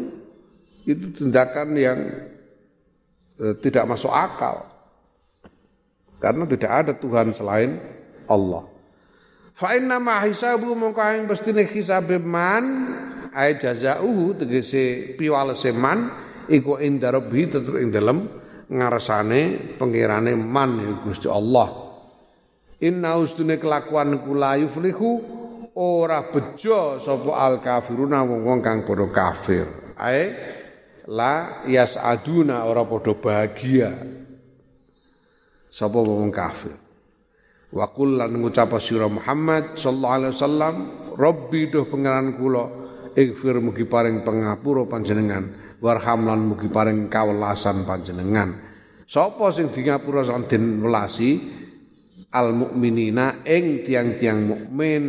itu 0.87 1.13
tindakan 1.19 1.69
yang 1.75 1.99
eh, 3.43 3.55
tidak 3.59 3.85
masuk 3.91 4.11
akal. 4.11 4.65
Karena 6.17 6.49
tidak 6.49 6.73
ada 6.73 6.93
Tuhan 6.97 7.37
selain 7.37 7.77
Allah. 8.31 8.65
Fa 9.57 9.73
inna 9.77 10.01
ma 10.01 10.21
hisabu 10.25 10.73
mongko 10.77 11.01
ing 11.17 11.25
pestine 11.29 11.65
hisabe 11.65 12.21
man 12.21 12.65
ay 13.33 13.57
jazauhu 13.61 14.37
tegese 14.37 15.17
piwalese 15.17 15.73
man 15.73 16.13
iku 16.49 16.77
inda 16.81 17.13
rabbi 17.13 17.49
tetep 17.49 17.73
ing 17.81 17.89
dalem 17.93 18.29
ngarsane 18.69 19.75
pengirane 19.77 20.37
man 20.37 20.71
ya 20.81 20.93
Gusti 21.05 21.29
Allah. 21.29 21.85
Inna 22.85 23.17
ustune 23.17 23.57
kelakuan 23.57 24.21
kula 24.21 24.61
yuflihu 24.61 25.36
ora 25.77 26.33
bejo 26.33 26.97
sapa 26.99 27.33
al 27.37 27.61
kafiruna 27.61 28.25
wong-wong 28.25 28.61
kang 28.65 28.89
padha 28.89 29.07
kafir. 29.13 29.67
Ae 30.01 30.25
la 31.09 31.65
yasaduna 31.69 32.65
ora 32.65 32.83
padha 32.89 33.13
bahagia. 33.13 33.93
Sapa 35.69 36.01
wong 36.01 36.33
kafir. 36.33 36.73
Wa 37.77 37.93
qul 37.93 38.17
lan 38.17 38.33
sira 38.81 39.05
Muhammad 39.11 39.77
sallallahu 39.77 40.17
alaihi 40.17 40.33
wasallam, 40.33 40.75
Rabbi 41.17 41.61
duh 41.69 41.85
pangeran 41.93 42.39
kula, 42.41 42.65
ighfir 43.17 43.57
mugi 43.65 43.89
paring 43.89 44.21
pangapura 44.21 44.85
panjenengan 44.85 45.77
warham 45.81 46.29
lan 46.29 46.53
mugi 46.53 46.69
paring 46.69 47.09
kawelasan 47.09 47.89
panjenengan 47.89 48.61
sapa 49.09 49.49
sing 49.57 49.73
di 49.73 49.81
ngapura 49.89 50.29
lan 50.29 50.45
welasi 50.85 51.41
al 52.29 52.53
mukminina 52.53 53.41
ing 53.49 53.81
tiang-tiang 53.89 54.39
mukmin 54.45 55.05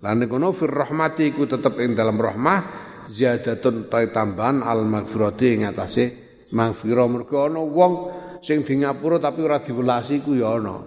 lan 0.00 0.24
kono 0.28 0.52
fir 0.56 0.72
rahmati 0.72 1.32
ku 1.36 1.44
tetep 1.44 1.76
ing 1.80 1.92
dalam 1.92 2.16
rahmah 2.16 2.60
ziyadatun 3.08 3.92
ta 3.92 4.00
tambahan 4.08 4.64
al 4.64 4.88
magfirati 4.88 5.60
ing 5.60 5.62
atase 5.68 6.04
magfirah 6.52 7.06
mergo 7.06 7.44
ana 7.44 7.60
wong 7.60 7.92
sing 8.40 8.64
di 8.64 8.80
ngapura 8.80 9.20
tapi 9.20 9.44
ora 9.44 9.60
diwelasi 9.60 10.24
ku 10.24 10.32
ya 10.36 10.56
ana 10.56 10.80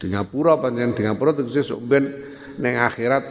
di 0.00 0.06
ngapura 0.10 0.58
panjenengan 0.58 0.96
di 0.96 1.02
ngapura 1.04 1.30
tegese 1.36 1.62
sok 1.62 1.80
ben 1.84 2.04
ning 2.58 2.74
akhirat 2.74 3.24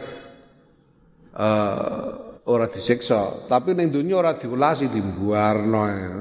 uh, 1.36 2.32
ora 2.48 2.66
disiksa, 2.66 3.46
tapi 3.46 3.76
ning 3.76 3.92
donya 3.92 4.18
ora 4.18 4.32
diwelasi 4.34 4.90
dimbuarno. 4.90 5.82
Ya. 5.86 6.14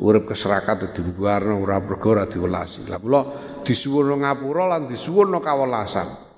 Urip 0.00 0.32
keserakat 0.32 0.96
dimbuarno 0.96 1.60
ora 1.60 1.76
mergo 1.82 2.16
ora 2.16 2.24
diwelasi. 2.24 2.88
Lah 2.88 2.96
kula 2.96 3.20
disuwun 3.66 4.16
ngapura 4.24 4.64
lan 4.70 4.88
disuwun 4.88 5.34
kawelasan. 5.36 6.29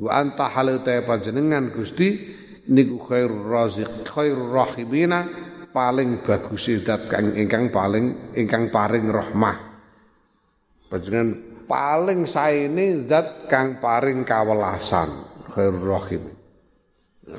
Wa 0.00 0.24
anta 0.24 0.48
halil 0.48 0.80
ta 0.80 0.96
panjenengan 1.04 1.68
Gusti 1.76 2.16
niku 2.72 2.96
khairur 3.04 3.44
raziq 3.52 4.08
khairur 4.08 4.56
rahimina 4.56 5.28
paling 5.68 6.24
bagus 6.24 6.72
zat 6.80 7.04
kang 7.12 7.36
ingkang 7.36 7.68
paling 7.68 8.32
ingkang 8.32 8.72
paring 8.72 9.12
rahmah. 9.12 9.56
Panjenengan 10.88 11.30
paling 11.68 12.24
saene 12.24 13.04
zat 13.04 13.46
kang 13.52 13.76
paring 13.76 14.24
kawelasan 14.24 15.30
khairur 15.52 16.00
rahim 16.00 16.40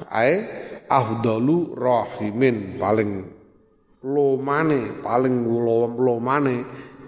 ae 0.08 0.34
afdalu 0.88 1.76
rahimin 1.76 2.80
paling 2.80 3.28
lomane 4.08 5.04
paling 5.04 5.36
lomane 6.00 6.58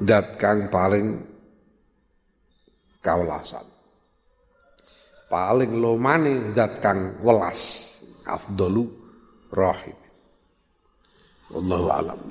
dat 0.03 0.35
kang 0.35 0.67
paling 0.67 1.23
kawelasan 2.99 3.72
paling 5.33 5.81
lomane 5.81 6.53
zat 6.53 6.77
kang 6.77 7.17
welas 7.25 7.89
afdalu 8.29 8.85
rahim. 9.49 9.97
Wallahu 11.49 11.89
alam 11.89 12.21